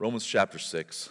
Romans 0.00 0.24
chapter 0.24 0.60
6. 0.60 1.10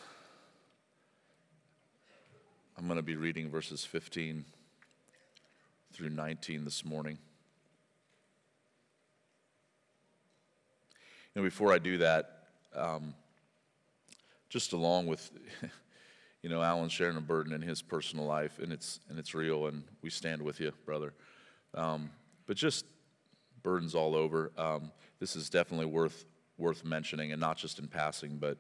I'm 2.77 2.85
going 2.85 2.95
to 2.95 3.03
be 3.03 3.17
reading 3.17 3.49
verses 3.49 3.83
15 3.83 4.45
through 5.91 6.07
19 6.07 6.63
this 6.63 6.85
morning. 6.85 7.17
And 11.35 11.43
before 11.43 11.73
I 11.73 11.79
do 11.79 11.97
that, 11.97 12.43
um, 12.73 13.13
just 14.47 14.71
along 14.71 15.07
with, 15.07 15.31
you 16.41 16.49
know, 16.49 16.61
Alan 16.61 16.87
sharing 16.87 17.17
a 17.17 17.21
burden 17.21 17.51
in 17.51 17.61
his 17.61 17.81
personal 17.81 18.23
life, 18.23 18.57
and 18.57 18.71
it's 18.71 19.01
and 19.09 19.19
it's 19.19 19.35
real, 19.35 19.67
and 19.67 19.83
we 20.01 20.09
stand 20.09 20.41
with 20.41 20.61
you, 20.61 20.71
brother. 20.85 21.13
Um, 21.73 22.09
but 22.45 22.55
just 22.55 22.85
burdens 23.63 23.95
all 23.95 24.15
over. 24.15 24.53
Um, 24.57 24.93
this 25.19 25.35
is 25.35 25.49
definitely 25.49 25.87
worth 25.87 26.23
worth 26.57 26.83
mentioning, 26.83 27.31
and 27.31 27.39
not 27.39 27.57
just 27.57 27.79
in 27.79 27.87
passing, 27.87 28.37
but 28.37 28.57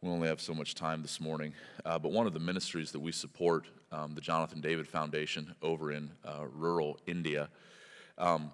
we 0.00 0.10
only 0.10 0.28
have 0.28 0.40
so 0.40 0.52
much 0.52 0.74
time 0.74 1.02
this 1.02 1.20
morning. 1.20 1.54
Uh, 1.84 1.98
but 1.98 2.10
one 2.10 2.26
of 2.26 2.32
the 2.32 2.40
ministries 2.40 2.90
that 2.92 3.00
we 3.00 3.12
support, 3.12 3.66
um, 3.92 4.14
the 4.14 4.20
Jonathan 4.20 4.60
David 4.60 4.88
Foundation 4.88 5.54
over 5.62 5.92
in 5.92 6.10
uh, 6.24 6.44
rural 6.52 6.98
India, 7.06 7.48
um, 8.18 8.50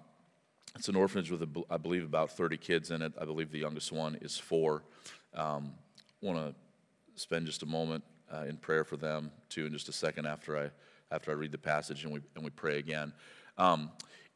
it's 0.75 0.87
an 0.87 0.95
orphanage 0.95 1.31
with, 1.31 1.43
I 1.69 1.77
believe, 1.77 2.03
about 2.03 2.31
30 2.31 2.57
kids 2.57 2.91
in 2.91 3.01
it. 3.01 3.13
I 3.19 3.25
believe 3.25 3.51
the 3.51 3.57
youngest 3.57 3.91
one 3.91 4.15
is 4.21 4.37
four. 4.37 4.83
Um, 5.33 5.73
Want 6.21 6.37
to 6.37 6.53
spend 7.15 7.45
just 7.45 7.63
a 7.63 7.65
moment 7.65 8.03
uh, 8.33 8.43
in 8.47 8.57
prayer 8.57 8.83
for 8.83 8.97
them 8.97 9.31
too, 9.47 9.65
in 9.65 9.71
just 9.71 9.87
a 9.87 9.93
second 9.93 10.25
after 10.25 10.57
I 10.57 10.69
after 11.11 11.31
I 11.31 11.33
read 11.33 11.51
the 11.51 11.57
passage 11.57 12.03
and 12.03 12.13
we 12.13 12.19
and 12.35 12.43
we 12.43 12.49
pray 12.49 12.77
again. 12.77 13.13
Um, 13.57 13.89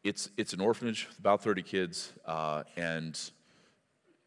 it's 0.03 0.29
it's 0.37 0.53
an 0.53 0.62
orphanage 0.62 1.07
with 1.07 1.20
about 1.20 1.43
30 1.43 1.62
kids, 1.62 2.13
uh, 2.25 2.63
and 2.77 3.20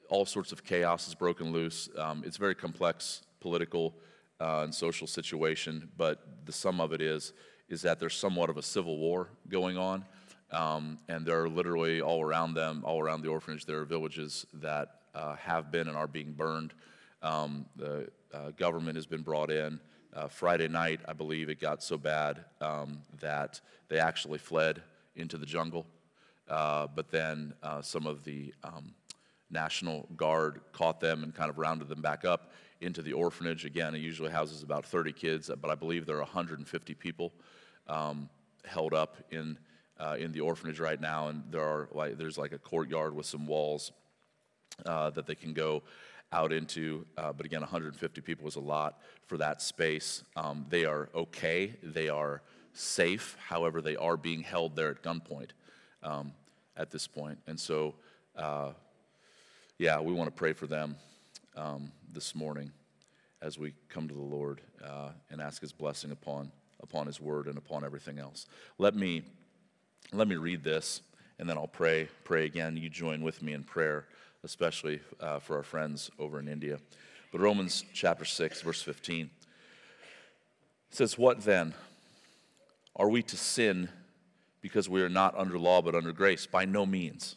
all 0.09 0.27
sorts 0.27 0.53
of 0.53 0.65
chaos 0.65 1.09
is 1.09 1.15
broken 1.15 1.53
loose. 1.53 1.89
Um, 1.97 2.23
it's 2.25 2.37
a 2.37 2.41
very 2.41 2.55
complex 2.55 3.23
political 3.41 3.95
uh, 4.41 4.63
and 4.65 4.75
social 4.75 5.07
situation, 5.07 5.89
but 5.97 6.27
the 6.45 6.53
sum 6.53 6.81
of 6.81 6.93
it 6.93 7.01
is 7.01 7.33
is 7.69 7.83
that 7.83 7.99
there's 7.99 8.15
somewhat 8.15 8.49
of 8.49 8.57
a 8.57 8.63
civil 8.63 8.97
war 8.97 9.29
going 9.49 9.77
on, 9.77 10.05
um, 10.53 10.99
and 11.09 11.27
there 11.27 11.43
are 11.43 11.49
literally 11.49 12.01
all 12.01 12.23
around 12.23 12.55
them, 12.55 12.83
all 12.85 13.01
around 13.01 13.23
the 13.23 13.29
orphanage, 13.29 13.65
there 13.65 13.81
are 13.81 13.85
villages 13.85 14.47
that 14.55 15.01
uh, 15.17 15.35
have 15.35 15.73
been 15.73 15.89
and 15.89 15.97
are 15.97 16.07
being 16.07 16.33
burned. 16.33 16.75
Um, 17.23 17.67
the 17.75 18.09
uh, 18.33 18.51
government 18.53 18.97
has 18.97 19.07
been 19.07 19.23
brought 19.23 19.51
in. 19.51 19.81
Uh, 20.15 20.29
Friday 20.29 20.69
night, 20.69 21.01
I 21.09 21.13
believe 21.13 21.49
it 21.49 21.61
got 21.61 21.83
so 21.83 21.99
bad 21.99 22.45
um, 22.61 23.03
that 23.21 23.61
they 23.89 23.99
actually 23.99 24.39
fled 24.39 24.83
into 25.17 25.37
the 25.37 25.47
jungle. 25.47 25.87
Uh, 26.49 26.87
but 26.87 27.11
then 27.11 27.53
uh, 27.63 27.83
some 27.83 28.07
of 28.07 28.25
the 28.25 28.55
um, 28.63 28.95
National 29.51 30.09
Guard 30.17 30.61
caught 30.73 31.01
them 31.01 31.23
and 31.23 31.35
kind 31.35 31.51
of 31.51 31.59
rounded 31.59 31.89
them 31.89 32.03
back 32.03 32.25
up 32.25 32.53
into 32.81 33.03
the 33.03 33.13
orphanage. 33.13 33.65
Again, 33.65 33.95
it 33.95 33.99
usually 33.99 34.31
houses 34.31 34.63
about 34.63 34.85
30 34.85 35.13
kids, 35.13 35.51
but 35.61 35.71
I 35.71 35.75
believe 35.75 36.07
there 36.07 36.17
are 36.17 36.21
150 36.21 36.95
people 36.95 37.33
um, 37.89 38.29
held 38.65 38.93
up 38.93 39.17
in, 39.31 39.59
uh, 39.99 40.17
in 40.19 40.33
the 40.33 40.41
orphanage 40.41 40.81
right 40.81 41.01
now, 41.01 41.29
and 41.29 41.43
there 41.51 41.63
are 41.63 41.89
like, 41.93 42.19
there's 42.19 42.39
like 42.39 42.53
a 42.53 42.59
courtyard 42.59 43.15
with 43.15 43.27
some 43.27 43.47
walls 43.47 43.93
uh, 44.85 45.11
that 45.11 45.27
they 45.27 45.35
can 45.35 45.53
go 45.53 45.83
out 46.33 46.53
into. 46.53 47.07
Uh, 47.17 47.33
but 47.33 47.47
again, 47.47 47.61
150 47.61 48.21
people 48.21 48.47
is 48.47 48.57
a 48.57 48.61
lot 48.61 49.01
for 49.27 49.39
that 49.39 49.63
space. 49.63 50.23
Um, 50.35 50.67
they 50.69 50.85
are 50.85 51.09
okay, 51.15 51.77
they 51.83 52.09
are 52.09 52.43
safe. 52.73 53.37
However, 53.49 53.81
they 53.81 53.97
are 53.97 54.17
being 54.17 54.43
held 54.43 54.77
there 54.77 54.91
at 54.91 55.03
gunpoint 55.03 55.51
um, 56.03 56.33
at 56.77 56.91
this 56.91 57.07
point. 57.07 57.39
And 57.47 57.59
so, 57.59 57.95
uh, 58.37 58.73
yeah, 59.79 60.01
we 60.01 60.13
want 60.15 60.29
to 60.29 60.35
pray 60.35 60.55
for 60.55 60.67
them 60.67 60.97
um, 61.55 61.93
this 62.13 62.35
morning 62.35 62.73
as 63.43 63.59
we 63.59 63.75
come 63.91 64.09
to 64.09 64.15
the 64.15 64.21
Lord 64.21 64.63
uh, 64.83 65.11
and 65.31 65.41
ask 65.41 65.61
His 65.61 65.73
blessing 65.73 66.11
upon 66.11 66.51
upon 66.81 67.07
His 67.07 67.21
Word 67.21 67.47
and 67.47 67.59
upon 67.59 67.85
everything 67.85 68.19
else. 68.19 68.47
Let 68.79 68.95
me 68.95 69.23
let 70.13 70.29
me 70.29 70.37
read 70.37 70.65
this, 70.65 71.03
and 71.39 71.49
then 71.49 71.59
I'll 71.59 71.67
pray. 71.67 72.09
Pray 72.25 72.47
again. 72.47 72.77
You 72.77 72.89
join 72.89 73.23
with 73.23 73.43
me 73.43 73.53
in 73.53 73.65
prayer, 73.65 74.07
especially 74.45 75.01
uh, 75.21 75.41
for 75.41 75.57
our 75.57 75.63
friends 75.63 76.11
over 76.19 76.41
in 76.41 76.49
India. 76.49 76.79
But 77.31 77.43
Romans 77.43 77.85
chapter 77.93 78.25
six, 78.25 78.63
verse 78.63 78.81
fifteen 78.81 79.29
says, 80.89 81.19
"What 81.19 81.43
then? 81.43 81.75
Are 82.99 83.11
we 83.11 83.23
to 83.25 83.37
sin 83.37 83.91
because 84.63 84.89
we 84.89 85.03
are 85.03 85.11
not 85.11 85.37
under 85.37 85.59
law 85.59 85.83
but 85.83 85.95
under 85.95 86.13
grace? 86.13 86.47
By 86.47 86.65
no 86.65 86.87
means." 86.87 87.37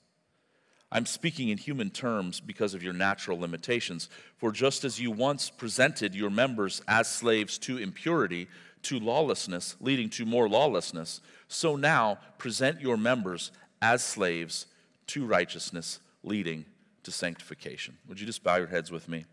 I'm 0.91 1.05
speaking 1.05 1.49
in 1.49 1.57
human 1.57 1.89
terms 1.89 2.41
because 2.41 2.73
of 2.73 2.83
your 2.83 2.93
natural 2.93 3.39
limitations. 3.39 4.09
For 4.37 4.51
just 4.51 4.83
as 4.83 4.99
you 4.99 5.09
once 5.09 5.49
presented 5.49 6.13
your 6.13 6.29
members 6.29 6.81
as 6.87 7.07
slaves 7.07 7.57
to 7.59 7.77
impurity, 7.77 8.47
to 8.83 8.99
lawlessness, 8.99 9.77
leading 9.79 10.09
to 10.09 10.25
more 10.25 10.49
lawlessness, 10.49 11.21
so 11.47 11.75
now 11.75 12.17
present 12.37 12.81
your 12.81 12.97
members 12.97 13.51
as 13.81 14.03
slaves 14.03 14.65
to 15.07 15.25
righteousness, 15.25 15.99
leading 16.23 16.65
to 17.03 17.11
sanctification. 17.11 17.97
Would 18.07 18.19
you 18.19 18.25
just 18.25 18.43
bow 18.43 18.57
your 18.57 18.67
heads 18.67 18.91
with 18.91 19.07
me 19.07 19.25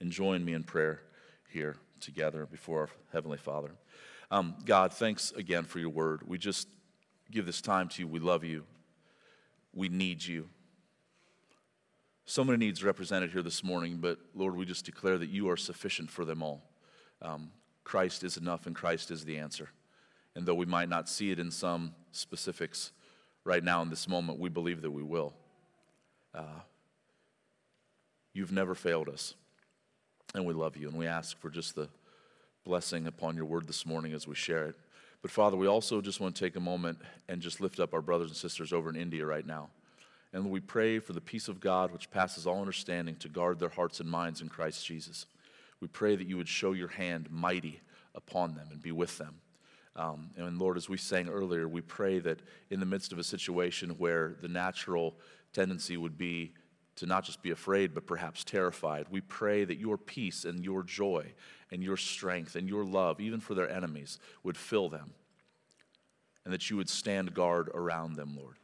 and 0.00 0.10
join 0.10 0.44
me 0.44 0.54
in 0.54 0.62
prayer 0.62 1.02
here 1.50 1.76
together 2.00 2.46
before 2.46 2.80
our 2.80 2.90
Heavenly 3.12 3.38
Father? 3.38 3.70
Um, 4.30 4.56
God, 4.64 4.92
thanks 4.92 5.30
again 5.32 5.64
for 5.64 5.78
your 5.78 5.90
word. 5.90 6.22
We 6.26 6.38
just 6.38 6.68
give 7.30 7.46
this 7.46 7.60
time 7.60 7.88
to 7.90 8.02
you. 8.02 8.08
We 8.08 8.18
love 8.18 8.44
you. 8.44 8.64
We 9.78 9.88
need 9.88 10.24
you. 10.24 10.48
So 12.24 12.42
many 12.42 12.58
needs 12.58 12.82
represented 12.82 13.30
here 13.30 13.42
this 13.42 13.62
morning, 13.62 13.98
but 14.00 14.18
Lord, 14.34 14.56
we 14.56 14.64
just 14.64 14.84
declare 14.84 15.18
that 15.18 15.28
you 15.28 15.48
are 15.50 15.56
sufficient 15.56 16.10
for 16.10 16.24
them 16.24 16.42
all. 16.42 16.64
Um, 17.22 17.52
Christ 17.84 18.24
is 18.24 18.36
enough, 18.36 18.66
and 18.66 18.74
Christ 18.74 19.12
is 19.12 19.24
the 19.24 19.38
answer. 19.38 19.68
And 20.34 20.44
though 20.44 20.56
we 20.56 20.66
might 20.66 20.88
not 20.88 21.08
see 21.08 21.30
it 21.30 21.38
in 21.38 21.52
some 21.52 21.94
specifics 22.10 22.90
right 23.44 23.62
now 23.62 23.80
in 23.82 23.88
this 23.88 24.08
moment, 24.08 24.40
we 24.40 24.48
believe 24.48 24.82
that 24.82 24.90
we 24.90 25.04
will. 25.04 25.32
Uh, 26.34 26.62
you've 28.32 28.50
never 28.50 28.74
failed 28.74 29.08
us, 29.08 29.36
and 30.34 30.44
we 30.44 30.54
love 30.54 30.76
you, 30.76 30.88
and 30.88 30.98
we 30.98 31.06
ask 31.06 31.38
for 31.38 31.50
just 31.50 31.76
the 31.76 31.88
blessing 32.64 33.06
upon 33.06 33.36
your 33.36 33.44
word 33.46 33.68
this 33.68 33.86
morning 33.86 34.12
as 34.12 34.26
we 34.26 34.34
share 34.34 34.66
it. 34.66 34.74
But 35.22 35.30
Father, 35.30 35.56
we 35.56 35.66
also 35.66 36.00
just 36.00 36.20
want 36.20 36.36
to 36.36 36.44
take 36.44 36.56
a 36.56 36.60
moment 36.60 36.98
and 37.28 37.40
just 37.40 37.60
lift 37.60 37.80
up 37.80 37.92
our 37.92 38.02
brothers 38.02 38.30
and 38.30 38.36
sisters 38.36 38.72
over 38.72 38.88
in 38.88 38.96
India 38.96 39.26
right 39.26 39.46
now. 39.46 39.68
And 40.32 40.50
we 40.50 40.60
pray 40.60 40.98
for 40.98 41.12
the 41.12 41.20
peace 41.20 41.48
of 41.48 41.60
God, 41.60 41.90
which 41.90 42.10
passes 42.10 42.46
all 42.46 42.60
understanding, 42.60 43.16
to 43.16 43.28
guard 43.28 43.58
their 43.58 43.70
hearts 43.70 44.00
and 44.00 44.08
minds 44.08 44.40
in 44.40 44.48
Christ 44.48 44.86
Jesus. 44.86 45.26
We 45.80 45.88
pray 45.88 46.16
that 46.16 46.26
you 46.26 46.36
would 46.36 46.48
show 46.48 46.72
your 46.72 46.88
hand 46.88 47.30
mighty 47.30 47.80
upon 48.14 48.54
them 48.54 48.68
and 48.70 48.82
be 48.82 48.92
with 48.92 49.16
them. 49.18 49.40
Um, 49.96 50.30
and 50.36 50.58
Lord, 50.58 50.76
as 50.76 50.88
we 50.88 50.96
sang 50.96 51.28
earlier, 51.28 51.66
we 51.66 51.80
pray 51.80 52.20
that 52.20 52.40
in 52.70 52.78
the 52.78 52.86
midst 52.86 53.12
of 53.12 53.18
a 53.18 53.24
situation 53.24 53.90
where 53.98 54.36
the 54.40 54.48
natural 54.48 55.16
tendency 55.52 55.96
would 55.96 56.16
be 56.16 56.52
to 56.96 57.06
not 57.06 57.24
just 57.24 57.42
be 57.42 57.50
afraid, 57.50 57.94
but 57.94 58.06
perhaps 58.06 58.44
terrified, 58.44 59.06
we 59.10 59.20
pray 59.20 59.64
that 59.64 59.78
your 59.78 59.96
peace 59.96 60.44
and 60.44 60.64
your 60.64 60.82
joy 60.82 61.32
and 61.70 61.82
your 61.82 61.96
strength 61.96 62.56
and 62.56 62.68
your 62.68 62.84
love, 62.84 63.20
even 63.20 63.40
for 63.40 63.54
their 63.54 63.70
enemies, 63.70 64.18
would 64.42 64.56
fill 64.56 64.88
them, 64.88 65.12
and 66.44 66.52
that 66.52 66.70
you 66.70 66.76
would 66.76 66.88
stand 66.88 67.34
guard 67.34 67.68
around 67.74 68.16
them, 68.16 68.36
Lord. 68.36 68.56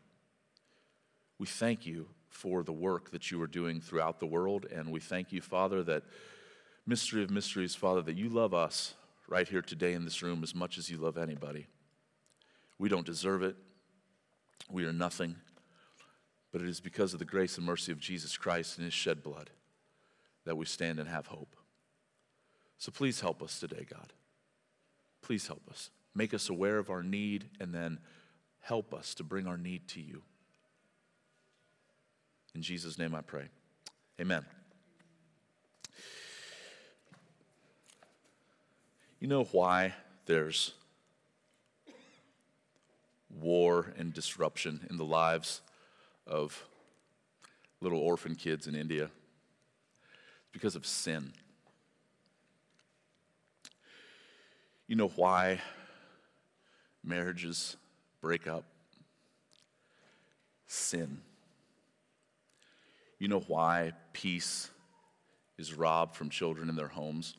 We 1.38 1.46
thank 1.46 1.84
you 1.84 2.08
for 2.28 2.62
the 2.62 2.72
work 2.72 3.10
that 3.10 3.30
you 3.30 3.40
are 3.42 3.46
doing 3.46 3.80
throughout 3.80 4.20
the 4.20 4.26
world, 4.26 4.66
and 4.72 4.90
we 4.90 5.00
thank 5.00 5.32
you, 5.32 5.40
Father, 5.40 5.82
that 5.84 6.02
mystery 6.86 7.22
of 7.22 7.30
mysteries, 7.30 7.74
Father, 7.74 8.02
that 8.02 8.16
you 8.16 8.28
love 8.28 8.54
us 8.54 8.94
right 9.28 9.48
here 9.48 9.62
today 9.62 9.92
in 9.94 10.04
this 10.04 10.22
room 10.22 10.42
as 10.42 10.54
much 10.54 10.78
as 10.78 10.90
you 10.90 10.98
love 10.98 11.16
anybody. 11.16 11.66
We 12.78 12.88
don't 12.88 13.06
deserve 13.06 13.42
it, 13.42 13.56
we 14.70 14.84
are 14.84 14.92
nothing, 14.92 15.36
but 16.52 16.60
it 16.60 16.68
is 16.68 16.80
because 16.80 17.12
of 17.12 17.18
the 17.18 17.24
grace 17.24 17.56
and 17.56 17.66
mercy 17.66 17.92
of 17.92 18.00
Jesus 18.00 18.36
Christ 18.36 18.78
and 18.78 18.84
his 18.84 18.94
shed 18.94 19.22
blood 19.22 19.50
that 20.44 20.56
we 20.56 20.66
stand 20.66 20.98
and 20.98 21.08
have 21.08 21.26
hope. 21.26 21.56
So 22.78 22.92
please 22.92 23.20
help 23.20 23.42
us 23.42 23.58
today, 23.58 23.86
God. 23.88 24.12
Please 25.22 25.46
help 25.46 25.62
us. 25.70 25.90
Make 26.14 26.34
us 26.34 26.48
aware 26.48 26.78
of 26.78 26.90
our 26.90 27.02
need 27.02 27.46
and 27.60 27.74
then 27.74 27.98
help 28.60 28.94
us 28.94 29.14
to 29.14 29.24
bring 29.24 29.46
our 29.46 29.56
need 29.56 29.88
to 29.88 30.00
you. 30.00 30.22
In 32.54 32.62
Jesus' 32.62 32.98
name 32.98 33.14
I 33.14 33.20
pray. 33.20 33.48
Amen. 34.20 34.44
You 39.18 39.28
know 39.28 39.44
why 39.44 39.94
there's 40.26 40.74
war 43.30 43.92
and 43.98 44.12
disruption 44.12 44.86
in 44.90 44.98
the 44.98 45.04
lives 45.04 45.62
of 46.26 46.64
little 47.80 47.98
orphan 47.98 48.34
kids 48.34 48.66
in 48.66 48.74
India? 48.74 49.04
It's 49.04 50.52
because 50.52 50.76
of 50.76 50.86
sin. 50.86 51.32
You 54.86 54.96
know 54.96 55.08
why 55.08 55.60
marriages 57.02 57.76
break 58.20 58.46
up? 58.46 58.64
Sin. 60.66 61.20
You 63.18 63.28
know 63.28 63.40
why 63.40 63.92
peace 64.12 64.70
is 65.56 65.72
robbed 65.72 66.16
from 66.16 66.28
children 66.28 66.68
in 66.68 66.76
their 66.76 66.88
homes? 66.88 67.34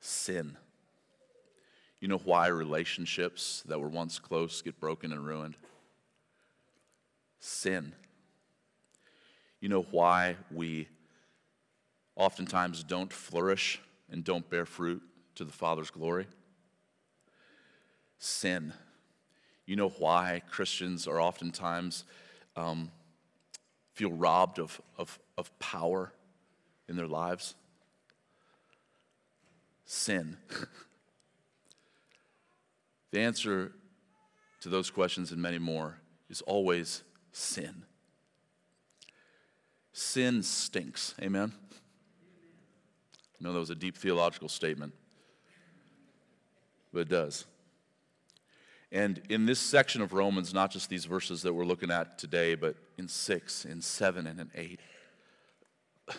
Sin. 0.00 0.56
You 2.00 2.08
know 2.08 2.18
why 2.18 2.48
relationships 2.48 3.62
that 3.66 3.80
were 3.80 3.88
once 3.88 4.18
close 4.18 4.60
get 4.60 4.78
broken 4.78 5.12
and 5.12 5.24
ruined? 5.24 5.56
Sin. 7.40 7.94
You 9.60 9.70
know 9.70 9.86
why 9.90 10.36
we 10.50 10.88
oftentimes 12.16 12.84
don't 12.84 13.12
flourish 13.12 13.80
and 14.10 14.22
don't 14.22 14.48
bear 14.50 14.66
fruit 14.66 15.02
to 15.38 15.44
the 15.44 15.52
Father's 15.52 15.90
glory? 15.90 16.26
Sin. 18.18 18.72
You 19.66 19.76
know 19.76 19.88
why 19.88 20.42
Christians 20.50 21.06
are 21.06 21.20
oftentimes 21.20 22.04
um, 22.56 22.90
feel 23.94 24.10
robbed 24.10 24.58
of, 24.58 24.80
of, 24.96 25.18
of 25.36 25.56
power 25.58 26.12
in 26.88 26.96
their 26.96 27.06
lives? 27.06 27.54
Sin. 29.84 30.36
the 33.12 33.20
answer 33.20 33.72
to 34.60 34.68
those 34.68 34.90
questions 34.90 35.30
and 35.30 35.40
many 35.40 35.58
more 35.58 35.98
is 36.28 36.40
always 36.42 37.04
sin. 37.30 37.84
Sin 39.92 40.42
stinks. 40.42 41.14
Amen? 41.22 41.52
I 43.40 43.44
know 43.44 43.52
that 43.52 43.60
was 43.60 43.70
a 43.70 43.76
deep 43.76 43.96
theological 43.96 44.48
statement, 44.48 44.94
but 46.98 47.02
it 47.02 47.10
does. 47.10 47.44
And 48.90 49.22
in 49.28 49.46
this 49.46 49.60
section 49.60 50.02
of 50.02 50.12
Romans, 50.12 50.52
not 50.52 50.72
just 50.72 50.90
these 50.90 51.04
verses 51.04 51.42
that 51.42 51.54
we're 51.54 51.64
looking 51.64 51.92
at 51.92 52.18
today, 52.18 52.56
but 52.56 52.74
in 52.96 53.06
6, 53.06 53.64
in 53.66 53.80
7, 53.80 54.26
and 54.26 54.40
in 54.40 54.50
8, 54.52 54.80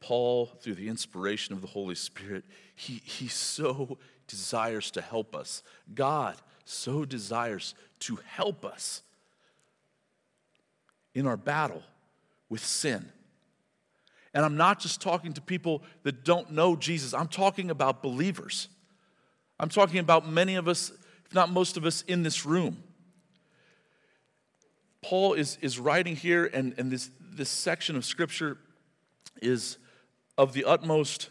Paul, 0.00 0.50
through 0.60 0.74
the 0.74 0.86
inspiration 0.86 1.54
of 1.54 1.62
the 1.62 1.66
Holy 1.66 1.94
Spirit, 1.94 2.44
he, 2.74 3.00
he 3.02 3.26
so 3.26 3.96
desires 4.26 4.90
to 4.90 5.00
help 5.00 5.34
us. 5.34 5.62
God 5.94 6.36
so 6.66 7.06
desires 7.06 7.74
to 8.00 8.18
help 8.26 8.66
us 8.66 9.00
in 11.14 11.26
our 11.26 11.38
battle 11.38 11.82
with 12.50 12.62
sin. 12.62 13.10
And 14.34 14.44
I'm 14.44 14.58
not 14.58 14.78
just 14.78 15.00
talking 15.00 15.32
to 15.32 15.40
people 15.40 15.82
that 16.02 16.22
don't 16.22 16.50
know 16.50 16.76
Jesus, 16.76 17.14
I'm 17.14 17.28
talking 17.28 17.70
about 17.70 18.02
believers. 18.02 18.68
I'm 19.60 19.68
talking 19.68 20.00
about 20.00 20.26
many 20.26 20.56
of 20.56 20.66
us 20.66 20.90
if 21.30 21.34
not 21.34 21.52
most 21.52 21.76
of 21.76 21.84
us 21.84 22.02
in 22.08 22.24
this 22.24 22.44
room. 22.44 22.82
Paul 25.00 25.34
is, 25.34 25.58
is 25.60 25.78
writing 25.78 26.16
here, 26.16 26.50
and, 26.52 26.74
and 26.76 26.90
this, 26.90 27.10
this 27.20 27.48
section 27.48 27.94
of 27.94 28.04
scripture 28.04 28.58
is 29.40 29.78
of 30.36 30.52
the 30.54 30.64
utmost 30.64 31.30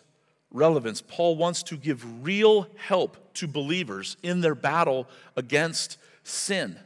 relevance. 0.52 1.02
Paul 1.02 1.36
wants 1.36 1.64
to 1.64 1.76
give 1.76 2.24
real 2.26 2.70
help 2.78 3.34
to 3.34 3.48
believers 3.48 4.16
in 4.24 4.40
their 4.40 4.56
battle 4.56 5.08
against 5.36 5.98
sin. 6.24 6.80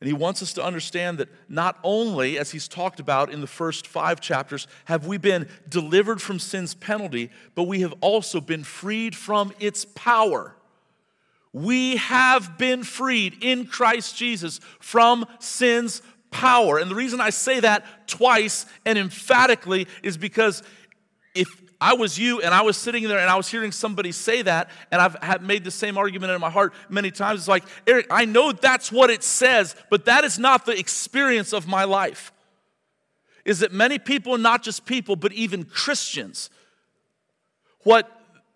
And 0.00 0.08
he 0.08 0.12
wants 0.12 0.42
us 0.42 0.52
to 0.54 0.64
understand 0.64 1.18
that 1.18 1.28
not 1.48 1.78
only, 1.82 2.38
as 2.38 2.50
he's 2.50 2.68
talked 2.68 3.00
about 3.00 3.32
in 3.32 3.40
the 3.40 3.46
first 3.46 3.86
five 3.86 4.20
chapters, 4.20 4.66
have 4.86 5.06
we 5.06 5.16
been 5.16 5.48
delivered 5.68 6.20
from 6.20 6.38
sin's 6.38 6.74
penalty, 6.74 7.30
but 7.54 7.64
we 7.64 7.80
have 7.80 7.94
also 8.00 8.40
been 8.40 8.64
freed 8.64 9.16
from 9.16 9.52
its 9.60 9.84
power. 9.94 10.54
We 11.52 11.96
have 11.96 12.58
been 12.58 12.82
freed 12.82 13.38
in 13.40 13.66
Christ 13.66 14.16
Jesus 14.16 14.60
from 14.80 15.24
sin's 15.38 16.02
power. 16.32 16.78
And 16.78 16.90
the 16.90 16.96
reason 16.96 17.20
I 17.20 17.30
say 17.30 17.60
that 17.60 18.08
twice 18.08 18.66
and 18.84 18.98
emphatically 18.98 19.86
is 20.02 20.16
because 20.16 20.64
if 21.34 21.48
I 21.80 21.94
was 21.94 22.18
you 22.18 22.40
and 22.40 22.54
I 22.54 22.62
was 22.62 22.76
sitting 22.76 23.06
there 23.08 23.18
and 23.18 23.28
I 23.28 23.36
was 23.36 23.48
hearing 23.48 23.72
somebody 23.72 24.12
say 24.12 24.42
that, 24.42 24.70
and 24.90 25.00
I've 25.00 25.42
made 25.42 25.64
the 25.64 25.70
same 25.70 25.98
argument 25.98 26.32
in 26.32 26.40
my 26.40 26.50
heart 26.50 26.72
many 26.88 27.10
times. 27.10 27.40
It's 27.40 27.48
like, 27.48 27.64
Erik, 27.86 28.06
I 28.10 28.24
know 28.24 28.52
that's 28.52 28.90
what 28.90 29.10
it 29.10 29.22
says, 29.22 29.76
but 29.90 30.04
that 30.06 30.24
is 30.24 30.38
not 30.38 30.66
the 30.66 30.78
experience 30.78 31.52
of 31.52 31.66
my 31.66 31.84
life. 31.84 32.32
Is 33.44 33.60
that 33.60 33.72
many 33.72 33.98
people, 33.98 34.38
not 34.38 34.62
just 34.62 34.86
people, 34.86 35.16
but 35.16 35.32
even 35.32 35.64
Christians, 35.64 36.48
what 37.82 38.10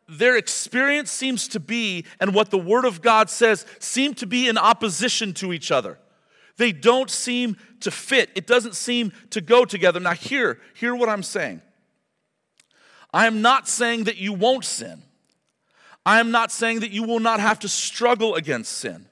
their 0.09 0.37
experience 0.37 1.11
seems 1.11 1.49
to 1.49 1.61
be 1.61 2.07
and 2.19 2.35
what 2.35 2.51
the 2.51 2.59
Word 2.59 2.87
of 2.87 3.03
God 3.03 3.29
says 3.29 3.67
seem 3.79 4.15
to 4.15 4.27
be 4.27 4.49
in 4.49 4.57
opposition 4.57 5.35
to 5.35 5.53
each 5.53 5.71
other. 5.71 5.99
They 6.57 6.73
don't 6.73 7.11
seem 7.11 7.57
to 7.81 7.91
fit. 7.91 8.31
It 8.35 8.47
doesn't 8.47 8.75
seem 8.75 9.13
to 9.31 9.41
go 9.41 9.65
together. 9.65 10.01
Now, 10.01 10.15
hear, 10.15 10.61
hear 10.75 10.95
what 10.95 11.09
I'm 11.09 11.23
saying. 11.23 11.61
I 13.13 13.27
am 13.27 13.43
not 13.43 13.69
saying 13.69 14.05
that 14.05 14.19
you 14.19 14.33
won't 14.33 14.65
sin. 14.65 15.03
I 16.05 16.21
am 16.21 16.31
not 16.31 16.51
saying 16.51 16.81
that 16.81 16.91
you 16.91 17.03
will 17.03 17.21
not 17.21 17.41
have 17.41 17.59
to 17.61 17.69
struggle 17.69 18.35
against 18.35 18.73
sin. 18.73 19.07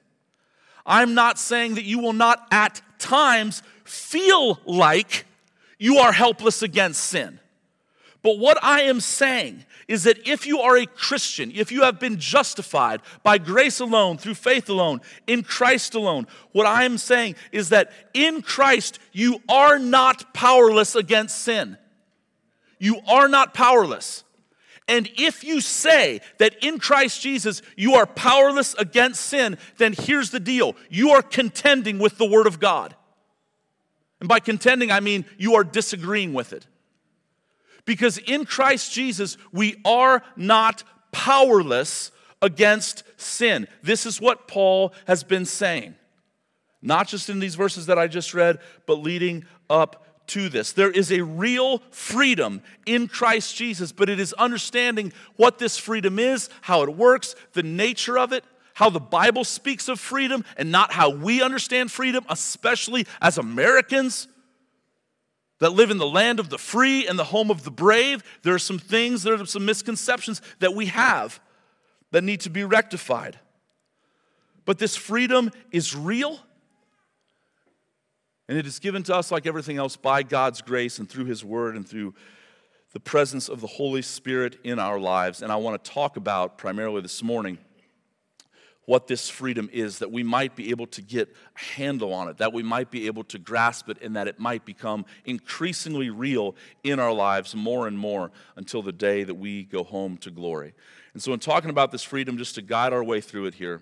I'm 0.85 1.13
not 1.13 1.37
saying 1.37 1.75
that 1.75 1.83
you 1.83 1.99
will 1.99 2.13
not 2.13 2.47
at 2.51 2.81
times 2.97 3.61
feel 3.83 4.59
like 4.65 5.25
you 5.77 5.97
are 5.97 6.11
helpless 6.11 6.61
against 6.61 7.03
sin. 7.03 7.39
But 8.23 8.39
what 8.39 8.61
I 8.63 8.81
am 8.81 8.99
saying 8.99 9.63
is 9.87 10.03
that 10.03 10.27
if 10.27 10.45
you 10.47 10.59
are 10.59 10.77
a 10.77 10.85
Christian, 10.85 11.51
if 11.53 11.71
you 11.71 11.83
have 11.83 11.99
been 11.99 12.19
justified 12.19 13.01
by 13.23 13.37
grace 13.37 13.79
alone, 13.79 14.17
through 14.17 14.33
faith 14.33 14.69
alone, 14.69 15.01
in 15.27 15.43
Christ 15.43 15.93
alone, 15.93 16.27
what 16.51 16.65
I 16.65 16.83
am 16.83 16.97
saying 16.97 17.35
is 17.51 17.69
that 17.69 17.91
in 18.13 18.41
Christ 18.41 18.99
you 19.11 19.41
are 19.47 19.79
not 19.79 20.33
powerless 20.33 20.95
against 20.95 21.37
sin. 21.43 21.77
You 22.79 22.99
are 23.07 23.27
not 23.27 23.53
powerless. 23.53 24.23
And 24.87 25.09
if 25.17 25.43
you 25.43 25.59
say 25.59 26.21
that 26.37 26.63
in 26.63 26.79
Christ 26.79 27.21
Jesus 27.21 27.61
you 27.75 27.95
are 27.95 28.05
powerless 28.05 28.73
against 28.75 29.21
sin, 29.21 29.57
then 29.77 29.93
here's 29.93 30.29
the 30.31 30.39
deal 30.39 30.75
you 30.89 31.11
are 31.11 31.21
contending 31.21 31.99
with 31.99 32.17
the 32.17 32.25
Word 32.25 32.47
of 32.47 32.59
God. 32.59 32.95
And 34.19 34.29
by 34.29 34.39
contending, 34.39 34.91
I 34.91 34.99
mean 34.99 35.25
you 35.37 35.55
are 35.55 35.63
disagreeing 35.63 36.33
with 36.33 36.53
it. 36.53 36.65
Because 37.85 38.17
in 38.17 38.45
Christ 38.45 38.91
Jesus, 38.93 39.37
we 39.51 39.79
are 39.85 40.23
not 40.35 40.83
powerless 41.11 42.11
against 42.41 43.03
sin. 43.17 43.67
This 43.81 44.05
is 44.05 44.21
what 44.21 44.47
Paul 44.47 44.93
has 45.05 45.23
been 45.23 45.45
saying. 45.45 45.95
Not 46.81 47.07
just 47.07 47.29
in 47.29 47.39
these 47.39 47.55
verses 47.55 47.87
that 47.87 47.97
I 47.97 48.07
just 48.07 48.33
read, 48.33 48.59
but 48.85 48.95
leading 48.95 49.45
up 49.69 50.06
to 50.27 50.49
this. 50.49 50.71
There 50.71 50.91
is 50.91 51.11
a 51.11 51.23
real 51.23 51.79
freedom 51.91 52.61
in 52.85 53.07
Christ 53.07 53.55
Jesus, 53.55 53.91
but 53.91 54.09
it 54.09 54.19
is 54.19 54.33
understanding 54.33 55.13
what 55.35 55.57
this 55.59 55.77
freedom 55.77 56.19
is, 56.19 56.49
how 56.61 56.83
it 56.83 56.95
works, 56.95 57.35
the 57.53 57.63
nature 57.63 58.17
of 58.17 58.33
it, 58.33 58.43
how 58.75 58.89
the 58.89 58.99
Bible 58.99 59.43
speaks 59.43 59.87
of 59.87 59.99
freedom, 59.99 60.45
and 60.55 60.71
not 60.71 60.91
how 60.91 61.09
we 61.09 61.41
understand 61.41 61.91
freedom, 61.91 62.25
especially 62.29 63.07
as 63.21 63.37
Americans 63.37 64.27
that 65.59 65.71
live 65.71 65.89
in 65.89 65.97
the 65.97 66.07
land 66.07 66.39
of 66.39 66.49
the 66.49 66.57
free 66.57 67.07
and 67.07 67.17
the 67.17 67.23
home 67.23 67.49
of 67.49 67.63
the 67.63 67.71
brave. 67.71 68.23
There 68.43 68.53
are 68.53 68.59
some 68.59 68.77
things, 68.77 69.23
there 69.23 69.33
are 69.33 69.45
some 69.45 69.65
misconceptions 69.65 70.41
that 70.59 70.75
we 70.75 70.87
have 70.87 71.39
that 72.11 72.23
need 72.23 72.41
to 72.41 72.49
be 72.49 72.63
rectified. 72.63 73.39
But 74.65 74.77
this 74.77 74.95
freedom 74.95 75.51
is 75.71 75.95
real, 75.95 76.39
and 78.47 78.57
it 78.57 78.65
is 78.65 78.79
given 78.79 79.03
to 79.03 79.15
us, 79.15 79.31
like 79.31 79.45
everything 79.45 79.77
else, 79.77 79.97
by 79.97 80.23
God's 80.23 80.61
grace 80.61 80.99
and 80.99 81.09
through 81.09 81.25
His 81.25 81.43
Word 81.43 81.75
and 81.75 81.87
through 81.87 82.13
the 82.93 82.99
presence 82.99 83.49
of 83.49 83.61
the 83.61 83.67
Holy 83.67 84.01
Spirit 84.01 84.57
in 84.63 84.79
our 84.79 84.99
lives. 84.99 85.41
And 85.41 85.51
I 85.51 85.57
want 85.57 85.83
to 85.83 85.91
talk 85.91 86.17
about 86.17 86.57
primarily 86.57 87.01
this 87.01 87.21
morning 87.21 87.57
what 88.85 89.07
this 89.07 89.29
freedom 89.29 89.69
is, 89.73 89.99
that 89.99 90.13
we 90.13 90.23
might 90.23 90.55
be 90.55 90.69
able 90.69 90.87
to 90.87 91.01
get 91.01 91.27
a 91.27 91.59
handle 91.59 92.13
on 92.13 92.29
it, 92.29 92.37
that 92.37 92.53
we 92.53 92.63
might 92.63 92.89
be 92.89 93.05
able 93.07 93.25
to 93.25 93.37
grasp 93.37 93.89
it, 93.89 93.97
and 94.01 94.15
that 94.15 94.29
it 94.29 94.39
might 94.39 94.63
become 94.63 95.05
increasingly 95.25 96.09
real 96.09 96.55
in 96.85 96.97
our 96.97 97.11
lives 97.11 97.53
more 97.53 97.85
and 97.85 97.99
more 97.99 98.31
until 98.55 98.81
the 98.81 98.93
day 98.93 99.25
that 99.25 99.35
we 99.35 99.65
go 99.65 99.83
home 99.83 100.15
to 100.15 100.31
glory. 100.31 100.73
And 101.13 101.21
so, 101.21 101.33
in 101.33 101.39
talking 101.39 101.69
about 101.69 101.91
this 101.91 102.01
freedom, 102.01 102.37
just 102.37 102.55
to 102.55 102.61
guide 102.61 102.93
our 102.93 103.03
way 103.03 103.19
through 103.19 103.47
it 103.47 103.55
here, 103.55 103.81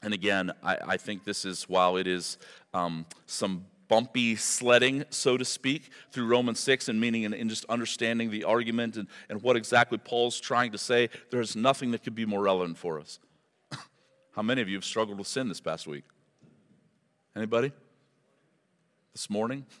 and 0.00 0.14
again, 0.14 0.52
I, 0.62 0.78
I 0.86 0.96
think 0.96 1.24
this 1.24 1.44
is, 1.44 1.64
while 1.64 1.96
it 1.96 2.06
is 2.06 2.38
um, 2.72 3.06
some 3.26 3.66
bumpy 3.90 4.36
sledding, 4.36 5.04
so 5.10 5.36
to 5.36 5.44
speak, 5.44 5.90
through 6.12 6.26
Romans 6.28 6.60
6 6.60 6.88
and 6.88 7.00
meaning 7.00 7.24
and, 7.24 7.34
and 7.34 7.50
just 7.50 7.64
understanding 7.68 8.30
the 8.30 8.44
argument 8.44 8.96
and, 8.96 9.08
and 9.28 9.42
what 9.42 9.56
exactly 9.56 9.98
Paul's 9.98 10.40
trying 10.40 10.70
to 10.70 10.78
say. 10.78 11.10
There's 11.30 11.56
nothing 11.56 11.90
that 11.90 12.04
could 12.04 12.14
be 12.14 12.24
more 12.24 12.40
relevant 12.40 12.78
for 12.78 13.00
us. 13.00 13.18
How 14.36 14.42
many 14.42 14.62
of 14.62 14.68
you 14.68 14.76
have 14.76 14.84
struggled 14.84 15.18
with 15.18 15.26
sin 15.26 15.48
this 15.48 15.60
past 15.60 15.88
week? 15.88 16.04
Anybody? 17.34 17.72
This 19.12 19.28
morning? 19.28 19.66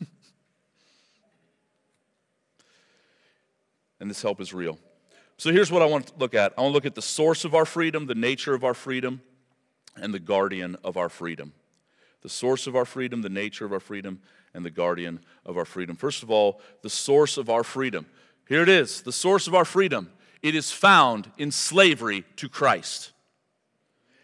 and 4.00 4.10
this 4.10 4.20
help 4.20 4.40
is 4.40 4.52
real. 4.52 4.76
So 5.36 5.52
here's 5.52 5.70
what 5.70 5.82
I 5.82 5.86
want 5.86 6.08
to 6.08 6.14
look 6.18 6.34
at 6.34 6.52
I 6.58 6.62
want 6.62 6.72
to 6.72 6.74
look 6.74 6.86
at 6.86 6.96
the 6.96 7.02
source 7.02 7.44
of 7.44 7.54
our 7.54 7.64
freedom, 7.64 8.06
the 8.06 8.16
nature 8.16 8.54
of 8.54 8.64
our 8.64 8.74
freedom, 8.74 9.22
and 9.94 10.12
the 10.12 10.18
guardian 10.18 10.76
of 10.82 10.96
our 10.96 11.08
freedom 11.08 11.52
the 12.22 12.28
source 12.28 12.66
of 12.66 12.76
our 12.76 12.84
freedom, 12.84 13.22
the 13.22 13.28
nature 13.28 13.64
of 13.64 13.72
our 13.72 13.80
freedom, 13.80 14.20
and 14.54 14.64
the 14.64 14.70
guardian 14.70 15.20
of 15.46 15.56
our 15.56 15.64
freedom. 15.64 15.96
First 15.96 16.22
of 16.22 16.30
all, 16.30 16.60
the 16.82 16.90
source 16.90 17.36
of 17.36 17.48
our 17.48 17.64
freedom. 17.64 18.06
Here 18.48 18.62
it 18.62 18.68
is 18.68 19.02
the 19.02 19.12
source 19.12 19.46
of 19.46 19.54
our 19.54 19.64
freedom. 19.64 20.10
It 20.42 20.54
is 20.54 20.70
found 20.70 21.30
in 21.38 21.50
slavery 21.50 22.24
to 22.36 22.48
Christ. 22.48 23.12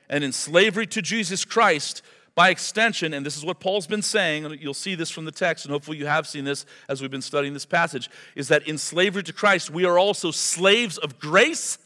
And 0.09 0.25
in 0.25 0.33
slavery 0.33 0.87
to 0.89 1.03
Jesus 1.03 1.45
Christ, 1.45 2.03
by 2.35 2.51
extension, 2.51 3.15
and 3.15 3.25
this 3.25 3.37
is 3.37 3.45
what 3.45 3.61
Paul's 3.61 3.87
been 3.87 4.03
saying, 4.03 4.45
and 4.45 4.61
you'll 4.61 4.75
see 4.75 4.95
this 4.95 5.11
from 5.11 5.25
the 5.25 5.33
text, 5.33 5.65
and 5.65 5.73
hopefully 5.73 5.97
you 5.97 6.07
have 6.07 6.27
seen 6.27 6.45
this 6.45 6.67
as 6.89 7.01
we've 7.01 7.11
been 7.11 7.23
studying 7.23 7.55
this 7.55 7.65
passage, 7.65 8.11
is 8.35 8.49
that 8.49 8.69
in 8.69 8.79
slavery 8.79 9.23
to 9.23 9.33
Christ, 9.33 9.71
we 9.71 9.85
are 9.85 9.99
also 9.99 10.31
slaves 10.31 10.99
of 10.99 11.19
grace 11.19 11.79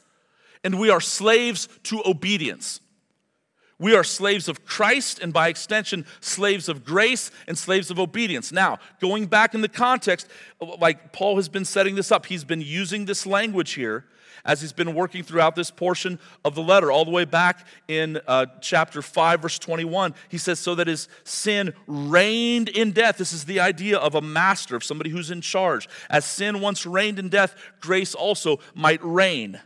and 0.62 0.78
we 0.78 0.90
are 0.90 1.00
slaves 1.00 1.68
to 1.84 2.02
obedience. 2.04 2.80
We 3.80 3.94
are 3.94 4.04
slaves 4.04 4.46
of 4.46 4.66
Christ 4.66 5.18
and 5.20 5.32
by 5.32 5.48
extension, 5.48 6.04
slaves 6.20 6.68
of 6.68 6.84
grace 6.84 7.30
and 7.48 7.56
slaves 7.56 7.90
of 7.90 7.98
obedience. 7.98 8.52
Now, 8.52 8.78
going 9.00 9.26
back 9.26 9.54
in 9.54 9.62
the 9.62 9.68
context, 9.68 10.28
like 10.60 11.12
Paul 11.12 11.36
has 11.36 11.48
been 11.48 11.64
setting 11.64 11.94
this 11.94 12.12
up, 12.12 12.26
he's 12.26 12.44
been 12.44 12.60
using 12.60 13.06
this 13.06 13.24
language 13.24 13.72
here 13.72 14.04
as 14.44 14.60
he's 14.60 14.74
been 14.74 14.94
working 14.94 15.22
throughout 15.22 15.56
this 15.56 15.70
portion 15.70 16.18
of 16.44 16.54
the 16.54 16.62
letter, 16.62 16.92
all 16.92 17.04
the 17.06 17.10
way 17.10 17.24
back 17.24 17.66
in 17.88 18.20
uh, 18.26 18.46
chapter 18.60 19.00
5, 19.00 19.40
verse 19.40 19.58
21. 19.58 20.14
He 20.28 20.38
says, 20.38 20.58
So 20.58 20.74
that 20.74 20.86
his 20.86 21.08
sin 21.24 21.72
reigned 21.86 22.68
in 22.68 22.92
death. 22.92 23.16
This 23.16 23.32
is 23.32 23.44
the 23.44 23.60
idea 23.60 23.98
of 23.98 24.14
a 24.14 24.20
master, 24.20 24.76
of 24.76 24.84
somebody 24.84 25.10
who's 25.10 25.30
in 25.30 25.40
charge. 25.40 25.88
As 26.08 26.24
sin 26.24 26.60
once 26.60 26.84
reigned 26.84 27.18
in 27.18 27.28
death, 27.28 27.54
grace 27.80 28.14
also 28.14 28.60
might 28.74 29.02
reign 29.02 29.60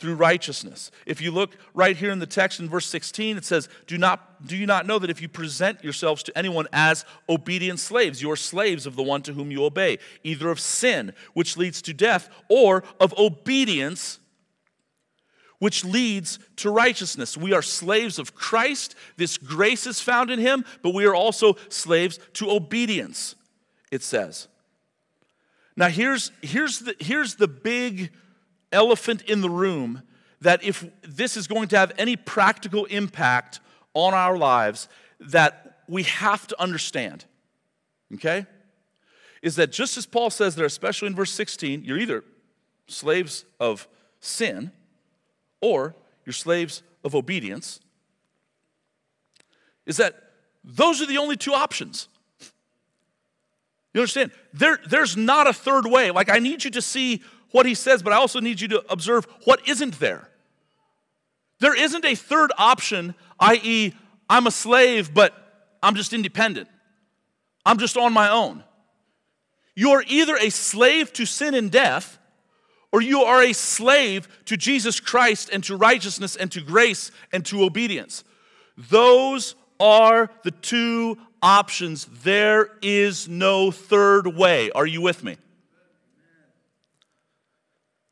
through 0.00 0.14
righteousness. 0.14 0.90
If 1.04 1.20
you 1.20 1.30
look 1.30 1.56
right 1.74 1.96
here 1.96 2.10
in 2.10 2.18
the 2.18 2.26
text 2.26 2.58
in 2.58 2.68
verse 2.68 2.86
16, 2.86 3.36
it 3.36 3.44
says, 3.44 3.68
Do, 3.86 3.98
not, 3.98 4.46
do 4.46 4.56
you 4.56 4.66
not 4.66 4.86
know 4.86 4.98
that 4.98 5.10
if 5.10 5.20
you 5.20 5.28
present 5.28 5.84
yourselves 5.84 6.22
to 6.24 6.36
anyone 6.36 6.66
as 6.72 7.04
obedient 7.28 7.78
slaves, 7.78 8.22
you 8.22 8.30
are 8.30 8.36
slaves 8.36 8.86
of 8.86 8.96
the 8.96 9.02
one 9.02 9.20
to 9.22 9.34
whom 9.34 9.50
you 9.50 9.62
obey, 9.62 9.98
either 10.24 10.50
of 10.50 10.58
sin, 10.58 11.12
which 11.34 11.58
leads 11.58 11.82
to 11.82 11.92
death, 11.92 12.30
or 12.48 12.82
of 12.98 13.16
obedience, 13.18 14.20
which 15.58 15.84
leads 15.84 16.38
to 16.56 16.70
righteousness. 16.70 17.36
We 17.36 17.52
are 17.52 17.60
slaves 17.60 18.18
of 18.18 18.34
Christ. 18.34 18.94
This 19.18 19.36
grace 19.36 19.86
is 19.86 20.00
found 20.00 20.30
in 20.30 20.38
him, 20.38 20.64
but 20.82 20.94
we 20.94 21.04
are 21.04 21.14
also 21.14 21.56
slaves 21.68 22.18
to 22.34 22.50
obedience, 22.50 23.34
it 23.92 24.02
says. 24.02 24.48
Now, 25.76 25.88
here's, 25.88 26.32
here's, 26.40 26.78
the, 26.78 26.96
here's 26.98 27.34
the 27.34 27.48
big 27.48 28.12
elephant 28.72 29.22
in 29.22 29.40
the 29.40 29.50
room 29.50 30.02
that 30.40 30.62
if 30.64 30.84
this 31.02 31.36
is 31.36 31.46
going 31.46 31.68
to 31.68 31.76
have 31.76 31.92
any 31.98 32.16
practical 32.16 32.86
impact 32.86 33.60
on 33.94 34.14
our 34.14 34.36
lives, 34.36 34.88
that 35.20 35.80
we 35.88 36.04
have 36.04 36.46
to 36.46 36.60
understand. 36.60 37.24
Okay? 38.14 38.46
Is 39.42 39.56
that 39.56 39.72
just 39.72 39.96
as 39.96 40.06
Paul 40.06 40.30
says 40.30 40.54
there, 40.54 40.66
especially 40.66 41.08
in 41.08 41.14
verse 41.14 41.32
16, 41.32 41.84
you're 41.84 41.98
either 41.98 42.24
slaves 42.86 43.44
of 43.58 43.88
sin 44.20 44.72
or 45.60 45.94
you're 46.24 46.32
slaves 46.32 46.82
of 47.04 47.14
obedience, 47.14 47.80
is 49.86 49.96
that 49.96 50.14
those 50.62 51.00
are 51.00 51.06
the 51.06 51.18
only 51.18 51.36
two 51.36 51.54
options. 51.54 52.08
You 53.92 54.02
understand? 54.02 54.30
There, 54.52 54.78
there's 54.88 55.16
not 55.16 55.46
a 55.46 55.52
third 55.52 55.86
way. 55.86 56.10
Like, 56.10 56.30
I 56.30 56.38
need 56.38 56.62
you 56.62 56.70
to 56.72 56.82
see 56.82 57.22
what 57.52 57.66
he 57.66 57.74
says, 57.74 58.02
but 58.02 58.12
I 58.12 58.16
also 58.16 58.40
need 58.40 58.60
you 58.60 58.68
to 58.68 58.84
observe 58.90 59.26
what 59.44 59.66
isn't 59.68 59.98
there. 59.98 60.28
There 61.60 61.78
isn't 61.78 62.04
a 62.04 62.14
third 62.14 62.52
option, 62.56 63.14
i.e., 63.38 63.92
I'm 64.28 64.46
a 64.46 64.50
slave, 64.50 65.12
but 65.12 65.34
I'm 65.82 65.94
just 65.94 66.12
independent. 66.12 66.68
I'm 67.66 67.78
just 67.78 67.96
on 67.96 68.12
my 68.12 68.30
own. 68.30 68.64
You're 69.74 70.04
either 70.06 70.36
a 70.36 70.50
slave 70.50 71.12
to 71.14 71.26
sin 71.26 71.54
and 71.54 71.70
death, 71.70 72.18
or 72.92 73.00
you 73.00 73.22
are 73.22 73.42
a 73.42 73.52
slave 73.52 74.28
to 74.46 74.56
Jesus 74.56 75.00
Christ 75.00 75.50
and 75.52 75.62
to 75.64 75.76
righteousness 75.76 76.36
and 76.36 76.50
to 76.52 76.60
grace 76.60 77.10
and 77.32 77.44
to 77.46 77.64
obedience. 77.64 78.24
Those 78.76 79.54
are 79.78 80.30
the 80.42 80.50
two 80.50 81.18
options. 81.42 82.06
There 82.22 82.70
is 82.82 83.28
no 83.28 83.70
third 83.70 84.26
way. 84.26 84.70
Are 84.72 84.86
you 84.86 85.00
with 85.00 85.22
me? 85.22 85.36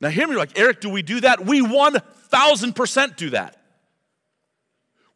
Now, 0.01 0.09
hear 0.11 0.29
me 0.29 0.37
like, 0.37 0.59
Erik, 0.59 0.81
do 0.81 0.89
we 0.89 1.03
do 1.03 1.21
that? 1.21 1.45
We 1.45 1.61
1000% 1.61 3.17
do 3.17 3.31
that. 3.31 3.57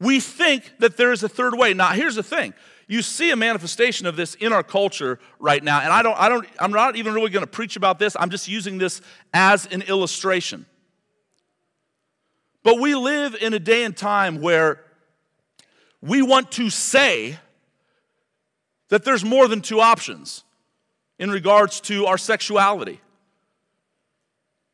We 0.01 0.19
think 0.19 0.73
that 0.81 0.97
there 0.97 1.13
is 1.13 1.23
a 1.23 1.29
third 1.29 1.57
way. 1.57 1.75
Now, 1.75 1.91
here's 1.91 2.17
the 2.17 2.23
thing. 2.25 2.55
You 2.89 3.03
see 3.03 3.31
a 3.31 3.37
manifestation 3.37 4.07
of 4.07 4.17
this 4.17 4.35
in 4.35 4.53
our 4.53 4.65
culture 4.65 5.21
right 5.39 5.63
now, 5.63 5.81
and 5.81 5.93
I 5.93 6.03
don't, 6.03 6.19
I 6.19 6.29
don't, 6.29 6.47
I'm 6.59 6.73
not 6.73 6.97
even 6.97 7.15
really 7.15 7.31
going 7.31 7.45
to 7.45 7.51
preach 7.51 7.77
about 7.77 8.01
this. 8.01 8.17
I'm 8.19 8.29
just 8.29 8.49
using 8.49 8.79
this 8.79 9.01
as 9.33 9.67
an 9.67 9.83
illustration. 9.83 10.67
But 12.65 12.81
we 12.81 12.97
live 12.97 13.37
in 13.41 13.55
a 13.55 13.61
day 13.61 13.85
and 13.85 13.97
time 13.97 14.41
where 14.41 14.83
we 16.01 16.23
want 16.23 16.51
to 16.53 16.69
say 16.69 17.39
that 18.89 19.05
there's 19.05 19.25
more 19.25 19.47
than 19.47 19.61
two 19.61 19.81
options 19.81 20.43
in 21.19 21.31
regards 21.31 21.81
to 21.83 22.07
our 22.07 22.19
sexuality 22.19 23.01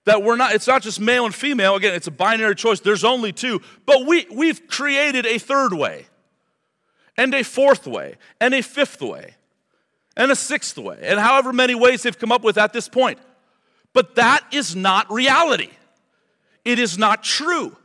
that 0.09 0.23
we're 0.23 0.37
not, 0.37 0.55
it's 0.55 0.67
not 0.67 0.81
just 0.81 1.01
male 1.01 1.27
and 1.27 1.35
female. 1.35 1.77
Again, 1.77 1.95
it's 1.95 2.07
a 2.07 2.11
binary 2.11 2.55
choice. 2.55 2.81
There's 2.81 3.05
only 3.05 3.31
two. 3.31 3.61
But 3.85 4.07
we, 4.07 4.27
we've 4.33 4.67
created 4.67 5.27
a 5.27 5.39
third 5.39 5.75
way, 5.75 6.07
and 7.19 7.35
a 7.35 7.45
fourth 7.45 7.87
way, 7.87 8.17
and 8.41 8.55
a 8.55 8.63
fifth 8.63 9.03
way, 9.03 9.35
and 10.17 10.31
a 10.33 10.37
sixth 10.37 10.79
way, 10.79 10.99
and 11.03 11.21
however 11.21 11.53
many 11.53 11.75
ways 11.75 12.03
they've 12.03 12.19
come 12.19 12.33
up 12.33 12.43
with 12.43 12.57
at 12.57 12.73
this 12.73 12.89
point. 12.89 13.19
But 13.93 14.15
that 14.15 14.45
is 14.51 14.75
not 14.75 15.13
reality. 15.13 15.71
It 16.65 16.79
is 16.79 16.97
not 16.97 17.23
true. 17.23 17.77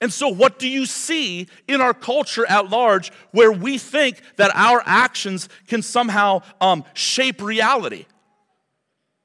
And 0.00 0.10
so, 0.10 0.28
what 0.28 0.58
do 0.58 0.66
you 0.66 0.86
see 0.86 1.48
in 1.68 1.82
our 1.82 1.94
culture 1.94 2.46
at 2.48 2.70
large 2.70 3.12
where 3.30 3.52
we 3.52 3.76
think 3.76 4.22
that 4.36 4.52
our 4.54 4.82
actions 4.86 5.50
can 5.68 5.82
somehow 5.82 6.40
um, 6.62 6.82
shape 6.94 7.42
reality? 7.42 8.06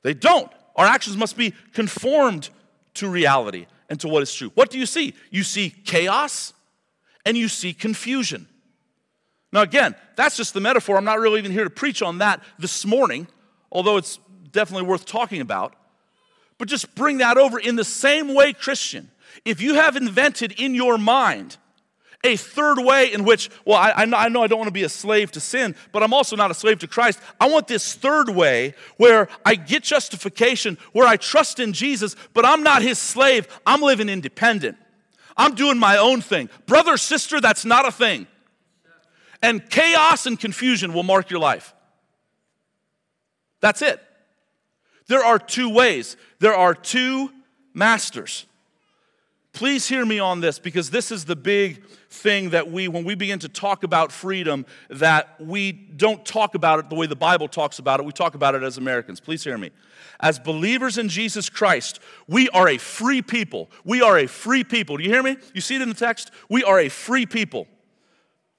They 0.04 0.14
don't. 0.14 0.52
Our 0.80 0.86
actions 0.86 1.18
must 1.18 1.36
be 1.36 1.54
conformed 1.74 2.50
to 2.96 3.10
reality 3.10 3.68
and 3.90 4.00
to 4.00 4.08
what 4.08 4.24
is 4.24 4.34
true. 4.34 4.50
What 4.56 4.70
do 4.70 4.80
you 4.80 4.86
see? 4.86 5.14
You 5.30 5.44
see 5.44 5.72
chaos 5.72 6.54
and 7.26 7.36
you 7.36 7.50
see 7.50 7.74
confusion. 7.74 8.48
Now, 9.52 9.62
again, 9.62 9.94
that's 10.16 10.38
just 10.38 10.54
the 10.54 10.62
metaphor. 10.62 10.96
I'm 10.96 11.04
not 11.04 11.20
really 11.20 11.38
even 11.40 11.52
here 11.52 11.66
to 11.66 11.70
preach 11.70 12.02
on 12.02 12.20
that 12.20 12.42
this 12.58 12.86
morning, 12.86 13.28
although 13.74 13.98
it's 13.98 14.20
definitely 14.54 14.88
worth 14.88 15.06
talking 15.06 15.42
about. 15.42 15.76
But 16.58 16.70
just 16.70 16.96
bring 16.96 17.18
that 17.18 17.38
over 17.38 17.60
in 17.60 17.76
the 17.76 17.84
same 17.84 18.34
way, 18.34 18.54
Christian. 18.54 19.12
If 19.44 19.60
you 19.60 19.74
have 19.74 19.98
invented 19.98 20.62
in 20.62 20.76
your 20.76 20.98
mind 20.98 21.58
a 22.24 22.36
third 22.36 22.80
way 22.80 23.14
in 23.14 23.24
which, 23.24 23.50
well, 23.64 23.78
I, 23.78 23.94
I, 23.96 24.06
know 24.30 24.42
I 24.42 24.48
don't 24.48 24.60
want 24.60 24.68
to 24.68 24.74
be 24.74 24.84
a 24.84 24.90
slave 24.90 25.32
to 25.32 25.40
sin, 25.40 25.74
but 25.94 26.04
I'm 26.04 26.14
also 26.14 26.36
not 26.36 26.52
a 26.52 26.54
slave 26.54 26.80
to 26.80 26.88
Christ. 26.88 27.20
I 27.40 27.50
want 27.50 27.68
this 27.68 27.94
third 27.94 28.30
way 28.30 28.76
where 28.98 29.30
I 29.46 29.56
get 29.56 29.84
justification, 29.84 30.78
where 30.92 31.08
I 31.08 31.16
trust 31.16 31.60
in 31.60 31.72
Jesus, 31.72 32.18
but 32.34 32.46
I'm 32.46 32.62
not 32.62 32.82
his 32.82 33.00
slave. 33.00 33.48
I'm 33.66 33.82
living 33.82 34.10
independent. 34.10 34.78
I'm 35.38 35.56
doing 35.56 35.78
my 35.78 35.98
own 35.98 36.20
thing. 36.20 36.50
Brother, 36.66 36.98
sister, 36.98 37.40
that's 37.40 37.64
not 37.64 37.88
a 37.88 37.92
thing. 37.92 38.28
And 39.42 39.70
chaos 39.70 40.26
and 40.26 40.38
confusion 40.38 40.92
will 40.92 41.04
mark 41.04 41.30
your 41.30 41.40
life. 41.40 41.74
That's 43.62 43.82
it. 43.82 44.02
There 45.08 45.24
are 45.24 45.40
two 45.40 45.70
ways, 45.70 46.18
there 46.40 46.54
are 46.54 46.76
two 46.76 47.32
masters. 47.74 48.46
Please 49.60 49.90
hear 49.90 50.06
me 50.06 50.20
on 50.20 50.40
this 50.40 50.58
because 50.58 50.90
this 50.90 51.12
is 51.12 51.26
the 51.26 51.36
big 51.36 51.84
thing 52.10 52.52
that 52.52 52.72
we, 52.72 52.88
when 52.88 53.04
we 53.04 53.14
begin 53.14 53.40
to 53.40 53.50
talk 53.50 53.84
about 53.84 54.10
freedom, 54.10 54.66
that 54.90 55.36
we 55.38 55.74
don't 55.74 56.26
talk 56.26 56.56
about 56.56 56.80
it 56.80 56.90
the 56.90 56.96
way 56.96 57.08
the 57.08 57.16
Bible 57.18 57.50
talks 57.50 57.78
about 57.78 58.00
it. 58.00 58.06
We 58.06 58.14
talk 58.14 58.36
about 58.36 58.56
it 58.56 58.64
as 58.64 58.78
Americans. 58.78 59.20
Please 59.20 59.44
hear 59.44 59.58
me. 59.58 59.72
As 60.22 60.40
believers 60.40 60.98
in 60.98 61.10
Jesus 61.10 61.50
Christ, 61.50 62.00
we 62.26 62.48
are 62.52 62.70
a 62.70 62.78
free 62.78 63.22
people. 63.22 63.70
We 63.84 64.02
are 64.02 64.18
a 64.20 64.28
free 64.28 64.64
people. 64.64 64.96
Do 64.96 65.04
you 65.04 65.10
hear 65.10 65.22
me? 65.22 65.36
You 65.54 65.60
see 65.60 65.76
it 65.76 65.82
in 65.82 65.90
the 65.90 65.94
text? 65.94 66.32
We 66.48 66.64
are 66.64 66.80
a 66.80 66.88
free 66.88 67.26
people. 67.26 67.68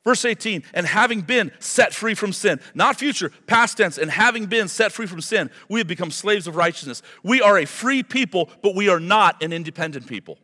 Verse 0.04 0.26
18, 0.26 0.64
and 0.74 0.86
having 0.86 1.22
been 1.22 1.50
set 1.60 1.94
free 1.94 2.14
from 2.14 2.34
sin, 2.34 2.60
not 2.74 2.98
future, 2.98 3.32
past 3.46 3.78
tense, 3.78 3.96
and 3.96 4.10
having 4.10 4.44
been 4.44 4.68
set 4.68 4.92
free 4.92 5.06
from 5.06 5.22
sin, 5.22 5.50
we 5.70 5.80
have 5.80 5.88
become 5.88 6.10
slaves 6.10 6.46
of 6.46 6.56
righteousness. 6.56 7.00
We 7.22 7.40
are 7.40 7.56
a 7.56 7.64
free 7.64 8.02
people, 8.02 8.50
but 8.62 8.74
we 8.74 8.90
are 8.90 9.00
not 9.00 9.42
an 9.42 9.54
independent 9.54 10.06
people. 10.06 10.36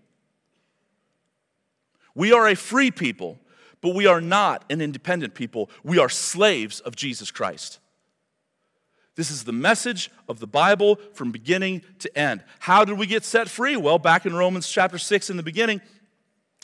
We 2.17 2.33
are 2.33 2.49
a 2.49 2.57
free 2.57 2.91
people, 2.91 3.39
but 3.81 3.95
we 3.95 4.07
are 4.07 4.21
not 4.21 4.65
an 4.69 4.81
independent 4.81 5.35
people. 5.35 5.71
We 5.85 5.99
are 6.01 6.09
slaves 6.09 6.81
of 6.81 6.97
Jesus 6.97 7.31
Christ. 7.31 7.79
This 9.15 9.31
is 9.31 9.45
the 9.45 9.53
message 9.53 10.11
of 10.29 10.41
the 10.41 10.47
Bible 10.47 10.99
from 11.13 11.31
beginning 11.31 11.83
to 12.01 12.19
end. 12.19 12.43
How 12.59 12.85
did 12.85 12.99
we 12.99 13.07
get 13.07 13.25
set 13.25 13.49
free? 13.49 13.77
Well, 13.77 13.99
back 13.99 14.27
in 14.27 14.35
Romans 14.35 14.69
chapter 14.69 14.99
6 14.99 15.31
in 15.31 15.37
the 15.37 15.43
beginning, 15.45 15.81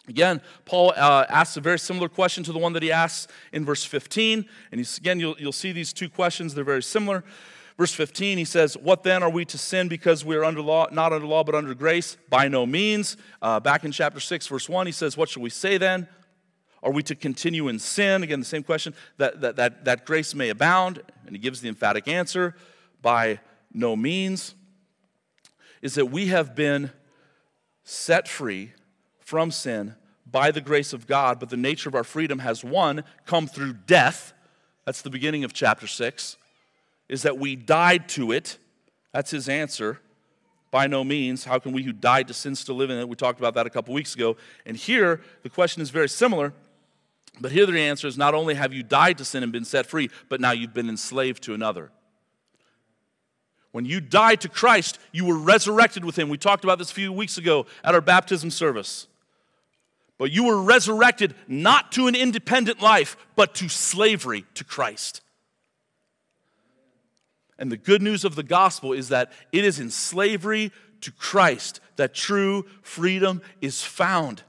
Again, 0.09 0.41
Paul 0.65 0.93
uh, 0.97 1.27
asks 1.29 1.57
a 1.57 1.61
very 1.61 1.79
similar 1.79 2.09
question 2.09 2.43
to 2.45 2.53
the 2.53 2.59
one 2.59 2.73
that 2.73 2.83
he 2.83 2.91
asks 2.91 3.33
in 3.53 3.65
verse 3.65 3.85
15. 3.85 4.45
And 4.73 4.81
he's, 4.81 4.99
again, 4.99 5.21
you'll, 5.21 5.37
you'll 5.39 5.53
see 5.53 5.71
these 5.71 5.93
two 5.93 6.09
questions, 6.09 6.55
they're 6.55 6.65
very 6.65 6.83
similar. 6.83 7.23
Verse 7.83 7.95
15, 7.95 8.39
he 8.39 8.45
says, 8.45 8.77
What 8.77 9.03
then 9.03 9.25
are 9.25 9.29
we 9.29 9.45
to 9.47 9.59
sin 9.59 9.89
because 9.89 10.25
we 10.25 10.37
are 10.37 10.45
under 10.45 10.61
law, 10.61 10.87
not 10.93 11.13
under 11.13 11.27
law, 11.27 11.43
but 11.43 11.57
under 11.57 11.75
grace? 11.75 12.17
By 12.31 12.47
no 12.47 12.65
means. 12.65 13.17
Uh, 13.43 13.59
back 13.59 13.83
in 13.83 13.91
chapter 13.91 14.21
6, 14.21 14.47
verse 14.47 14.69
1, 14.69 14.87
he 14.87 14.93
says, 14.93 15.17
What 15.17 15.29
shall 15.29 15.43
we 15.43 15.51
say 15.51 15.79
then? 15.79 16.07
Are 16.81 16.93
we 16.93 17.03
to 17.03 17.17
continue 17.17 17.67
in 17.67 17.81
sin? 17.81 18.23
Again, 18.23 18.39
the 18.39 18.45
same 18.45 18.63
question, 18.63 18.95
that, 19.17 19.41
that, 19.41 19.57
that, 19.57 19.85
that 19.85 20.07
grace 20.07 20.33
may 20.33 20.51
abound. 20.51 21.03
And 21.27 21.35
he 21.35 21.41
gives 21.41 21.61
the 21.61 21.69
emphatic 21.69 22.07
answer 22.07 22.55
by 23.03 23.41
no 23.75 23.97
means. 23.97 24.55
Is 25.81 25.97
that 25.97 26.07
we 26.07 26.29
have 26.29 26.55
been 26.55 26.93
set 27.83 28.29
free 28.29 28.75
from 29.19 29.51
sin 29.51 29.97
by 30.25 30.53
the 30.53 30.61
grace 30.61 30.93
of 30.93 31.09
God, 31.09 31.41
but 31.41 31.51
the 31.51 31.57
nature 31.57 31.89
of 31.89 31.97
our 31.97 32.05
freedom 32.05 32.39
has 32.39 32.63
one, 32.63 33.03
come 33.27 33.49
through 33.49 33.73
death. 33.73 34.35
That's 34.85 35.03
the 35.03 35.11
beginning 35.11 35.43
of 35.43 35.53
chapter 35.53 35.89
6. 35.89 36.37
Is 37.13 37.23
that 37.23 37.37
we 37.37 37.57
died 37.57 38.09
to 38.11 38.33
it. 38.33 38.57
That's 39.13 39.31
his 39.31 39.47
answer. 39.47 40.01
By 40.71 40.87
no 40.87 41.05
means. 41.05 41.45
How 41.45 41.59
can 41.59 41.73
we 41.73 41.83
who 41.83 41.93
died 41.93 42.27
to 42.29 42.35
sin 42.35 42.55
still 42.55 42.77
live 42.77 42.89
in 42.89 42.97
it? 42.97 43.07
We 43.07 43.17
talked 43.17 43.39
about 43.39 43.53
that 43.53 43.67
a 43.67 43.71
couple 43.71 43.93
weeks 43.93 44.15
ago. 44.15 44.39
And 44.65 44.79
here, 44.79 45.21
the 45.43 45.51
question 45.51 45.83
is 45.83 45.91
very 45.91 46.09
similar. 46.09 46.55
But 47.39 47.53
here 47.53 47.67
the 47.67 47.79
answer 47.79 48.09
is 48.09 48.17
not 48.17 48.33
only 48.33 48.55
have 48.55 48.73
you 48.73 48.83
died 48.83 49.19
to 49.19 49.27
sin 49.27 49.43
and 49.43 49.53
been 49.53 49.67
set 49.67 49.85
free, 49.85 50.09
but 50.31 50.41
now 50.41 50.53
you've 50.53 50.73
been 50.73 50.89
enslaved 50.89 51.43
to 51.43 51.53
another. 51.53 51.91
When 53.73 53.85
you 53.85 54.01
died 54.01 54.41
to 54.41 54.49
Christ, 54.49 54.99
you 55.13 55.27
were 55.27 55.37
resurrected 55.37 56.07
with 56.07 56.19
him. 56.19 56.31
We 56.31 56.39
talked 56.39 56.65
about 56.65 56.79
this 56.79 56.91
a 56.91 56.95
few 56.95 57.13
weeks 57.13 57.37
ago 57.37 57.67
at 57.85 57.95
our 57.95 58.01
baptism 58.01 58.51
service. 58.51 59.07
But 60.17 60.31
you 60.31 60.45
were 60.45 60.63
resurrected 60.63 61.35
not 61.47 61.93
to 61.93 62.07
an 62.07 62.15
independent 62.15 62.81
life, 62.81 63.19
but 63.37 63.55
to 63.57 63.69
slavery 63.69 64.47
to 64.55 64.65
Christ. 64.65 65.21
And 67.63 67.71
the 67.71 67.77
good 67.77 68.03
news 68.03 68.25
of 68.25 68.35
the 68.35 68.43
gospel 68.43 68.93
is 68.93 69.11
that 69.11 69.31
it 69.53 69.65
is 69.65 69.79
in 69.79 69.89
slavery 69.89 70.73
to 71.01 71.13
Christ 71.13 71.79
that 71.95 72.13
true 72.13 72.67
freedom 72.83 73.41
is 73.61 73.85
found. 73.85 74.43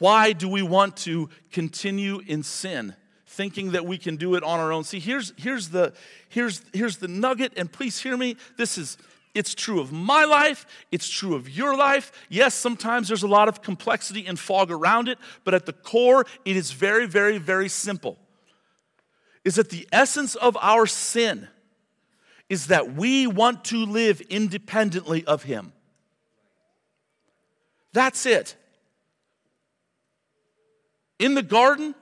Why 0.00 0.32
do 0.32 0.48
we 0.48 0.60
want 0.60 0.96
to 0.96 1.30
continue 1.52 2.20
in 2.26 2.42
sin, 2.42 2.96
thinking 3.28 3.70
that 3.70 3.86
we 3.86 3.96
can 3.96 4.16
do 4.16 4.34
it 4.34 4.42
on 4.42 4.58
our 4.58 4.72
own? 4.72 4.82
See, 4.82 4.98
here's, 4.98 5.32
here's, 5.36 5.68
the, 5.68 5.92
here's, 6.28 6.62
here's 6.72 6.96
the 6.96 7.06
nugget, 7.06 7.52
and 7.56 7.70
please 7.70 8.00
hear 8.00 8.16
me. 8.16 8.34
This 8.58 8.76
is, 8.76 8.98
it's 9.36 9.54
true 9.54 9.78
of 9.78 9.92
my 9.92 10.24
life, 10.24 10.66
it's 10.90 11.08
true 11.08 11.36
of 11.36 11.48
your 11.48 11.76
life. 11.76 12.10
Yes, 12.28 12.54
sometimes 12.54 13.06
there's 13.06 13.22
a 13.22 13.28
lot 13.28 13.46
of 13.46 13.62
complexity 13.62 14.26
and 14.26 14.36
fog 14.36 14.72
around 14.72 15.06
it, 15.06 15.18
but 15.44 15.54
at 15.54 15.64
the 15.64 15.74
core, 15.74 16.26
it 16.44 16.56
is 16.56 16.72
very, 16.72 17.06
very, 17.06 17.38
very 17.38 17.68
simple. 17.68 18.18
Is 19.44 19.56
that 19.56 19.70
the 19.70 19.88
essence 19.92 20.34
of 20.34 20.56
our 20.60 20.86
sin 20.86 21.48
is 22.48 22.68
that 22.68 22.94
we 22.94 23.26
want 23.26 23.64
to 23.64 23.78
live 23.78 24.20
independently 24.22 25.24
of 25.24 25.42
Him. 25.42 25.72
That's 27.92 28.26
it. 28.26 28.56
In 31.18 31.34
the 31.34 31.42
garden, 31.42 31.94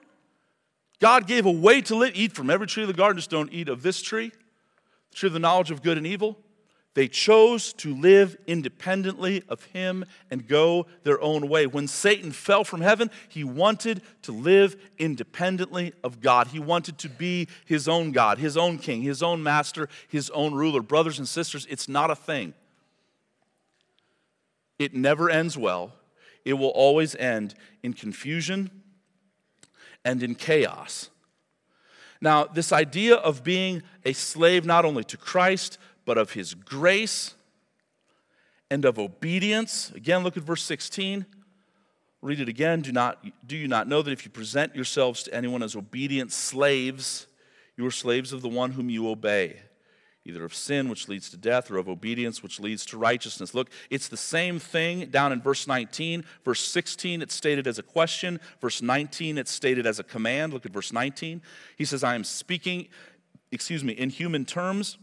God 1.00 1.26
gave 1.26 1.46
a 1.46 1.50
way 1.50 1.80
to 1.82 1.94
live. 1.94 2.12
Eat 2.14 2.32
from 2.32 2.50
every 2.50 2.66
tree 2.66 2.82
of 2.82 2.88
the 2.88 2.94
garden, 2.94 3.18
just 3.18 3.30
don't 3.30 3.52
eat 3.52 3.68
of 3.68 3.82
this 3.82 4.02
tree, 4.02 4.30
the 5.10 5.16
tree 5.16 5.28
of 5.28 5.32
the 5.32 5.38
knowledge 5.38 5.70
of 5.70 5.82
good 5.82 5.96
and 5.96 6.06
evil. 6.06 6.38
They 6.94 7.06
chose 7.06 7.72
to 7.74 7.94
live 7.94 8.36
independently 8.48 9.44
of 9.48 9.62
him 9.66 10.04
and 10.28 10.48
go 10.48 10.86
their 11.04 11.20
own 11.20 11.48
way. 11.48 11.66
When 11.66 11.86
Satan 11.86 12.32
fell 12.32 12.64
from 12.64 12.80
heaven, 12.80 13.10
he 13.28 13.44
wanted 13.44 14.02
to 14.22 14.32
live 14.32 14.76
independently 14.98 15.92
of 16.02 16.20
God. 16.20 16.48
He 16.48 16.58
wanted 16.58 16.98
to 16.98 17.08
be 17.08 17.46
his 17.64 17.86
own 17.86 18.10
God, 18.10 18.38
his 18.38 18.56
own 18.56 18.78
king, 18.78 19.02
his 19.02 19.22
own 19.22 19.40
master, 19.40 19.88
his 20.08 20.30
own 20.30 20.52
ruler. 20.52 20.82
Brothers 20.82 21.18
and 21.18 21.28
sisters, 21.28 21.64
it's 21.70 21.88
not 21.88 22.10
a 22.10 22.16
thing. 22.16 22.54
It 24.80 24.92
never 24.92 25.30
ends 25.30 25.56
well. 25.56 25.92
It 26.44 26.54
will 26.54 26.68
always 26.68 27.14
end 27.14 27.54
in 27.84 27.92
confusion 27.92 28.70
and 30.04 30.22
in 30.24 30.34
chaos. 30.34 31.10
Now, 32.20 32.44
this 32.44 32.72
idea 32.72 33.14
of 33.14 33.44
being 33.44 33.82
a 34.04 34.12
slave 34.12 34.66
not 34.66 34.84
only 34.84 35.04
to 35.04 35.16
Christ, 35.16 35.78
but 36.04 36.18
of 36.18 36.32
his 36.32 36.54
grace 36.54 37.34
and 38.70 38.84
of 38.84 38.98
obedience. 38.98 39.90
Again, 39.94 40.22
look 40.22 40.36
at 40.36 40.42
verse 40.42 40.62
16. 40.62 41.26
Read 42.22 42.40
it 42.40 42.48
again. 42.48 42.82
Do, 42.82 42.92
not, 42.92 43.24
do 43.46 43.56
you 43.56 43.66
not 43.66 43.88
know 43.88 44.02
that 44.02 44.10
if 44.10 44.24
you 44.24 44.30
present 44.30 44.74
yourselves 44.74 45.22
to 45.24 45.34
anyone 45.34 45.62
as 45.62 45.74
obedient 45.74 46.32
slaves, 46.32 47.26
you 47.76 47.86
are 47.86 47.90
slaves 47.90 48.32
of 48.32 48.42
the 48.42 48.48
one 48.48 48.72
whom 48.72 48.90
you 48.90 49.08
obey, 49.08 49.56
either 50.26 50.44
of 50.44 50.54
sin, 50.54 50.90
which 50.90 51.08
leads 51.08 51.30
to 51.30 51.38
death, 51.38 51.70
or 51.70 51.78
of 51.78 51.88
obedience, 51.88 52.42
which 52.42 52.60
leads 52.60 52.84
to 52.86 52.98
righteousness? 52.98 53.54
Look, 53.54 53.70
it's 53.88 54.08
the 54.08 54.18
same 54.18 54.58
thing 54.58 55.06
down 55.06 55.32
in 55.32 55.40
verse 55.40 55.66
19. 55.66 56.24
Verse 56.44 56.60
16, 56.60 57.22
it's 57.22 57.34
stated 57.34 57.66
as 57.66 57.78
a 57.78 57.82
question. 57.82 58.38
Verse 58.60 58.82
19, 58.82 59.38
it's 59.38 59.50
stated 59.50 59.86
as 59.86 59.98
a 59.98 60.04
command. 60.04 60.52
Look 60.52 60.66
at 60.66 60.72
verse 60.72 60.92
19. 60.92 61.40
He 61.76 61.84
says, 61.86 62.04
I 62.04 62.14
am 62.14 62.24
speaking, 62.24 62.88
excuse 63.50 63.82
me, 63.82 63.94
in 63.94 64.10
human 64.10 64.44
terms 64.44 64.98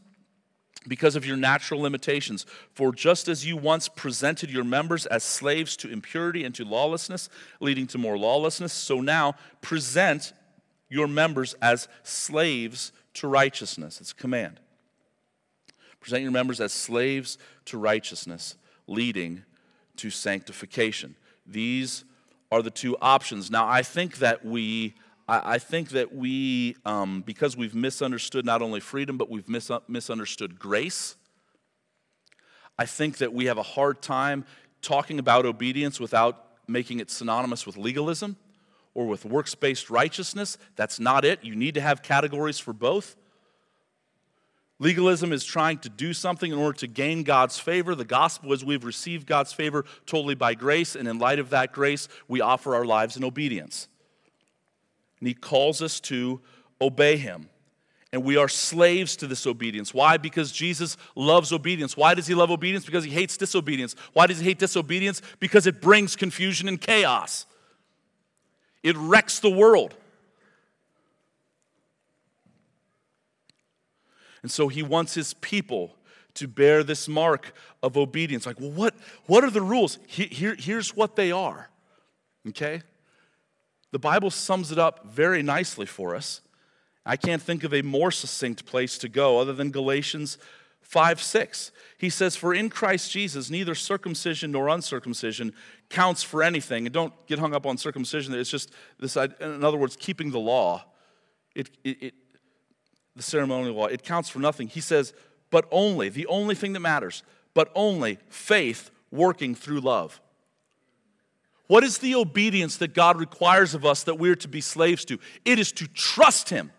because 0.87 1.15
of 1.15 1.25
your 1.25 1.37
natural 1.37 1.81
limitations. 1.81 2.45
For 2.73 2.91
just 2.91 3.27
as 3.27 3.45
you 3.45 3.57
once 3.57 3.87
presented 3.87 4.49
your 4.49 4.63
members 4.63 5.05
as 5.05 5.23
slaves 5.23 5.75
to 5.77 5.89
impurity 5.89 6.43
and 6.43 6.53
to 6.55 6.65
lawlessness, 6.65 7.29
leading 7.59 7.87
to 7.87 7.97
more 7.97 8.17
lawlessness, 8.17 8.73
so 8.73 9.01
now 9.01 9.35
present 9.61 10.33
your 10.89 11.07
members 11.07 11.53
as 11.61 11.87
slaves 12.03 12.91
to 13.15 13.27
righteousness. 13.27 13.99
It's 13.99 14.11
a 14.11 14.15
command. 14.15 14.59
Present 15.99 16.23
your 16.23 16.31
members 16.31 16.61
as 16.61 16.71
slaves 16.71 17.37
to 17.65 17.77
righteousness, 17.77 18.55
leading 18.87 19.43
to 19.97 20.09
sanctification. 20.09 21.15
These 21.45 22.05
are 22.51 22.61
the 22.61 22.71
two 22.71 22.95
options. 23.01 23.51
Now, 23.51 23.67
I 23.67 23.81
think 23.81 24.17
that 24.19 24.45
we 24.45 24.93
I, 25.27 25.55
I 25.55 25.57
think 25.59 25.89
that 25.89 26.13
we, 26.13 26.75
um, 26.85 27.21
because 27.21 27.57
we've 27.57 27.75
misunderstood 27.75 28.45
not 28.45 28.61
only 28.61 28.79
freedom, 28.79 29.17
but 29.17 29.29
we've 29.29 29.49
mis- 29.49 29.71
misunderstood 29.87 30.59
grace, 30.59 31.15
I 32.79 32.85
think 32.85 33.17
that 33.17 33.33
we 33.33 33.45
have 33.45 33.57
a 33.57 33.63
hard 33.63 34.01
time 34.01 34.45
talking 34.81 35.19
about 35.19 35.45
obedience 35.45 35.99
without 35.99 36.45
making 36.67 36.99
it 36.99 37.09
synonymous 37.09 37.65
with 37.65 37.77
legalism 37.77 38.37
or 38.93 39.07
with 39.07 39.25
works 39.25 39.55
based 39.55 39.89
righteousness. 39.89 40.57
That's 40.75 40.99
not 40.99 41.25
it. 41.25 41.43
You 41.43 41.55
need 41.55 41.73
to 41.75 41.81
have 41.81 42.03
categories 42.03 42.59
for 42.59 42.73
both. 42.73 43.15
Legalism 44.79 45.33
is 45.33 45.43
trying 45.43 45.79
to 45.79 45.89
do 45.89 46.13
something 46.13 46.51
in 46.51 46.57
order 46.57 46.77
to 46.77 46.87
gain 46.87 47.23
God's 47.23 47.57
favor. 47.57 47.95
The 47.95 48.05
gospel 48.05 48.53
is 48.53 48.63
we've 48.63 48.83
received 48.83 49.25
God's 49.25 49.51
favor 49.51 49.85
totally 50.05 50.35
by 50.35 50.53
grace, 50.53 50.95
and 50.95 51.07
in 51.07 51.17
light 51.17 51.39
of 51.39 51.49
that 51.49 51.71
grace, 51.73 52.07
we 52.27 52.41
offer 52.41 52.75
our 52.75 52.85
lives 52.85 53.17
in 53.17 53.23
obedience 53.23 53.87
and 55.19 55.27
he 55.27 55.33
calls 55.33 55.81
us 55.81 55.99
to 56.01 56.41
obey 56.79 57.17
him. 57.17 57.49
And 58.13 58.23
we 58.23 58.37
are 58.37 58.47
slaves 58.47 59.17
to 59.17 59.27
this 59.27 59.45
obedience. 59.45 59.93
Why? 59.93 60.17
Because 60.17 60.51
Jesus 60.51 60.95
loves 61.15 61.51
obedience. 61.51 61.97
Why 61.97 62.13
does 62.13 62.25
he 62.27 62.33
love 62.33 62.49
obedience? 62.49 62.85
Because 62.85 63.03
he 63.03 63.11
hates 63.11 63.35
disobedience. 63.35 63.95
Why 64.13 64.27
does 64.27 64.39
he 64.39 64.45
hate 64.45 64.59
disobedience? 64.59 65.21
Because 65.39 65.67
it 65.67 65.81
brings 65.81 66.15
confusion 66.15 66.67
and 66.67 66.79
chaos, 66.79 67.45
it 68.83 68.95
wrecks 68.97 69.39
the 69.39 69.49
world. 69.49 69.95
And 74.43 74.51
so 74.51 74.69
he 74.69 74.83
wants 74.83 75.13
his 75.13 75.33
people 75.33 75.95
to 76.35 76.47
bear 76.47 76.83
this 76.83 77.07
mark 77.07 77.53
of 77.83 77.97
obedience. 77.97 78.45
Like, 78.45 78.59
well, 78.59 78.71
what, 78.71 78.93
what 79.25 79.43
are 79.43 79.49
the 79.49 79.61
rules? 79.61 79.99
Here, 80.07 80.55
here's 80.57 80.95
what 80.95 81.15
they 81.15 81.31
are. 81.31 81.69
Okay? 82.47 82.81
The 83.91 83.99
Bible 83.99 84.29
sums 84.29 84.71
it 84.71 84.77
up 84.77 85.05
very 85.05 85.41
nicely 85.41 85.85
for 85.85 86.15
us. 86.15 86.41
I 87.05 87.15
can't 87.15 87.41
think 87.41 87.63
of 87.63 87.73
a 87.73 87.81
more 87.81 88.11
succinct 88.11 88.65
place 88.65 88.97
to 88.97 89.07
go 89.07 89.39
other 89.39 89.53
than 89.53 89.71
Galatians 89.71 90.37
5 90.81 91.21
6. 91.21 91.71
He 91.97 92.09
says, 92.09 92.35
For 92.35 92.53
in 92.53 92.69
Christ 92.69 93.11
Jesus, 93.11 93.49
neither 93.49 93.75
circumcision 93.75 94.51
nor 94.51 94.67
uncircumcision 94.67 95.53
counts 95.89 96.23
for 96.23 96.43
anything. 96.43 96.85
And 96.85 96.93
don't 96.93 97.13
get 97.27 97.39
hung 97.39 97.53
up 97.53 97.65
on 97.65 97.77
circumcision. 97.77 98.33
It's 98.33 98.49
just 98.49 98.71
this, 98.99 99.15
in 99.15 99.63
other 99.63 99.77
words, 99.77 99.97
keeping 99.97 100.31
the 100.31 100.39
law. 100.39 100.83
It, 101.55 101.69
it, 101.83 102.03
it, 102.03 102.13
the 103.15 103.23
ceremonial 103.23 103.73
law, 103.75 103.87
it 103.87 104.03
counts 104.03 104.29
for 104.29 104.39
nothing. 104.39 104.67
He 104.67 104.81
says, 104.81 105.13
but 105.49 105.67
only, 105.71 106.09
the 106.09 106.27
only 106.27 106.55
thing 106.55 106.73
that 106.73 106.81
matters, 106.81 107.23
but 107.53 107.71
only 107.73 108.19
faith 108.29 108.91
working 109.11 109.55
through 109.55 109.79
love. 109.79 110.21
What 111.67 111.83
is 111.83 111.97
the 111.97 112.15
obedience 112.15 112.77
that 112.77 112.93
God 112.93 113.19
requires 113.19 113.73
of 113.73 113.85
us 113.85 114.03
that 114.03 114.15
we're 114.15 114.35
to 114.37 114.47
be 114.47 114.61
slaves 114.61 115.05
to? 115.05 115.19
It 115.45 115.59
is 115.59 115.71
to 115.73 115.87
trust 115.87 116.49
Him. 116.49 116.71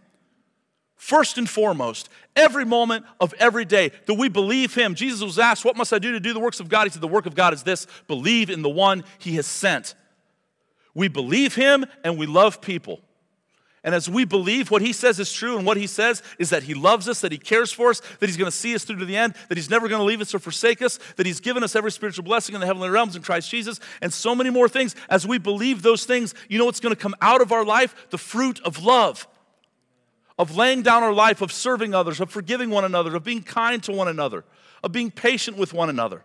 First 0.97 1.39
and 1.39 1.49
foremost, 1.49 2.09
every 2.35 2.65
moment 2.65 3.05
of 3.21 3.33
every 3.35 3.65
day, 3.65 3.93
that 4.07 4.15
we 4.15 4.29
believe 4.29 4.75
Him. 4.75 4.95
Jesus 4.95 5.23
was 5.23 5.39
asked, 5.39 5.65
What 5.65 5.77
must 5.77 5.93
I 5.93 5.99
do 5.99 6.13
to 6.13 6.21
do 6.21 6.33
the 6.33 6.41
works 6.41 6.59
of 6.59 6.69
God? 6.69 6.85
He 6.85 6.91
said, 6.91 7.03
The 7.03 7.09
work 7.09 7.27
of 7.27 7.35
God 7.35 7.55
is 7.55 7.63
this 7.63 7.87
believe 8.09 8.51
in 8.51 8.63
the 8.63 8.69
one 8.69 9.05
He 9.19 9.37
has 9.37 9.47
sent. 9.47 9.95
We 10.95 11.09
believe 11.09 11.55
Him 11.55 11.87
and 12.03 12.19
we 12.19 12.27
love 12.27 12.61
people. 12.61 13.01
And 13.89 13.95
as 13.95 14.07
we 14.07 14.27
believe 14.27 14.71
what 14.71 14.83
he 14.83 14.93
says 14.93 15.19
is 15.19 15.33
true, 15.33 15.57
and 15.57 15.65
what 15.65 15.79
he 15.79 15.87
says 15.87 16.23
is 16.39 16.51
that 16.51 16.65
he 16.65 16.75
loves 16.75 17.09
us, 17.09 17.23
that 17.23 17.33
he 17.33 17.39
cares 17.39 17.73
for 17.73 17.89
us, 17.89 18.03
that 18.21 18.27
he's 18.27 18.37
going 18.37 18.51
to 18.51 18.55
see 18.55 18.75
us 18.75 18.85
through 18.85 18.99
to 18.99 19.07
the 19.07 19.17
end, 19.17 19.33
that 19.49 19.57
he's 19.57 19.71
never 19.71 19.89
going 19.89 19.99
to 19.99 20.05
leave 20.05 20.21
us 20.21 20.35
or 20.35 20.39
forsake 20.39 20.83
us, 20.83 20.99
that 21.17 21.25
he's 21.25 21.41
given 21.41 21.65
us 21.65 21.75
every 21.75 21.91
spiritual 21.91 22.23
blessing 22.23 22.55
in 22.55 22.61
the 22.61 22.67
heavenly 22.67 22.91
realms 22.91 23.17
in 23.17 23.23
Christ 23.23 23.51
Jesus, 23.51 23.81
and 24.03 24.13
so 24.13 24.35
many 24.35 24.51
more 24.51 24.69
things. 24.69 24.95
As 25.09 25.27
we 25.27 25.39
believe 25.39 25.81
those 25.81 26.05
things, 26.05 26.35
you 26.51 26.59
know 26.59 26.67
what's 26.67 26.81
going 26.81 26.95
to 26.95 27.01
come 27.01 27.15
out 27.23 27.41
of 27.41 27.51
our 27.51 27.65
life? 27.65 28.11
The 28.11 28.19
fruit 28.19 28.61
of 28.63 28.85
love, 28.85 29.27
of 30.39 30.55
laying 30.55 30.83
down 30.83 31.03
our 31.03 31.15
life, 31.15 31.41
of 31.41 31.51
serving 31.51 31.95
others, 31.95 32.21
of 32.21 32.31
forgiving 32.31 32.69
one 32.69 32.85
another, 32.85 33.17
of 33.17 33.25
being 33.25 33.43
kind 33.43 33.83
to 33.85 33.93
one 33.93 34.09
another, 34.09 34.45
of 34.85 34.93
being 34.93 35.11
patient 35.11 35.57
with 35.57 35.73
one 35.73 35.89
another. 35.89 36.25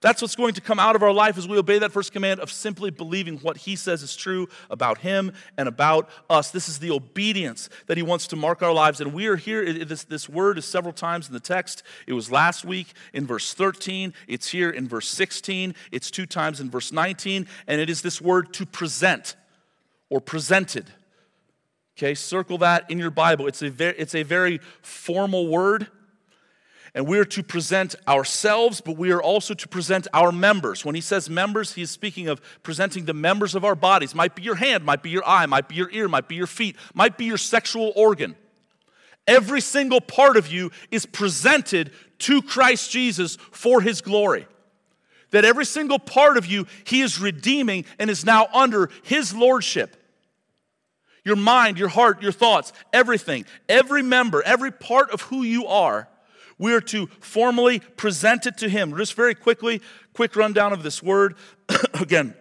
That's 0.00 0.22
what's 0.22 0.36
going 0.36 0.54
to 0.54 0.60
come 0.60 0.78
out 0.78 0.94
of 0.94 1.02
our 1.02 1.12
life 1.12 1.36
as 1.36 1.48
we 1.48 1.58
obey 1.58 1.80
that 1.80 1.90
first 1.90 2.12
command 2.12 2.38
of 2.38 2.52
simply 2.52 2.90
believing 2.90 3.38
what 3.38 3.56
He 3.56 3.74
says 3.74 4.02
is 4.02 4.14
true 4.14 4.48
about 4.70 4.98
Him 4.98 5.32
and 5.56 5.68
about 5.68 6.08
us. 6.30 6.52
This 6.52 6.68
is 6.68 6.78
the 6.78 6.92
obedience 6.92 7.68
that 7.86 7.96
He 7.96 8.02
wants 8.04 8.28
to 8.28 8.36
mark 8.36 8.62
our 8.62 8.72
lives. 8.72 9.00
And 9.00 9.12
we 9.12 9.26
are 9.26 9.36
here, 9.36 9.84
this, 9.84 10.04
this 10.04 10.28
word 10.28 10.56
is 10.56 10.64
several 10.64 10.92
times 10.92 11.26
in 11.26 11.34
the 11.34 11.40
text. 11.40 11.82
It 12.06 12.12
was 12.12 12.30
last 12.30 12.64
week 12.64 12.92
in 13.12 13.26
verse 13.26 13.52
13, 13.54 14.14
it's 14.28 14.50
here 14.50 14.70
in 14.70 14.86
verse 14.86 15.08
16, 15.08 15.74
it's 15.90 16.10
two 16.10 16.26
times 16.26 16.60
in 16.60 16.70
verse 16.70 16.92
19, 16.92 17.48
and 17.66 17.80
it 17.80 17.90
is 17.90 18.02
this 18.02 18.20
word 18.20 18.52
to 18.54 18.66
present 18.66 19.34
or 20.10 20.20
presented. 20.20 20.86
Okay, 21.96 22.14
circle 22.14 22.58
that 22.58 22.88
in 22.88 22.98
your 23.00 23.10
Bible. 23.10 23.48
It's 23.48 23.62
a 23.62 23.70
very, 23.70 23.98
it's 23.98 24.14
a 24.14 24.22
very 24.22 24.60
formal 24.82 25.48
word 25.48 25.88
and 26.94 27.06
we 27.06 27.18
are 27.18 27.24
to 27.24 27.42
present 27.42 27.94
ourselves, 28.06 28.80
but 28.80 28.96
we 28.96 29.10
are 29.10 29.22
also 29.22 29.54
to 29.54 29.68
present 29.68 30.06
our 30.12 30.32
members. 30.32 30.84
When 30.84 30.94
he 30.94 31.00
says 31.00 31.28
members, 31.28 31.74
he 31.74 31.82
is 31.82 31.90
speaking 31.90 32.28
of 32.28 32.40
presenting 32.62 33.04
the 33.04 33.14
members 33.14 33.54
of 33.54 33.64
our 33.64 33.74
bodies. 33.74 34.14
Might 34.14 34.34
be 34.34 34.42
your 34.42 34.54
hand, 34.54 34.84
might 34.84 35.02
be 35.02 35.10
your 35.10 35.26
eye, 35.26 35.46
might 35.46 35.68
be 35.68 35.74
your 35.74 35.90
ear, 35.90 36.08
might 36.08 36.28
be 36.28 36.34
your 36.34 36.46
feet, 36.46 36.76
might 36.94 37.18
be 37.18 37.26
your 37.26 37.38
sexual 37.38 37.92
organ. 37.94 38.36
Every 39.26 39.60
single 39.60 40.00
part 40.00 40.36
of 40.36 40.48
you 40.48 40.70
is 40.90 41.04
presented 41.04 41.90
to 42.20 42.40
Christ 42.40 42.90
Jesus 42.90 43.36
for 43.52 43.80
his 43.80 44.00
glory. 44.00 44.46
That 45.30 45.44
every 45.44 45.66
single 45.66 45.98
part 45.98 46.38
of 46.38 46.46
you, 46.46 46.66
he 46.84 47.02
is 47.02 47.20
redeeming 47.20 47.84
and 47.98 48.08
is 48.08 48.24
now 48.24 48.48
under 48.54 48.88
his 49.02 49.34
lordship 49.34 49.96
your 51.24 51.36
mind, 51.36 51.78
your 51.78 51.88
heart, 51.88 52.22
your 52.22 52.32
thoughts, 52.32 52.72
everything, 52.90 53.44
every 53.68 54.02
member, 54.02 54.42
every 54.42 54.72
part 54.72 55.10
of 55.10 55.20
who 55.22 55.42
you 55.42 55.66
are 55.66 56.08
we 56.58 56.74
are 56.74 56.80
to 56.82 57.06
formally 57.20 57.80
present 57.80 58.46
it 58.46 58.58
to 58.58 58.68
Him. 58.68 58.96
Just 58.96 59.14
very 59.14 59.34
quickly, 59.34 59.80
quick 60.12 60.36
rundown 60.36 60.72
of 60.72 60.82
this 60.82 61.02
word. 61.02 61.34
Again, 61.94 62.34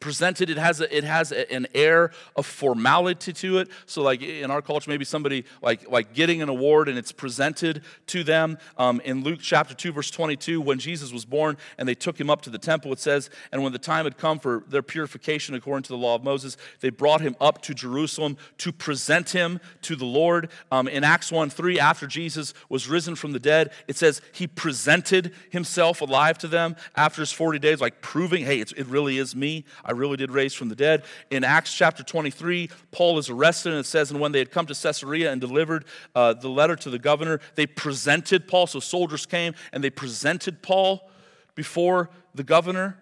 presented 0.00 0.50
it 0.50 0.58
has 0.58 0.80
a, 0.80 0.96
it 0.96 1.04
has 1.04 1.32
a, 1.32 1.50
an 1.52 1.66
air 1.74 2.10
of 2.36 2.46
formality 2.46 3.32
to 3.32 3.58
it. 3.58 3.68
So 3.86 4.02
like 4.02 4.22
in 4.22 4.50
our 4.50 4.62
culture 4.62 4.90
maybe 4.90 5.04
somebody 5.04 5.44
like 5.62 5.88
like 5.90 6.14
getting 6.14 6.42
an 6.42 6.48
award 6.48 6.88
and 6.88 6.98
it's 6.98 7.12
presented 7.12 7.82
to 8.06 8.24
them 8.24 8.58
um, 8.76 9.00
in 9.04 9.22
luke 9.22 9.40
chapter 9.40 9.74
2 9.74 9.92
verse 9.92 10.10
22 10.10 10.60
when 10.60 10.78
jesus 10.78 11.12
was 11.12 11.24
born 11.24 11.56
and 11.76 11.88
they 11.88 11.94
took 11.94 12.18
him 12.18 12.30
up 12.30 12.42
to 12.42 12.50
the 12.50 12.58
temple 12.58 12.92
it 12.92 12.98
says 12.98 13.30
and 13.52 13.62
when 13.62 13.72
the 13.72 13.78
time 13.78 14.04
had 14.04 14.16
come 14.16 14.38
for 14.38 14.64
their 14.68 14.82
purification 14.82 15.54
according 15.54 15.82
to 15.82 15.88
the 15.88 15.96
law 15.96 16.14
of 16.14 16.22
moses 16.22 16.56
they 16.80 16.90
brought 16.90 17.20
him 17.20 17.36
up 17.40 17.62
to 17.62 17.74
jerusalem 17.74 18.36
to 18.56 18.72
present 18.72 19.30
him 19.30 19.60
to 19.82 19.96
the 19.96 20.04
lord. 20.04 20.50
Um, 20.70 20.88
in 20.88 21.04
acts 21.04 21.32
1 21.32 21.50
3 21.50 21.80
after 21.80 22.06
jesus 22.06 22.54
was 22.68 22.88
risen 22.88 23.14
from 23.14 23.32
the 23.32 23.40
dead 23.40 23.72
it 23.86 23.96
says 23.96 24.20
he 24.32 24.46
presented 24.46 25.32
himself 25.50 26.00
alive 26.00 26.38
to 26.38 26.48
them 26.48 26.76
after 26.96 27.22
his 27.22 27.32
40 27.32 27.58
days 27.58 27.80
like 27.80 28.00
proving 28.00 28.44
hey 28.44 28.60
it 28.60 28.86
really 28.86 29.18
is 29.18 29.34
me 29.34 29.64
I 29.88 29.92
really 29.92 30.18
did 30.18 30.30
raise 30.30 30.52
from 30.52 30.68
the 30.68 30.76
dead. 30.76 31.04
In 31.30 31.42
Acts 31.42 31.72
chapter 31.72 32.02
23, 32.02 32.68
Paul 32.92 33.16
is 33.16 33.30
arrested, 33.30 33.72
and 33.72 33.80
it 33.80 33.86
says, 33.86 34.10
And 34.10 34.20
when 34.20 34.32
they 34.32 34.38
had 34.38 34.50
come 34.50 34.66
to 34.66 34.74
Caesarea 34.74 35.32
and 35.32 35.40
delivered 35.40 35.86
uh, 36.14 36.34
the 36.34 36.50
letter 36.50 36.76
to 36.76 36.90
the 36.90 36.98
governor, 36.98 37.40
they 37.54 37.66
presented 37.66 38.46
Paul. 38.46 38.66
So 38.66 38.80
soldiers 38.80 39.24
came 39.24 39.54
and 39.72 39.82
they 39.82 39.88
presented 39.88 40.62
Paul 40.62 41.08
before 41.54 42.10
the 42.34 42.44
governor. 42.44 42.98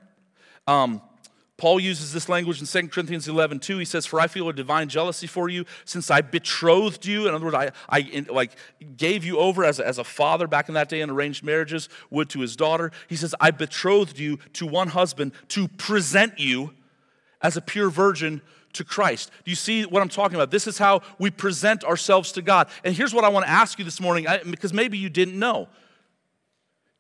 Um, 0.68 1.02
Paul 1.56 1.80
uses 1.80 2.12
this 2.12 2.28
language 2.28 2.60
in 2.60 2.66
2 2.66 2.88
Corinthians 2.88 3.28
11, 3.28 3.60
2. 3.60 3.78
He 3.78 3.86
says, 3.86 4.04
For 4.04 4.20
I 4.20 4.26
feel 4.26 4.48
a 4.48 4.52
divine 4.52 4.90
jealousy 4.90 5.26
for 5.26 5.48
you 5.48 5.64
since 5.86 6.10
I 6.10 6.20
betrothed 6.20 7.06
you. 7.06 7.26
In 7.28 7.34
other 7.34 7.46
words, 7.46 7.56
I, 7.56 7.70
I 7.88 8.00
in, 8.00 8.26
like 8.30 8.52
gave 8.96 9.24
you 9.24 9.38
over 9.38 9.64
as 9.64 9.80
a, 9.80 9.86
as 9.86 9.96
a 9.96 10.04
father 10.04 10.46
back 10.46 10.68
in 10.68 10.74
that 10.74 10.90
day 10.90 11.00
in 11.00 11.08
arranged 11.08 11.42
marriages 11.42 11.88
would 12.10 12.28
to 12.30 12.40
his 12.40 12.56
daughter. 12.56 12.92
He 13.08 13.16
says, 13.16 13.34
I 13.40 13.52
betrothed 13.52 14.18
you 14.18 14.38
to 14.54 14.66
one 14.66 14.88
husband 14.88 15.32
to 15.48 15.66
present 15.68 16.38
you 16.38 16.74
as 17.46 17.56
a 17.56 17.60
pure 17.60 17.88
virgin 17.88 18.42
to 18.72 18.82
Christ. 18.82 19.30
Do 19.44 19.52
you 19.52 19.54
see 19.54 19.84
what 19.84 20.02
I'm 20.02 20.08
talking 20.08 20.34
about? 20.34 20.50
This 20.50 20.66
is 20.66 20.78
how 20.78 21.02
we 21.16 21.30
present 21.30 21.84
ourselves 21.84 22.32
to 22.32 22.42
God. 22.42 22.68
And 22.82 22.92
here's 22.92 23.14
what 23.14 23.22
I 23.22 23.28
want 23.28 23.46
to 23.46 23.50
ask 23.50 23.78
you 23.78 23.84
this 23.84 24.00
morning, 24.00 24.26
because 24.50 24.72
maybe 24.72 24.98
you 24.98 25.08
didn't 25.08 25.38
know. 25.38 25.68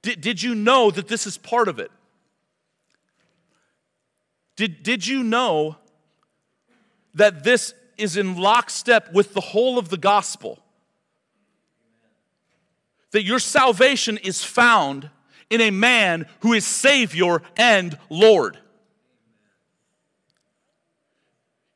Did, 0.02 0.20
did 0.20 0.40
you 0.40 0.54
know 0.54 0.92
that 0.92 1.08
this 1.08 1.26
is 1.26 1.36
part 1.36 1.66
of 1.66 1.80
it? 1.80 1.90
Did, 4.54 4.84
did 4.84 5.04
you 5.04 5.24
know 5.24 5.76
that 7.14 7.42
this 7.42 7.74
is 7.98 8.16
in 8.16 8.36
lockstep 8.36 9.12
with 9.12 9.34
the 9.34 9.40
whole 9.40 9.80
of 9.80 9.88
the 9.88 9.98
gospel? 9.98 10.60
That 13.10 13.24
your 13.24 13.40
salvation 13.40 14.16
is 14.18 14.44
found 14.44 15.10
in 15.50 15.60
a 15.60 15.72
man 15.72 16.26
who 16.40 16.52
is 16.52 16.64
Savior 16.64 17.42
and 17.56 17.98
Lord. 18.08 18.58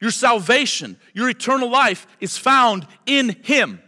Your 0.00 0.10
salvation, 0.10 0.96
your 1.12 1.28
eternal 1.28 1.70
life 1.70 2.06
is 2.20 2.36
found 2.36 2.86
in 3.06 3.36
Him. 3.42 3.80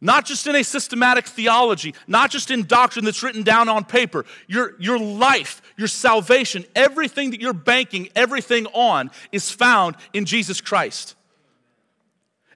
Not 0.00 0.26
just 0.26 0.46
in 0.46 0.54
a 0.54 0.62
systematic 0.62 1.26
theology, 1.26 1.94
not 2.06 2.30
just 2.30 2.50
in 2.50 2.66
doctrine 2.66 3.06
that's 3.06 3.22
written 3.22 3.42
down 3.42 3.70
on 3.70 3.86
paper. 3.86 4.26
Your, 4.46 4.74
your 4.78 4.98
life, 4.98 5.62
your 5.78 5.88
salvation, 5.88 6.66
everything 6.76 7.30
that 7.30 7.40
you're 7.40 7.54
banking 7.54 8.10
everything 8.14 8.66
on 8.66 9.10
is 9.32 9.50
found 9.50 9.96
in 10.12 10.26
Jesus 10.26 10.60
Christ. 10.60 11.14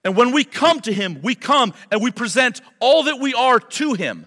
And 0.05 0.15
when 0.15 0.33
we 0.33 0.45
come 0.45 0.81
to 0.81 0.93
Him, 0.93 1.21
we 1.23 1.35
come 1.35 1.73
and 1.91 2.03
we 2.03 2.11
present 2.11 2.61
all 2.81 3.05
that 3.05 3.19
we 3.19 3.33
are 3.33 3.59
to 3.59 3.95
Him. 3.95 4.27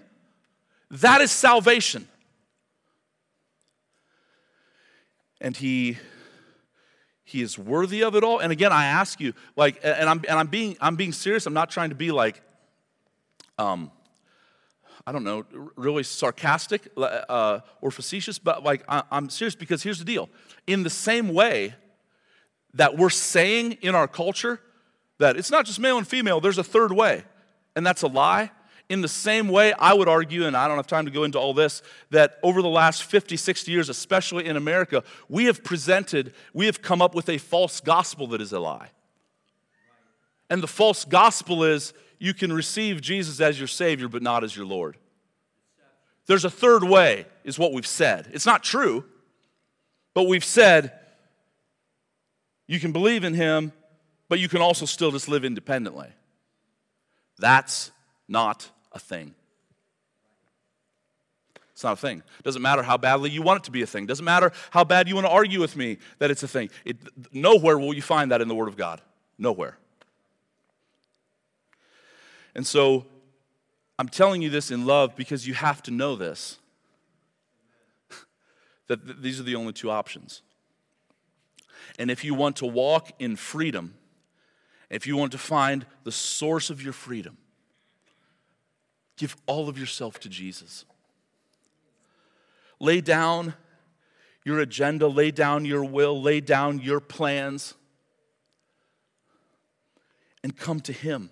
That 0.90 1.20
is 1.20 1.30
salvation. 1.30 2.08
And 5.40 5.56
He 5.56 5.98
he 7.32 7.42
is 7.42 7.58
worthy 7.58 8.02
of 8.02 8.14
it 8.14 8.22
all. 8.22 8.38
And 8.38 8.52
again, 8.52 8.72
I 8.72 8.86
ask 8.86 9.20
you, 9.20 9.32
like, 9.56 9.80
and 9.82 10.08
I'm 10.08 10.22
and 10.28 10.38
I'm 10.38 10.46
being 10.46 10.76
I'm 10.80 10.96
being 10.96 11.12
serious. 11.12 11.46
I'm 11.46 11.54
not 11.54 11.70
trying 11.70 11.88
to 11.88 11.94
be 11.96 12.10
like 12.10 12.42
um, 13.58 13.90
I 15.06 15.12
don't 15.12 15.24
know, 15.24 15.44
really 15.76 16.04
sarcastic 16.04 16.88
uh, 16.96 17.60
or 17.80 17.90
facetious, 17.90 18.38
but 18.38 18.62
like 18.62 18.84
I, 18.88 19.02
I'm 19.10 19.28
serious 19.30 19.54
because 19.54 19.82
here's 19.82 19.98
the 19.98 20.04
deal. 20.04 20.28
In 20.66 20.82
the 20.82 20.90
same 20.90 21.32
way 21.32 21.74
that 22.74 22.96
we're 22.96 23.10
saying 23.10 23.72
in 23.82 23.94
our 23.94 24.06
culture 24.06 24.60
that 25.18 25.36
it's 25.36 25.50
not 25.50 25.66
just 25.66 25.80
male 25.80 25.98
and 25.98 26.06
female, 26.06 26.40
there's 26.40 26.58
a 26.58 26.64
third 26.64 26.92
way, 26.92 27.24
and 27.74 27.84
that's 27.84 28.02
a 28.02 28.06
lie. 28.06 28.50
In 28.92 29.00
the 29.00 29.08
same 29.08 29.48
way, 29.48 29.72
I 29.72 29.94
would 29.94 30.06
argue, 30.06 30.44
and 30.44 30.54
I 30.54 30.68
don't 30.68 30.76
have 30.76 30.86
time 30.86 31.06
to 31.06 31.10
go 31.10 31.24
into 31.24 31.38
all 31.38 31.54
this, 31.54 31.82
that 32.10 32.38
over 32.42 32.60
the 32.60 32.68
last 32.68 33.04
50, 33.04 33.38
60 33.38 33.72
years, 33.72 33.88
especially 33.88 34.44
in 34.44 34.54
America, 34.54 35.02
we 35.30 35.46
have 35.46 35.64
presented, 35.64 36.34
we 36.52 36.66
have 36.66 36.82
come 36.82 37.00
up 37.00 37.14
with 37.14 37.30
a 37.30 37.38
false 37.38 37.80
gospel 37.80 38.26
that 38.26 38.42
is 38.42 38.52
a 38.52 38.60
lie. 38.60 38.90
And 40.50 40.62
the 40.62 40.68
false 40.68 41.06
gospel 41.06 41.64
is 41.64 41.94
you 42.18 42.34
can 42.34 42.52
receive 42.52 43.00
Jesus 43.00 43.40
as 43.40 43.58
your 43.58 43.66
Savior, 43.66 44.08
but 44.08 44.20
not 44.20 44.44
as 44.44 44.54
your 44.54 44.66
Lord. 44.66 44.98
There's 46.26 46.44
a 46.44 46.50
third 46.50 46.84
way, 46.84 47.24
is 47.44 47.58
what 47.58 47.72
we've 47.72 47.86
said. 47.86 48.28
It's 48.34 48.44
not 48.44 48.62
true, 48.62 49.06
but 50.12 50.24
we've 50.24 50.44
said 50.44 50.92
you 52.66 52.78
can 52.78 52.92
believe 52.92 53.24
in 53.24 53.32
Him, 53.32 53.72
but 54.28 54.38
you 54.38 54.50
can 54.50 54.60
also 54.60 54.84
still 54.84 55.12
just 55.12 55.28
live 55.28 55.46
independently. 55.46 56.10
That's 57.38 57.90
not 58.28 58.68
a 58.92 58.98
thing. 58.98 59.34
It's 61.72 61.84
not 61.84 61.94
a 61.94 61.96
thing. 61.96 62.22
Doesn't 62.42 62.62
matter 62.62 62.82
how 62.82 62.96
badly 62.96 63.30
you 63.30 63.42
want 63.42 63.62
it 63.62 63.64
to 63.64 63.70
be 63.70 63.82
a 63.82 63.86
thing. 63.86 64.06
Doesn't 64.06 64.24
matter 64.24 64.52
how 64.70 64.84
bad 64.84 65.08
you 65.08 65.14
want 65.14 65.26
to 65.26 65.32
argue 65.32 65.60
with 65.60 65.74
me 65.74 65.98
that 66.18 66.30
it's 66.30 66.42
a 66.42 66.48
thing. 66.48 66.70
It, 66.84 66.96
nowhere 67.32 67.78
will 67.78 67.94
you 67.94 68.02
find 68.02 68.30
that 68.30 68.40
in 68.40 68.48
the 68.48 68.54
Word 68.54 68.68
of 68.68 68.76
God. 68.76 69.00
Nowhere. 69.38 69.78
And 72.54 72.66
so 72.66 73.06
I'm 73.98 74.08
telling 74.08 74.42
you 74.42 74.50
this 74.50 74.70
in 74.70 74.84
love 74.84 75.16
because 75.16 75.46
you 75.48 75.54
have 75.54 75.82
to 75.84 75.90
know 75.90 76.14
this 76.14 76.58
that 78.88 79.04
th- 79.04 79.18
these 79.20 79.40
are 79.40 79.44
the 79.44 79.54
only 79.54 79.72
two 79.72 79.90
options. 79.90 80.42
And 81.98 82.10
if 82.10 82.24
you 82.24 82.34
want 82.34 82.56
to 82.56 82.66
walk 82.66 83.10
in 83.18 83.36
freedom, 83.36 83.94
if 84.90 85.06
you 85.06 85.16
want 85.16 85.32
to 85.32 85.38
find 85.38 85.86
the 86.04 86.12
source 86.12 86.68
of 86.70 86.82
your 86.82 86.92
freedom, 86.92 87.38
give 89.22 89.36
all 89.46 89.68
of 89.68 89.78
yourself 89.78 90.18
to 90.18 90.28
Jesus. 90.28 90.84
Lay 92.80 93.00
down 93.00 93.54
your 94.44 94.58
agenda, 94.58 95.06
lay 95.06 95.30
down 95.30 95.64
your 95.64 95.84
will, 95.84 96.20
lay 96.20 96.40
down 96.40 96.80
your 96.80 96.98
plans, 96.98 97.74
and 100.42 100.56
come 100.56 100.80
to 100.80 100.92
Him. 100.92 101.30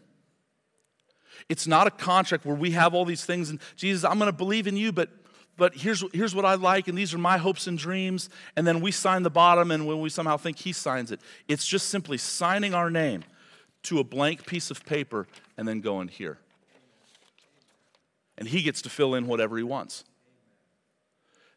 It's 1.48 1.66
not 1.66 1.88
a 1.88 1.90
contract 1.90 2.44
where 2.44 2.54
we 2.54 2.70
have 2.70 2.94
all 2.94 3.04
these 3.04 3.24
things 3.24 3.50
and 3.50 3.58
Jesus, 3.74 4.04
I'm 4.04 4.20
going 4.20 4.30
to 4.30 4.36
believe 4.36 4.68
in 4.68 4.76
you, 4.76 4.92
but 4.92 5.10
but 5.56 5.74
here's, 5.74 6.02
here's 6.14 6.34
what 6.34 6.46
I 6.46 6.54
like, 6.54 6.88
and 6.88 6.96
these 6.96 7.12
are 7.12 7.18
my 7.18 7.36
hopes 7.36 7.66
and 7.66 7.76
dreams. 7.76 8.30
And 8.56 8.66
then 8.66 8.80
we 8.80 8.92
sign 8.92 9.24
the 9.24 9.30
bottom, 9.30 9.70
and 9.70 9.86
when 9.86 10.00
we 10.00 10.08
somehow 10.08 10.38
think 10.38 10.58
he 10.58 10.72
signs 10.72 11.12
it, 11.12 11.20
it's 11.48 11.66
just 11.66 11.88
simply 11.88 12.16
signing 12.16 12.72
our 12.72 12.88
name 12.88 13.24
to 13.82 13.98
a 13.98 14.04
blank 14.04 14.46
piece 14.46 14.70
of 14.70 14.86
paper 14.86 15.26
and 15.58 15.68
then 15.68 15.82
going 15.82 16.08
here. 16.08 16.38
And 18.40 18.48
he 18.48 18.62
gets 18.62 18.82
to 18.82 18.90
fill 18.90 19.14
in 19.14 19.28
whatever 19.28 19.56
he 19.56 19.62
wants. 19.62 20.04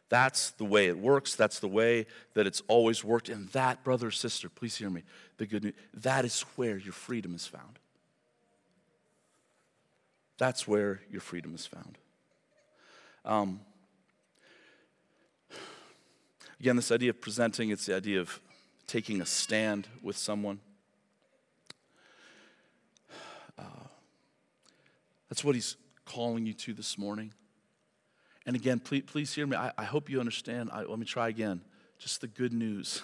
That's 0.10 0.52
the 0.52 0.66
way 0.66 0.88
it 0.88 1.00
works. 1.00 1.34
That's 1.34 1.60
the 1.60 1.68
way 1.68 2.06
that 2.36 2.46
it's 2.46 2.62
always 2.68 3.04
worked. 3.04 3.30
And 3.30 3.48
that, 3.50 3.84
brother 3.84 4.12
sister, 4.12 4.50
please 4.50 4.76
hear 4.76 4.90
me, 4.90 5.02
the 5.38 5.48
good 5.48 5.64
news, 5.64 5.74
that 5.96 6.26
is 6.26 6.42
where 6.56 6.78
your 6.78 6.94
freedom 6.94 7.34
is 7.34 7.48
found. 7.48 7.80
That's 10.38 10.68
where 10.68 11.00
your 11.10 11.22
freedom 11.22 11.56
is 11.56 11.66
found. 11.66 11.98
Um, 13.24 13.62
again, 16.60 16.76
this 16.76 16.92
idea 16.92 17.12
of 17.12 17.22
presenting, 17.22 17.70
it's 17.70 17.86
the 17.86 17.96
idea 17.96 18.20
of 18.20 18.40
taking 18.88 19.22
a 19.22 19.26
stand 19.26 19.88
with 20.02 20.18
someone. 20.18 20.60
Uh, 23.58 23.88
that's 25.30 25.44
what 25.44 25.56
he's 25.56 25.78
calling 26.14 26.46
you 26.46 26.54
to 26.54 26.74
this 26.74 26.98
morning. 26.98 27.34
And 28.46 28.56
again, 28.56 28.80
please, 28.80 29.04
please 29.08 29.34
hear 29.34 29.48
me. 29.48 29.58
I, 29.58 29.72
I 29.78 29.84
hope 29.84 30.10
you 30.10 30.20
understand. 30.20 30.70
I, 30.72 30.84
let 30.84 31.00
me 31.00 31.06
try 31.06 31.30
again. 31.30 31.62
Just 31.98 32.22
the 32.22 32.28
good 32.28 32.54
news 32.54 33.02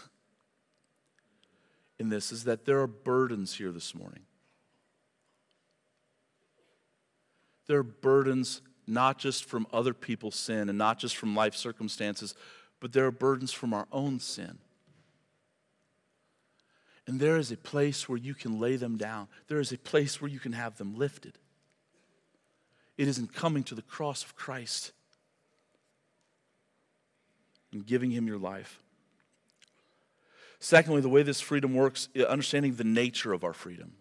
in 1.99 2.09
this 2.09 2.31
is 2.31 2.43
that 2.43 2.65
there 2.65 2.79
are 2.81 2.87
burdens 2.87 3.55
here 3.55 3.71
this 3.71 3.95
morning. 3.95 4.21
There 7.67 7.79
are 7.79 7.83
burdens 7.83 8.61
not 8.85 9.17
just 9.17 9.45
from 9.45 9.65
other 9.71 9.93
people's 9.93 10.35
sin 10.35 10.69
and 10.69 10.77
not 10.77 10.99
just 10.99 11.15
from 11.15 11.35
life 11.35 11.55
circumstances, 11.55 12.35
but 12.79 12.93
there 12.93 13.05
are 13.05 13.11
burdens 13.11 13.51
from 13.51 13.73
our 13.73 13.87
own 13.91 14.19
sin. 14.19 14.59
And 17.07 17.19
there 17.19 17.37
is 17.37 17.51
a 17.51 17.57
place 17.57 18.07
where 18.07 18.17
you 18.17 18.35
can 18.35 18.59
lay 18.59 18.75
them 18.75 18.97
down, 18.97 19.29
there 19.47 19.59
is 19.59 19.71
a 19.71 19.77
place 19.77 20.21
where 20.21 20.29
you 20.29 20.39
can 20.39 20.53
have 20.53 20.77
them 20.77 20.95
lifted. 20.95 21.39
It 22.99 23.07
is 23.07 23.17
in 23.17 23.27
coming 23.27 23.63
to 23.63 23.75
the 23.75 23.81
cross 23.81 24.25
of 24.25 24.35
Christ 24.35 24.91
and 27.71 27.85
giving 27.85 28.11
Him 28.11 28.27
your 28.27 28.37
life. 28.37 28.81
Secondly, 30.59 30.99
the 30.99 31.07
way 31.07 31.23
this 31.23 31.39
freedom 31.39 31.73
works, 31.73 32.09
understanding 32.27 32.75
the 32.75 32.83
nature 32.83 33.31
of 33.31 33.45
our 33.45 33.53
freedom. 33.53 33.93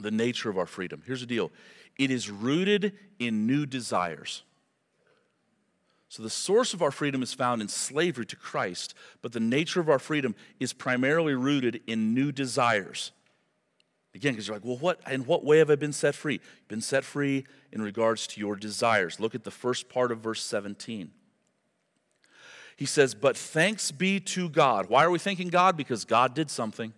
The 0.00 0.10
nature 0.10 0.50
of 0.50 0.58
our 0.58 0.66
freedom. 0.66 1.04
Here's 1.06 1.20
the 1.20 1.26
deal 1.26 1.52
it 1.98 2.10
is 2.10 2.28
rooted 2.28 2.94
in 3.20 3.46
new 3.46 3.64
desires. 3.64 4.42
So, 6.08 6.24
the 6.24 6.30
source 6.30 6.74
of 6.74 6.82
our 6.82 6.90
freedom 6.90 7.22
is 7.22 7.32
found 7.32 7.62
in 7.62 7.68
slavery 7.68 8.26
to 8.26 8.34
Christ, 8.34 8.92
but 9.22 9.30
the 9.30 9.38
nature 9.38 9.78
of 9.78 9.88
our 9.88 10.00
freedom 10.00 10.34
is 10.58 10.72
primarily 10.72 11.34
rooted 11.34 11.80
in 11.86 12.12
new 12.12 12.32
desires. 12.32 13.12
Again, 14.14 14.32
because 14.32 14.48
you're 14.48 14.56
like, 14.56 14.64
well, 14.64 14.76
what, 14.76 15.00
in 15.10 15.24
what 15.24 15.44
way 15.44 15.58
have 15.58 15.70
I 15.70 15.76
been 15.76 15.92
set 15.92 16.14
free? 16.14 16.34
You've 16.34 16.68
been 16.68 16.80
set 16.80 17.04
free 17.04 17.44
in 17.70 17.80
regards 17.80 18.26
to 18.28 18.40
your 18.40 18.56
desires. 18.56 19.20
Look 19.20 19.34
at 19.34 19.44
the 19.44 19.50
first 19.50 19.88
part 19.88 20.10
of 20.10 20.18
verse 20.18 20.42
17. 20.42 21.12
He 22.76 22.86
says, 22.86 23.14
But 23.14 23.36
thanks 23.36 23.92
be 23.92 24.18
to 24.20 24.48
God. 24.48 24.86
Why 24.88 25.04
are 25.04 25.10
we 25.10 25.18
thanking 25.18 25.48
God? 25.48 25.76
Because 25.76 26.04
God 26.04 26.34
did 26.34 26.50
something. 26.50 26.92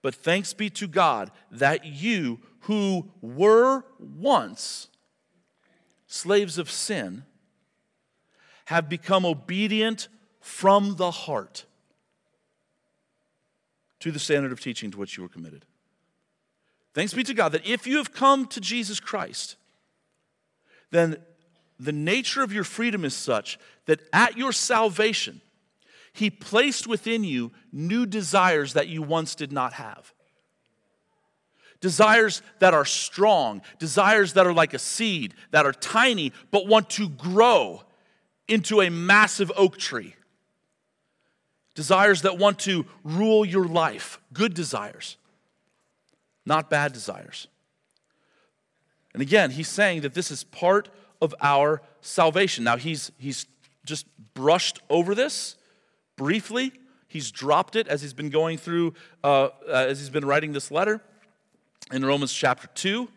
But 0.00 0.14
thanks 0.14 0.52
be 0.52 0.68
to 0.70 0.88
God 0.88 1.30
that 1.52 1.84
you 1.84 2.40
who 2.60 3.10
were 3.20 3.84
once 4.00 4.88
slaves 6.08 6.58
of 6.58 6.70
sin 6.70 7.24
have 8.66 8.88
become 8.88 9.24
obedient 9.24 10.08
from 10.40 10.96
the 10.96 11.10
heart 11.10 11.66
to 14.02 14.10
the 14.10 14.18
standard 14.18 14.50
of 14.50 14.60
teaching 14.60 14.90
to 14.90 14.98
which 14.98 15.16
you 15.16 15.22
were 15.22 15.28
committed. 15.28 15.64
Thanks 16.92 17.14
be 17.14 17.22
to 17.22 17.34
God 17.34 17.52
that 17.52 17.66
if 17.66 17.86
you 17.86 17.98
have 17.98 18.12
come 18.12 18.46
to 18.48 18.60
Jesus 18.60 18.98
Christ, 18.98 19.56
then 20.90 21.16
the 21.78 21.92
nature 21.92 22.42
of 22.42 22.52
your 22.52 22.64
freedom 22.64 23.04
is 23.04 23.14
such 23.14 23.58
that 23.86 24.00
at 24.12 24.36
your 24.36 24.52
salvation, 24.52 25.40
He 26.12 26.30
placed 26.30 26.88
within 26.88 27.22
you 27.22 27.52
new 27.72 28.04
desires 28.04 28.72
that 28.72 28.88
you 28.88 29.02
once 29.02 29.34
did 29.36 29.52
not 29.52 29.74
have 29.74 30.12
desires 31.80 32.42
that 32.60 32.72
are 32.72 32.84
strong, 32.84 33.60
desires 33.80 34.34
that 34.34 34.46
are 34.46 34.52
like 34.52 34.72
a 34.72 34.78
seed, 34.78 35.34
that 35.50 35.66
are 35.66 35.72
tiny, 35.72 36.32
but 36.52 36.68
want 36.68 36.88
to 36.88 37.08
grow 37.08 37.82
into 38.46 38.80
a 38.80 38.88
massive 38.88 39.50
oak 39.56 39.76
tree. 39.76 40.14
Desires 41.74 42.22
that 42.22 42.38
want 42.38 42.58
to 42.60 42.84
rule 43.02 43.44
your 43.44 43.66
life, 43.66 44.20
good 44.32 44.54
desires, 44.54 45.16
not 46.44 46.68
bad 46.68 46.92
desires. 46.92 47.48
And 49.14 49.22
again, 49.22 49.50
he's 49.50 49.68
saying 49.68 50.02
that 50.02 50.14
this 50.14 50.30
is 50.30 50.44
part 50.44 50.88
of 51.20 51.34
our 51.40 51.82
salvation. 52.00 52.64
Now, 52.64 52.76
he's, 52.76 53.12
he's 53.18 53.46
just 53.84 54.06
brushed 54.34 54.80
over 54.90 55.14
this 55.14 55.56
briefly. 56.16 56.72
He's 57.08 57.30
dropped 57.30 57.76
it 57.76 57.88
as 57.88 58.02
he's 58.02 58.14
been 58.14 58.30
going 58.30 58.58
through, 58.58 58.94
uh, 59.22 59.44
uh, 59.44 59.50
as 59.68 59.98
he's 59.98 60.10
been 60.10 60.24
writing 60.24 60.52
this 60.52 60.70
letter 60.70 61.00
in 61.92 62.04
Romans 62.04 62.32
chapter 62.32 62.68
2, 62.74 63.08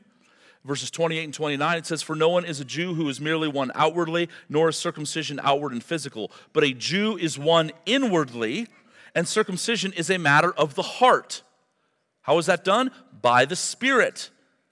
verses 0.65 0.89
28 0.91 1.23
and 1.23 1.33
29, 1.33 1.77
it 1.77 1.85
says, 1.85 2.01
For 2.01 2.15
no 2.15 2.29
one 2.29 2.43
is 2.43 2.59
a 2.59 2.65
Jew 2.65 2.95
who 2.95 3.07
is 3.07 3.21
merely 3.21 3.47
one 3.47 3.71
outwardly, 3.75 4.29
nor 4.49 4.69
is 4.69 4.75
circumcision 4.75 5.39
outward 5.43 5.71
and 5.71 5.83
physical, 5.83 6.31
but 6.53 6.63
a 6.63 6.73
Jew 6.73 7.17
is 7.17 7.37
one 7.37 7.71
inwardly, 7.85 8.67
and 9.13 9.27
circumcision 9.27 9.93
is 9.93 10.09
a 10.09 10.17
matter 10.17 10.51
of 10.53 10.75
the 10.75 10.81
heart. 10.81 11.43
How 12.21 12.37
is 12.39 12.47
that 12.47 12.63
done? 12.63 12.91
By 13.21 13.45
the 13.45 13.55
Spirit, 13.55 14.31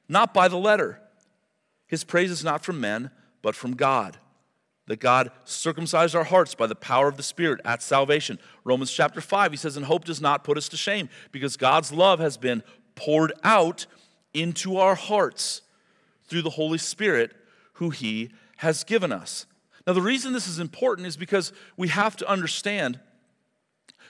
not 0.10 0.34
by 0.34 0.47
the 0.47 0.58
letter. 0.58 0.99
His 1.88 2.03
praise 2.03 2.32
is 2.32 2.43
not 2.43 2.65
from 2.65 2.82
men, 2.82 3.12
but 3.41 3.56
from 3.56 3.75
God. 3.75 4.17
That 4.88 4.99
God 4.99 5.32
circumcised 5.45 6.15
our 6.15 6.25
hearts 6.25 6.56
by 6.56 6.67
the 6.67 6.75
power 6.75 7.08
of 7.08 7.15
the 7.15 7.23
Spirit 7.23 7.62
at 7.63 7.82
salvation. 7.82 8.39
Romans 8.65 8.91
chapter 8.91 9.21
5, 9.21 9.51
he 9.51 9.58
says, 9.58 9.77
And 9.77 9.86
hope 9.86 10.03
does 10.03 10.19
not 10.19 10.43
put 10.43 10.58
us 10.58 10.67
to 10.69 10.77
shame, 10.77 11.08
because 11.32 11.56
God's 11.56 11.93
love 11.93 12.19
has 12.19 12.36
been 12.36 12.63
poured 12.95 13.32
out 13.43 13.86
into 14.34 14.77
our 14.77 14.95
hearts 14.95 15.62
through 16.34 16.41
the 16.41 16.50
Holy 16.50 16.80
Spirit 16.80 17.32
who 17.74 17.91
He 17.91 18.32
has 18.58 18.84
given 18.84 19.12
us. 19.12 19.46
Now, 19.86 19.93
the 19.93 20.02
reason 20.02 20.34
this 20.34 20.48
is 20.48 20.58
important 20.58 21.08
is 21.08 21.15
because 21.15 21.54
we 21.78 21.89
have 21.89 22.15
to 22.17 22.28
understand 22.28 23.00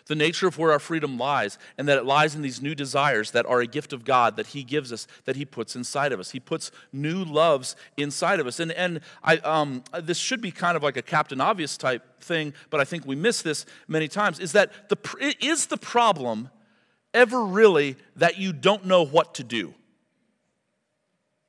the 0.07 0.15
nature 0.15 0.47
of 0.47 0.57
where 0.57 0.71
our 0.71 0.79
freedom 0.79 1.17
lies, 1.17 1.57
and 1.77 1.85
that 1.89 1.97
it 1.97 2.05
lies 2.05 2.33
in 2.33 2.41
these 2.41 2.61
new 2.61 2.75
desires 2.75 3.31
that 3.31 3.45
are 3.45 3.59
a 3.59 3.67
gift 3.67 3.91
of 3.91 4.05
God 4.05 4.37
that 4.37 4.47
He 4.47 4.63
gives 4.63 4.93
us, 4.93 5.05
that 5.25 5.35
He 5.35 5.43
puts 5.43 5.75
inside 5.75 6.13
of 6.13 6.19
us. 6.21 6.31
He 6.31 6.39
puts 6.39 6.71
new 6.93 7.25
loves 7.25 7.75
inside 7.97 8.39
of 8.39 8.47
us. 8.47 8.61
And, 8.61 8.71
and 8.71 9.01
I, 9.21 9.37
um, 9.39 9.83
this 10.01 10.17
should 10.17 10.39
be 10.39 10.51
kind 10.51 10.77
of 10.77 10.83
like 10.83 10.95
a 10.95 11.01
Captain 11.01 11.41
Obvious 11.41 11.75
type 11.75 12.21
thing, 12.21 12.53
but 12.69 12.79
I 12.79 12.85
think 12.85 13.05
we 13.05 13.17
miss 13.17 13.41
this 13.41 13.65
many 13.89 14.07
times, 14.07 14.39
is 14.39 14.53
that 14.53 14.71
the, 14.87 15.35
is 15.41 15.65
the 15.65 15.77
problem 15.77 16.49
ever 17.13 17.43
really 17.43 17.97
that 18.15 18.37
you 18.37 18.53
don't 18.53 18.85
know 18.85 19.05
what 19.05 19.33
to 19.35 19.43
do? 19.43 19.73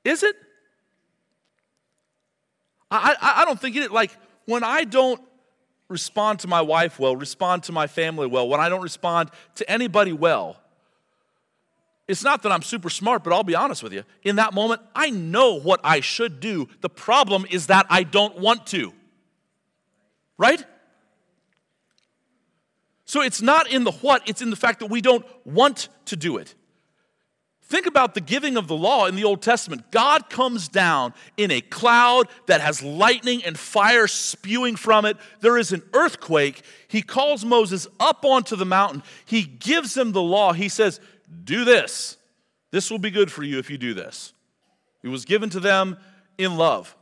Is 0.04 0.24
it? 0.24 0.34
I, 2.90 3.16
I, 3.20 3.42
I 3.42 3.44
don't 3.44 3.60
think 3.60 3.76
it. 3.76 3.92
Like, 3.92 4.16
when 4.46 4.62
I 4.62 4.84
don't 4.84 5.20
respond 5.88 6.40
to 6.40 6.48
my 6.48 6.62
wife 6.62 6.98
well, 6.98 7.16
respond 7.16 7.62
to 7.64 7.72
my 7.72 7.86
family 7.86 8.26
well, 8.26 8.48
when 8.48 8.60
I 8.60 8.68
don't 8.68 8.82
respond 8.82 9.30
to 9.56 9.70
anybody 9.70 10.12
well, 10.12 10.60
It's 12.06 12.22
not 12.22 12.42
that 12.42 12.52
I'm 12.52 12.62
super 12.62 12.90
smart, 12.90 13.24
but 13.24 13.32
I'll 13.32 13.44
be 13.44 13.54
honest 13.54 13.82
with 13.82 13.92
you. 13.92 14.04
In 14.22 14.36
that 14.36 14.52
moment, 14.52 14.82
I 14.94 15.08
know 15.10 15.58
what 15.58 15.80
I 15.82 16.00
should 16.00 16.38
do. 16.38 16.68
The 16.82 16.90
problem 16.90 17.46
is 17.50 17.68
that 17.68 17.86
I 17.88 18.02
don't 18.02 18.38
want 18.38 18.66
to. 18.68 18.92
Right? 20.36 20.62
So 23.06 23.22
it's 23.22 23.40
not 23.40 23.70
in 23.70 23.84
the 23.84 23.92
what, 23.92 24.28
it's 24.28 24.42
in 24.42 24.50
the 24.50 24.56
fact 24.56 24.80
that 24.80 24.86
we 24.86 25.00
don't 25.00 25.24
want 25.46 25.88
to 26.06 26.16
do 26.16 26.36
it. 26.36 26.54
Think 27.74 27.86
about 27.86 28.14
the 28.14 28.20
giving 28.20 28.56
of 28.56 28.68
the 28.68 28.76
law 28.76 29.06
in 29.06 29.16
the 29.16 29.24
Old 29.24 29.42
Testament. 29.42 29.90
God 29.90 30.30
comes 30.30 30.68
down 30.68 31.12
in 31.36 31.50
a 31.50 31.60
cloud 31.60 32.28
that 32.46 32.60
has 32.60 32.84
lightning 32.84 33.42
and 33.44 33.58
fire 33.58 34.06
spewing 34.06 34.76
from 34.76 35.04
it. 35.04 35.16
There 35.40 35.58
is 35.58 35.72
an 35.72 35.82
earthquake. 35.92 36.62
He 36.86 37.02
calls 37.02 37.44
Moses 37.44 37.88
up 37.98 38.24
onto 38.24 38.54
the 38.54 38.64
mountain. 38.64 39.02
He 39.24 39.42
gives 39.42 39.96
him 39.96 40.12
the 40.12 40.22
law. 40.22 40.52
He 40.52 40.68
says, 40.68 41.00
Do 41.42 41.64
this. 41.64 42.16
This 42.70 42.92
will 42.92 43.00
be 43.00 43.10
good 43.10 43.32
for 43.32 43.42
you 43.42 43.58
if 43.58 43.68
you 43.68 43.76
do 43.76 43.92
this. 43.92 44.34
It 45.02 45.08
was 45.08 45.24
given 45.24 45.50
to 45.50 45.58
them 45.58 45.96
in 46.38 46.56
love. 46.56 46.94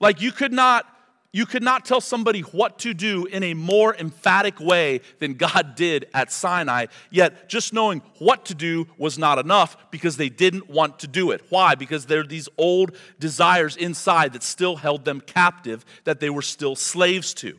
Like 0.00 0.20
you 0.20 0.32
could 0.32 0.52
not 0.52 0.84
you 1.32 1.46
could 1.46 1.62
not 1.62 1.86
tell 1.86 2.00
somebody 2.00 2.40
what 2.40 2.78
to 2.80 2.92
do 2.92 3.24
in 3.24 3.42
a 3.42 3.54
more 3.54 3.96
emphatic 3.96 4.60
way 4.60 5.00
than 5.18 5.34
God 5.34 5.74
did 5.74 6.06
at 6.12 6.30
Sinai, 6.30 6.86
yet 7.10 7.48
just 7.48 7.72
knowing 7.72 8.02
what 8.18 8.44
to 8.46 8.54
do 8.54 8.86
was 8.98 9.18
not 9.18 9.38
enough 9.38 9.90
because 9.90 10.18
they 10.18 10.28
didn't 10.28 10.68
want 10.68 10.98
to 10.98 11.06
do 11.06 11.30
it. 11.30 11.42
Why? 11.48 11.74
Because 11.74 12.04
there 12.04 12.20
are 12.20 12.26
these 12.26 12.50
old 12.58 12.94
desires 13.18 13.76
inside 13.76 14.34
that 14.34 14.42
still 14.42 14.76
held 14.76 15.06
them 15.06 15.22
captive, 15.22 15.86
that 16.04 16.20
they 16.20 16.28
were 16.28 16.42
still 16.42 16.76
slaves 16.76 17.32
to. 17.34 17.58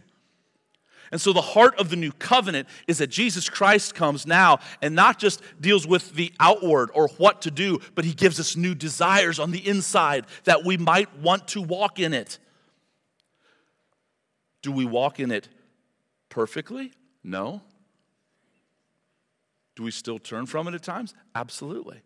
And 1.11 1.21
so 1.21 1.31
the 1.31 1.41
heart 1.41 1.79
of 1.79 1.89
the 1.89 1.95
new 1.95 2.11
covenant 2.11 2.67
is 2.87 2.97
that 2.97 3.07
Jesus 3.07 3.47
Christ 3.47 3.93
comes 3.93 4.25
now 4.25 4.59
and 4.81 4.95
not 4.95 5.19
just 5.19 5.41
deals 5.61 5.85
with 5.85 6.13
the 6.13 6.33
outward 6.39 6.89
or 6.93 7.07
what 7.17 7.41
to 7.43 7.51
do, 7.51 7.79
but 7.93 8.03
he 8.03 8.13
gives 8.13 8.39
us 8.39 8.55
new 8.55 8.73
desires 8.73 9.37
on 9.37 9.51
the 9.51 9.67
inside 9.67 10.25
that 10.45 10.63
we 10.63 10.75
might 10.75 11.15
want 11.19 11.47
to 11.49 11.61
walk 11.61 11.99
in 11.99 12.13
it. 12.13 12.39
Do 14.63 14.71
we 14.71 14.85
walk 14.85 15.19
in 15.19 15.29
it 15.29 15.49
perfectly? 16.29 16.91
No. 17.23 17.61
Do 19.75 19.83
we 19.83 19.91
still 19.91 20.17
turn 20.17 20.47
from 20.47 20.67
it 20.67 20.73
at 20.73 20.81
times? 20.81 21.13
Absolutely. 21.35 22.01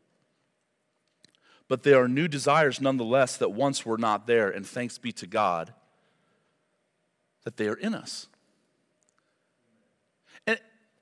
But 1.70 1.84
there 1.84 2.02
are 2.02 2.08
new 2.08 2.28
desires 2.28 2.82
nonetheless 2.82 3.38
that 3.38 3.52
once 3.52 3.86
were 3.86 3.98
not 3.98 4.26
there, 4.26 4.50
and 4.50 4.66
thanks 4.66 4.98
be 4.98 5.12
to 5.14 5.28
God 5.28 5.74
that 7.44 7.58
they 7.58 7.68
are 7.68 7.76
in 7.76 7.94
us. 7.94 8.28
And, 10.48 10.60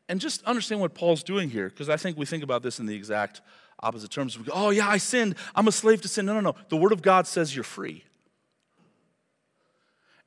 and 0.10 0.20
just 0.20 0.44
understand 0.44 0.82
what 0.82 0.94
Paul's 0.94 1.24
doing 1.24 1.50
here, 1.50 1.70
because 1.70 1.88
I 1.88 1.98
think 1.98 2.18
we 2.18 2.26
think 2.26 2.44
about 2.44 2.64
this 2.64 2.80
in 2.80 2.86
the 2.86 2.96
exact 2.96 3.42
opposite 3.80 4.12
terms. 4.12 4.38
We 4.38 4.46
go, 4.46 4.54
oh, 4.54 4.72
yeah, 4.72 4.90
I 4.90 4.98
sinned. 4.98 5.36
I'm 5.56 5.68
a 5.68 5.72
slave 5.72 6.02
to 6.02 6.08
sin. 6.08 6.26
No, 6.26 6.34
no, 6.34 6.42
no. 6.42 6.56
The 6.70 6.78
Word 6.78 6.92
of 6.92 7.02
God 7.02 7.28
says 7.28 7.56
you're 7.56 7.64
free 7.64 8.04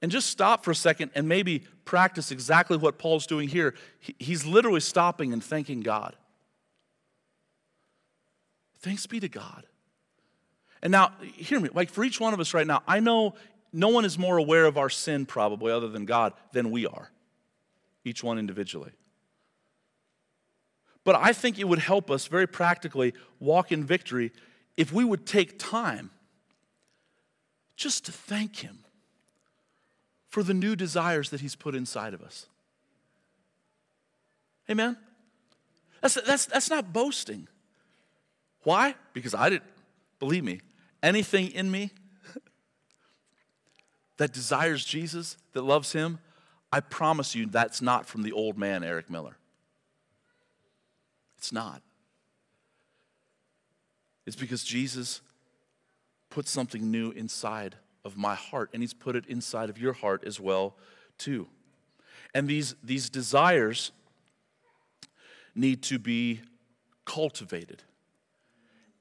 and 0.00 0.10
just 0.10 0.28
stop 0.28 0.64
for 0.64 0.70
a 0.70 0.76
second 0.76 1.10
and 1.14 1.28
maybe 1.28 1.60
practice 1.84 2.30
exactly 2.30 2.76
what 2.76 2.98
Paul's 2.98 3.26
doing 3.26 3.48
here. 3.48 3.74
He's 4.18 4.44
literally 4.46 4.80
stopping 4.80 5.32
and 5.32 5.42
thanking 5.42 5.80
God. 5.80 6.16
Thanks 8.80 9.06
be 9.06 9.20
to 9.20 9.28
God. 9.28 9.66
And 10.82 10.92
now, 10.92 11.12
hear 11.34 11.58
me, 11.58 11.70
like 11.74 11.90
for 11.90 12.04
each 12.04 12.20
one 12.20 12.32
of 12.32 12.38
us 12.38 12.54
right 12.54 12.66
now, 12.66 12.82
I 12.86 13.00
know 13.00 13.34
no 13.72 13.88
one 13.88 14.04
is 14.04 14.16
more 14.16 14.36
aware 14.36 14.66
of 14.66 14.78
our 14.78 14.88
sin, 14.88 15.26
probably, 15.26 15.72
other 15.72 15.88
than 15.88 16.04
God, 16.04 16.32
than 16.52 16.70
we 16.70 16.86
are, 16.86 17.10
each 18.04 18.22
one 18.22 18.38
individually. 18.38 18.92
But 21.02 21.16
I 21.16 21.32
think 21.32 21.58
it 21.58 21.66
would 21.66 21.80
help 21.80 22.10
us 22.10 22.26
very 22.26 22.46
practically 22.46 23.14
walk 23.40 23.72
in 23.72 23.84
victory 23.84 24.30
if 24.76 24.92
we 24.92 25.04
would 25.04 25.26
take 25.26 25.58
time 25.58 26.10
just 27.76 28.06
to 28.06 28.12
thank 28.12 28.56
Him 28.56 28.84
for 30.28 30.42
the 30.42 30.54
new 30.54 30.76
desires 30.76 31.30
that 31.30 31.40
He's 31.40 31.56
put 31.56 31.74
inside 31.74 32.14
of 32.14 32.22
us. 32.22 32.46
Amen? 34.70 34.96
That's, 36.02 36.14
that's, 36.22 36.46
that's 36.46 36.70
not 36.70 36.92
boasting. 36.92 37.48
Why? 38.62 38.94
Because 39.12 39.34
I 39.34 39.50
didn't, 39.50 39.64
believe 40.18 40.44
me, 40.44 40.60
anything 41.02 41.48
in 41.48 41.70
me 41.70 41.90
that 44.18 44.32
desires 44.32 44.84
Jesus, 44.84 45.36
that 45.52 45.62
loves 45.62 45.92
Him, 45.92 46.18
I 46.70 46.80
promise 46.80 47.34
you 47.34 47.46
that's 47.46 47.80
not 47.80 48.06
from 48.06 48.22
the 48.22 48.32
old 48.32 48.58
man, 48.58 48.84
Erik 48.84 49.08
Miller. 49.08 49.36
It's 51.38 51.52
not. 51.52 51.82
It's 54.26 54.36
because 54.36 54.62
Jesus 54.64 55.22
put 56.28 56.46
something 56.46 56.90
new 56.90 57.10
inside 57.12 57.76
of 58.08 58.16
my 58.16 58.34
heart, 58.34 58.70
and 58.72 58.82
He's 58.82 58.94
put 58.94 59.14
it 59.14 59.26
inside 59.26 59.70
of 59.70 59.78
your 59.78 59.92
heart 59.92 60.24
as 60.24 60.40
well, 60.40 60.74
too. 61.18 61.46
And 62.34 62.48
these, 62.48 62.74
these 62.82 63.08
desires 63.10 63.92
need 65.54 65.82
to 65.84 65.98
be 65.98 66.40
cultivated. 67.04 67.82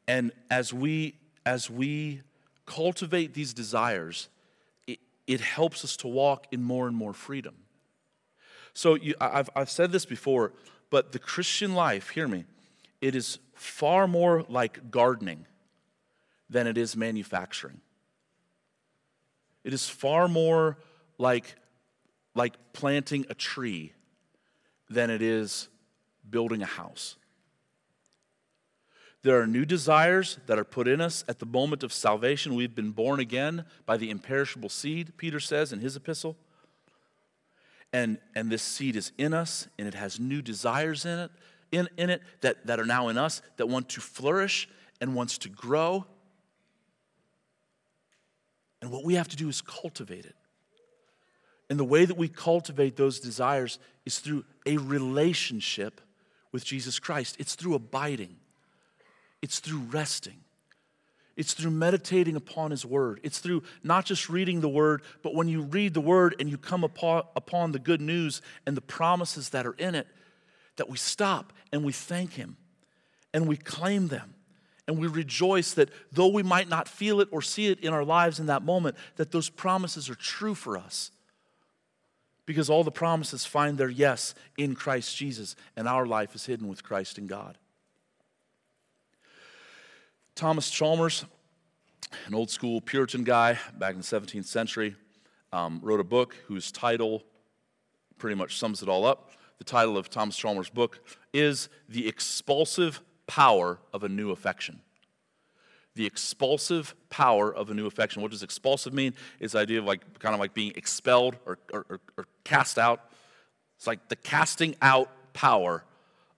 And 0.08 0.32
as 0.52 0.74
we, 0.74 1.15
as 1.46 1.70
we 1.70 2.22
cultivate 2.65 3.34
these 3.34 3.54
desires, 3.54 4.30
it, 4.88 5.00
it 5.26 5.41
helps 5.41 5.84
us 5.84 5.96
to 5.98 6.08
walk 6.08 6.48
in 6.52 6.63
more 6.63 6.88
and 6.88 6.96
more 6.96 7.13
freedom. 7.13 7.56
So 8.74 8.96
you, 8.96 9.15
I've, 9.20 9.50
I've 9.56 9.70
said 9.70 9.91
this 9.91 10.06
before, 10.06 10.54
but 10.89 11.12
the 11.12 11.20
Christian 11.20 11.74
life, 11.74 12.10
hear 12.10 12.28
me, 12.28 12.46
it 13.02 13.15
is 13.15 13.39
far 13.54 14.08
more 14.08 14.46
like 14.48 14.91
gardening 14.91 15.46
than 16.50 16.67
it 16.67 16.78
is 16.78 16.96
manufacturing. 16.96 17.82
It 19.67 19.73
is 19.73 19.89
far 19.89 20.30
more 20.30 20.77
like, 21.17 21.56
like 22.34 22.53
planting 22.71 23.25
a 23.30 23.34
tree 23.34 23.91
than 24.89 25.10
it 25.10 25.21
is 25.21 25.67
building 26.30 26.62
a 26.63 26.65
house. 26.65 27.17
There 29.23 29.41
are 29.41 29.45
new 29.45 29.65
desires 29.65 30.39
that 30.47 30.58
are 30.58 30.63
put 30.63 30.88
in 30.88 31.01
us 31.01 31.25
at 31.27 31.39
the 31.39 31.45
moment 31.45 31.84
of 31.84 31.91
salvation. 31.91 32.56
We've 32.56 32.73
been 32.73 32.91
born 32.91 33.19
again 33.19 33.65
by 33.86 33.97
the 33.97 34.10
imperishable 34.10 34.69
seed, 34.69 35.17
Peter 35.17 35.41
says 35.41 35.73
in 35.73 35.82
his 35.82 35.97
epistle. 35.97 36.38
And, 37.91 38.19
and 38.36 38.49
this 38.49 38.63
seed 38.63 38.95
is 38.95 39.12
in 39.17 39.34
us, 39.34 39.67
and 39.77 39.86
it 39.86 39.95
has 39.95 40.17
new 40.17 40.41
desires 40.41 41.06
in 41.06 41.19
it, 41.19 41.32
in, 41.73 41.89
in 41.97 42.10
it 42.10 42.21
that, 42.39 42.65
that 42.67 42.80
are 42.80 42.86
now 42.86 43.10
in 43.10 43.17
us 43.17 43.41
that 43.58 43.67
want 43.67 43.89
to 43.89 43.99
flourish 43.99 44.69
and 45.01 45.13
wants 45.13 45.38
to 45.39 45.49
grow. 45.49 46.06
And 48.82 48.92
what 48.92 49.04
we 49.04 49.16
have 49.16 49.28
to 49.30 49.36
do 49.36 49.50
is 49.50 49.62
cultivate 49.62 50.26
it. 50.26 50.36
And 51.70 51.80
the 51.80 51.86
way 51.86 52.06
that 52.06 52.18
we 52.18 52.28
cultivate 52.28 52.96
those 52.96 53.20
desires 53.20 53.80
is 54.06 54.20
through 54.20 54.46
a 54.66 54.78
relationship 54.78 56.00
with 56.52 56.63
Jesus 56.63 57.00
Christ. 57.00 57.36
It's 57.40 57.56
through 57.56 57.76
abiding, 57.76 58.38
it's 59.42 59.60
through 59.60 59.80
resting, 59.80 60.42
it's 61.36 61.54
through 61.54 61.72
meditating 61.72 62.36
upon 62.36 62.72
His 62.72 62.86
Word. 62.86 63.20
It's 63.24 63.40
through 63.40 63.63
not 63.84 64.06
just 64.06 64.30
reading 64.30 64.62
the 64.62 64.70
Word, 64.70 65.02
but 65.22 65.36
when 65.36 65.48
you 65.48 65.62
read 65.62 65.94
the 65.94 66.02
Word 66.02 66.36
and 66.40 66.50
you 66.50 66.58
come 66.58 66.84
upon, 66.84 67.24
upon 67.36 67.74
the 67.74 67.80
good 67.80 68.02
news 68.02 68.42
and 68.66 68.78
the 68.78 68.82
promises 68.82 69.50
that 69.50 69.68
are 69.68 69.74
in 69.74 69.94
it, 69.94 70.08
that 70.78 70.90
we 70.90 70.98
stop 70.98 71.54
and 71.72 71.84
we 71.84 71.92
thank 71.92 72.34
Him 72.34 72.58
and 73.34 73.48
we 73.48 73.58
claim 73.58 74.08
them 74.08 74.34
and 74.88 74.97
we 74.97 75.08
rejoice 75.08 75.73
that 75.73 75.89
though 76.12 76.28
we 76.28 76.43
might 76.43 76.69
not 76.69 76.88
feel 76.88 77.19
it 77.19 77.28
or 77.32 77.41
see 77.41 77.67
it 77.67 77.80
in 77.82 77.93
our 77.93 78.06
lives 78.06 78.39
in 78.39 78.45
that 78.45 78.63
moment, 78.63 78.95
that 79.17 79.32
those 79.32 79.50
promises 79.50 80.10
are 80.10 80.15
true 80.15 80.56
for 80.56 80.78
us. 80.78 81.12
Because 82.45 82.69
all 82.69 82.86
the 82.86 82.91
promises 82.91 83.45
find 83.45 83.78
their 83.78 83.89
yes 83.89 84.34
in 84.58 84.73
Christ 84.73 85.17
Jesus, 85.17 85.58
and 85.76 85.88
our 85.88 86.06
life 86.06 86.34
is 86.34 86.45
hidden 86.45 86.69
with 86.69 86.82
Christ 86.82 87.17
in 87.17 87.28
God. 87.28 87.58
Thomas 90.34 90.69
Chalmers, 90.69 91.26
an 92.26 92.34
old 92.34 92.50
school 92.50 92.80
Puritan 92.80 93.26
guy 93.26 93.60
back 93.78 93.91
in 93.91 93.97
the 93.97 94.04
17th 94.04 94.45
century, 94.45 94.95
um, 95.52 95.82
wrote 95.84 96.00
a 96.00 96.06
book 96.06 96.36
whose 96.45 96.71
title 96.71 97.23
pretty 98.17 98.36
much 98.36 98.58
sums 98.58 98.82
it 98.82 98.88
all 98.88 99.04
up. 99.04 99.32
The 99.58 99.63
title 99.63 99.97
of 99.97 100.10
Thomas 100.10 100.38
Chalmers' 100.38 100.69
book 100.69 101.00
is 101.34 101.67
The 101.89 102.08
Expulsive 102.08 103.02
power 103.28 103.80
of 103.94 104.04
a 104.04 104.10
new 104.10 104.32
affection. 104.32 104.82
The 105.96 106.06
expulsive 106.06 106.96
power 107.10 107.54
of 107.54 107.69
a 107.69 107.73
new 107.73 107.88
affection. 107.88 108.21
What 108.21 108.32
does 108.32 108.44
expulsive 108.44 108.94
mean? 108.94 109.13
It's 109.40 109.54
the 109.54 109.60
idea 109.60 109.80
of 109.80 109.86
like 109.86 110.19
kind 110.19 110.34
of 110.34 110.40
like 110.40 110.54
being 110.54 110.73
expelled 110.75 111.38
or, 111.46 111.58
or, 111.73 112.00
or 112.17 112.25
cast 112.44 112.78
out. 112.78 113.10
It's 113.78 113.88
like 113.88 114.08
the 114.10 114.15
casting 114.15 114.75
out 114.82 115.10
power 115.34 115.84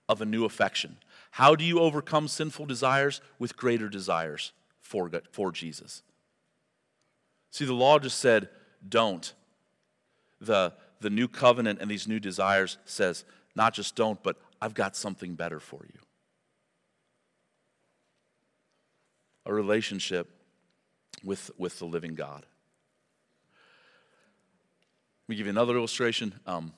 of 0.08 0.20
a 0.20 0.24
new 0.24 0.44
affection. 0.44 0.96
How 1.32 1.54
do 1.54 1.64
you 1.64 1.80
overcome 1.80 2.26
sinful 2.26 2.66
desires? 2.66 3.20
With 3.38 3.56
greater 3.56 3.88
desires 3.88 4.52
for, 4.80 5.10
for 5.30 5.52
Jesus. 5.52 6.02
See, 7.50 7.64
the 7.64 7.74
law 7.74 7.98
just 7.98 8.18
said, 8.18 8.48
don't. 8.86 9.32
The, 10.40 10.72
the 11.00 11.10
new 11.10 11.28
covenant 11.28 11.80
and 11.80 11.90
these 11.90 12.08
new 12.08 12.18
desires 12.18 12.78
says, 12.84 13.24
not 13.54 13.74
just 13.74 13.94
don't, 13.94 14.22
but 14.22 14.36
I've 14.60 14.74
got 14.74 14.96
something 14.96 15.34
better 15.34 15.60
for 15.60 15.84
you. 15.84 16.00
A 19.46 19.54
relationship 19.54 20.28
with, 21.24 21.50
with 21.58 21.78
the 21.78 21.84
living 21.84 22.14
God. 22.14 22.46
Let 25.22 25.28
me 25.28 25.36
give 25.36 25.46
you 25.46 25.50
another 25.50 25.76
illustration. 25.76 26.34
Um, 26.46 26.72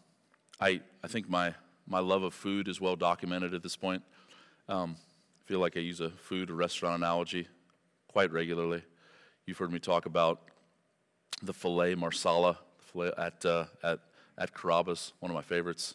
I, 0.61 0.81
I 1.03 1.09
think 1.09 1.29
my, 1.29 1.55
my 1.87 2.01
love 2.01 2.23
of 2.23 2.35
food 2.35 2.69
is 2.69 2.81
well 2.81 2.97
documented 2.97 3.55
at 3.55 3.63
this 3.63 3.77
point. 3.77 4.03
Um, 4.69 4.97
I 5.45 5.49
feel 5.49 5.59
like 5.59 5.77
I 5.77 5.81
use 5.81 6.01
a 6.01 6.11
food 6.11 6.51
or 6.51 6.55
restaurant 6.55 6.97
analogy 6.97 7.49
quite 8.09 8.31
regularly. 8.31 8.83
You've 9.47 9.59
heard 9.59 9.73
me 9.73 9.79
talk 9.79 10.07
about 10.07 10.41
the 11.43 11.53
filet 11.53 11.95
marsala 11.95 12.59
at, 13.19 13.45
uh, 13.45 13.65
at, 13.83 14.01
at 14.39 14.55
Carrabba's, 14.55 15.13
one 15.21 15.31
of 15.31 15.35
my 15.35 15.43
favorites. 15.43 15.95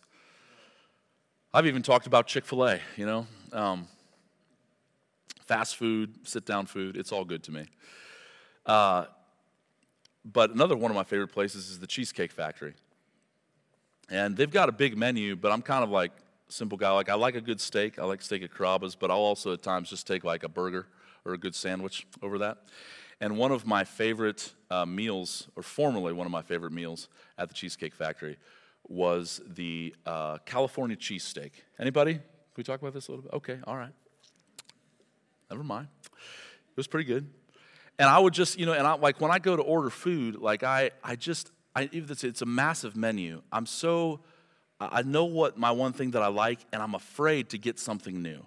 I've 1.53 1.65
even 1.65 1.81
talked 1.81 2.07
about 2.07 2.27
Chick 2.27 2.45
fil 2.45 2.67
A, 2.67 2.79
you 2.97 3.05
know. 3.05 3.27
Um, 3.53 3.87
fast 5.47 5.77
food, 5.77 6.27
sit 6.27 6.45
down 6.45 6.65
food, 6.65 6.97
it's 6.97 7.11
all 7.11 7.25
good 7.25 7.43
to 7.43 7.51
me. 7.51 7.65
Uh, 8.65 9.05
but 10.25 10.51
another 10.51 10.75
one 10.75 10.91
of 10.91 10.95
my 10.95 11.03
favorite 11.03 11.29
places 11.29 11.69
is 11.69 11.79
the 11.79 11.87
Cheesecake 11.87 12.31
Factory. 12.31 12.73
And 14.09 14.35
they've 14.35 14.51
got 14.51 14.69
a 14.69 14.71
big 14.71 14.97
menu, 14.97 15.35
but 15.35 15.51
I'm 15.51 15.61
kind 15.61 15.83
of 15.83 15.89
like 15.89 16.11
simple 16.49 16.77
guy. 16.77 16.91
Like 16.91 17.09
I 17.09 17.15
like 17.15 17.35
a 17.35 17.41
good 17.41 17.59
steak. 17.59 17.97
I 17.99 18.05
like 18.05 18.21
steak 18.21 18.43
at 18.43 18.51
Carrabba's, 18.51 18.95
but 18.95 19.09
I'll 19.09 19.17
also 19.17 19.53
at 19.53 19.61
times 19.61 19.89
just 19.89 20.05
take 20.05 20.23
like 20.23 20.43
a 20.43 20.49
burger 20.49 20.87
or 21.25 21.33
a 21.33 21.37
good 21.37 21.55
sandwich 21.55 22.05
over 22.21 22.37
that. 22.39 22.57
And 23.19 23.37
one 23.37 23.51
of 23.51 23.65
my 23.65 23.83
favorite 23.83 24.53
uh, 24.69 24.85
meals, 24.85 25.47
or 25.55 25.63
formerly 25.63 26.13
one 26.13 26.27
of 26.27 26.31
my 26.31 26.41
favorite 26.41 26.71
meals 26.71 27.09
at 27.37 27.47
the 27.47 27.55
Cheesecake 27.55 27.95
Factory, 27.95 28.37
was 28.87 29.41
the 29.47 29.95
uh, 30.05 30.37
California 30.45 30.95
cheesesteak. 30.95 31.51
Anybody? 31.79 32.13
Can 32.13 32.23
we 32.55 32.63
talk 32.63 32.79
about 32.79 32.93
this 32.93 33.07
a 33.07 33.11
little 33.11 33.23
bit? 33.23 33.33
Okay, 33.33 33.59
all 33.65 33.75
right. 33.75 33.91
Never 35.49 35.63
mind. 35.63 35.87
It 36.03 36.77
was 36.77 36.87
pretty 36.87 37.05
good. 37.05 37.29
And 37.99 38.07
I 38.07 38.19
would 38.19 38.33
just, 38.33 38.59
you 38.59 38.65
know, 38.65 38.73
and 38.73 38.85
I 38.85 38.93
like 38.93 39.19
when 39.19 39.31
I 39.31 39.39
go 39.39 39.55
to 39.55 39.61
order 39.61 39.89
food, 39.89 40.35
like 40.35 40.63
I, 40.63 40.91
I 41.03 41.15
just, 41.15 41.51
I, 41.75 41.89
it's, 41.91 42.23
it's 42.23 42.41
a 42.41 42.45
massive 42.45 42.95
menu. 42.95 43.41
I'm 43.51 43.65
so, 43.65 44.19
I 44.79 45.01
know 45.01 45.25
what 45.25 45.57
my 45.57 45.71
one 45.71 45.93
thing 45.93 46.11
that 46.11 46.21
I 46.21 46.27
like, 46.27 46.59
and 46.71 46.81
I'm 46.81 46.93
afraid 46.93 47.49
to 47.49 47.57
get 47.57 47.79
something 47.79 48.21
new 48.21 48.45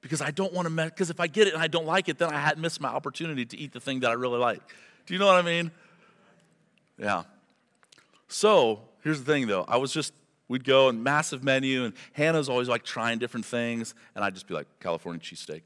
because 0.00 0.22
I 0.22 0.30
don't 0.30 0.52
want 0.52 0.66
to 0.66 0.70
mess, 0.70 0.90
because 0.90 1.10
if 1.10 1.18
I 1.18 1.26
get 1.26 1.48
it 1.48 1.54
and 1.54 1.62
I 1.62 1.66
don't 1.66 1.86
like 1.86 2.08
it, 2.08 2.18
then 2.18 2.32
I 2.32 2.38
had 2.38 2.58
missed 2.58 2.80
my 2.80 2.88
opportunity 2.88 3.44
to 3.44 3.58
eat 3.58 3.72
the 3.72 3.80
thing 3.80 4.00
that 4.00 4.10
I 4.10 4.14
really 4.14 4.38
like. 4.38 4.62
Do 5.06 5.14
you 5.14 5.18
know 5.18 5.26
what 5.26 5.36
I 5.36 5.42
mean? 5.42 5.72
Yeah. 6.98 7.24
So 8.28 8.82
here's 9.02 9.18
the 9.22 9.32
thing 9.32 9.48
though. 9.48 9.64
I 9.66 9.78
was 9.78 9.92
just, 9.92 10.12
we'd 10.46 10.64
go 10.64 10.88
and 10.88 11.02
massive 11.02 11.42
menu, 11.42 11.84
and 11.84 11.94
Hannah's 12.12 12.48
always 12.48 12.68
like 12.68 12.84
trying 12.84 13.18
different 13.18 13.46
things, 13.46 13.94
and 14.14 14.24
I'd 14.24 14.34
just 14.34 14.46
be 14.46 14.54
like, 14.54 14.66
California 14.78 15.20
cheesesteak, 15.20 15.62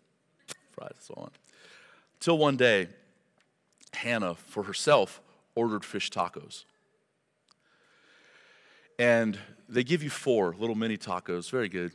fries, 0.72 0.96
so 1.00 1.14
on. 1.16 1.30
Till 2.20 2.38
one 2.38 2.56
day, 2.56 2.88
Hannah, 3.94 4.34
for 4.34 4.64
herself, 4.64 5.20
ordered 5.54 5.84
fish 5.84 6.10
tacos. 6.10 6.64
And 8.98 9.38
they 9.68 9.84
give 9.84 10.02
you 10.02 10.10
four 10.10 10.54
little 10.58 10.76
mini 10.76 10.96
tacos, 10.96 11.50
very 11.50 11.68
good. 11.68 11.92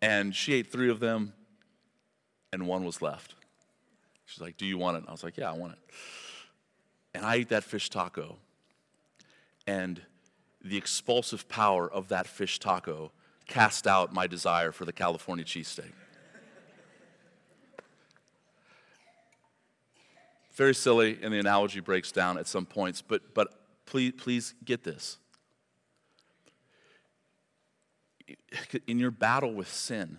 And 0.00 0.34
she 0.34 0.54
ate 0.54 0.72
three 0.72 0.90
of 0.90 1.00
them, 1.00 1.32
and 2.52 2.66
one 2.66 2.84
was 2.84 3.00
left. 3.02 3.34
She's 4.26 4.40
like, 4.40 4.56
Do 4.56 4.66
you 4.66 4.78
want 4.78 4.96
it? 4.96 5.00
And 5.00 5.08
I 5.08 5.12
was 5.12 5.22
like, 5.22 5.36
Yeah, 5.36 5.50
I 5.50 5.54
want 5.54 5.74
it. 5.74 5.78
And 7.14 7.24
I 7.24 7.36
ate 7.36 7.50
that 7.50 7.64
fish 7.64 7.90
taco. 7.90 8.36
And 9.66 10.00
the 10.64 10.76
expulsive 10.76 11.48
power 11.48 11.90
of 11.90 12.08
that 12.08 12.26
fish 12.26 12.58
taco 12.58 13.12
cast 13.46 13.86
out 13.86 14.12
my 14.12 14.26
desire 14.26 14.72
for 14.72 14.84
the 14.84 14.92
California 14.92 15.44
cheesesteak. 15.44 15.92
Very 20.62 20.76
silly, 20.76 21.18
and 21.20 21.34
the 21.34 21.40
analogy 21.40 21.80
breaks 21.80 22.12
down 22.12 22.38
at 22.38 22.46
some 22.46 22.64
points, 22.64 23.02
but, 23.02 23.34
but 23.34 23.48
please, 23.84 24.12
please 24.16 24.54
get 24.64 24.84
this. 24.84 25.18
in 28.86 29.00
your 29.00 29.10
battle 29.10 29.52
with 29.52 29.68
sin, 29.68 30.18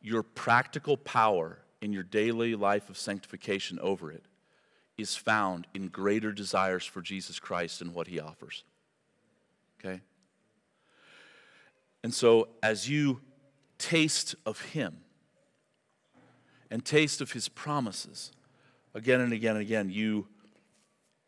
your 0.00 0.22
practical 0.22 0.96
power 0.96 1.58
in 1.80 1.92
your 1.92 2.04
daily 2.04 2.54
life 2.54 2.88
of 2.88 2.96
sanctification 2.96 3.80
over 3.80 4.12
it 4.12 4.22
is 4.96 5.16
found 5.16 5.66
in 5.74 5.88
greater 5.88 6.30
desires 6.30 6.84
for 6.84 7.02
Jesus 7.02 7.40
Christ 7.40 7.80
and 7.80 7.92
what 7.92 8.06
he 8.06 8.20
offers. 8.20 8.62
Okay? 9.80 10.00
And 12.04 12.14
so, 12.14 12.46
as 12.62 12.88
you 12.88 13.22
taste 13.76 14.36
of 14.46 14.60
him 14.66 14.98
and 16.70 16.84
taste 16.84 17.20
of 17.20 17.32
his 17.32 17.48
promises 17.48 18.30
again 18.96 19.20
and 19.20 19.32
again 19.32 19.56
and 19.56 19.62
again, 19.62 19.90
you, 19.90 20.26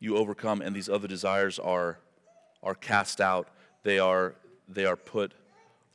you 0.00 0.16
overcome, 0.16 0.62
and 0.62 0.74
these 0.74 0.88
other 0.88 1.06
desires 1.06 1.58
are, 1.58 1.98
are 2.62 2.74
cast 2.74 3.20
out. 3.20 3.48
They 3.84 3.98
are 3.98 4.34
they 4.68 4.84
are 4.84 4.96
put 4.96 5.32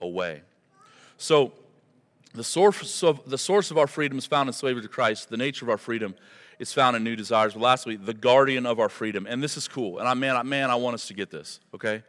away. 0.02 0.42
So, 1.18 1.52
the 2.34 2.44
source 2.44 3.04
of, 3.04 3.30
the 3.30 3.38
source 3.38 3.70
of 3.70 3.78
our 3.78 3.86
freedom 3.86 4.18
is 4.18 4.26
found 4.26 4.50
in 4.50 4.54
slavery 4.54 4.82
to 4.82 4.88
Christ. 4.88 5.30
The 5.30 5.38
nature 5.38 5.66
of 5.66 5.70
our 5.70 5.78
freedom 5.78 6.16
is 6.58 6.74
found 6.74 6.96
in 6.96 7.04
new 7.04 7.16
desires. 7.16 7.54
But 7.54 7.62
lastly, 7.62 7.96
the 7.96 8.14
guardian 8.14 8.66
of 8.66 8.80
our 8.80 8.90
freedom. 8.90 9.28
And 9.30 9.44
this 9.44 9.56
is 9.56 9.68
cool. 9.68 10.00
And 10.00 10.08
I, 10.08 10.16
man, 10.16 10.36
I, 10.36 10.42
man, 10.42 10.72
I 10.72 10.76
want 10.76 10.96
us 10.96 11.06
to 11.08 11.14
get 11.14 11.30
this, 11.30 11.60
okay? 11.76 12.02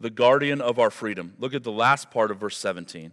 The 0.00 0.10
guardian 0.10 0.60
of 0.60 0.80
our 0.80 0.90
freedom. 0.90 1.34
Look 1.38 1.54
at 1.54 1.62
the 1.62 1.70
last 1.70 2.10
part 2.10 2.32
of 2.32 2.38
verse 2.38 2.58
17. 2.58 3.12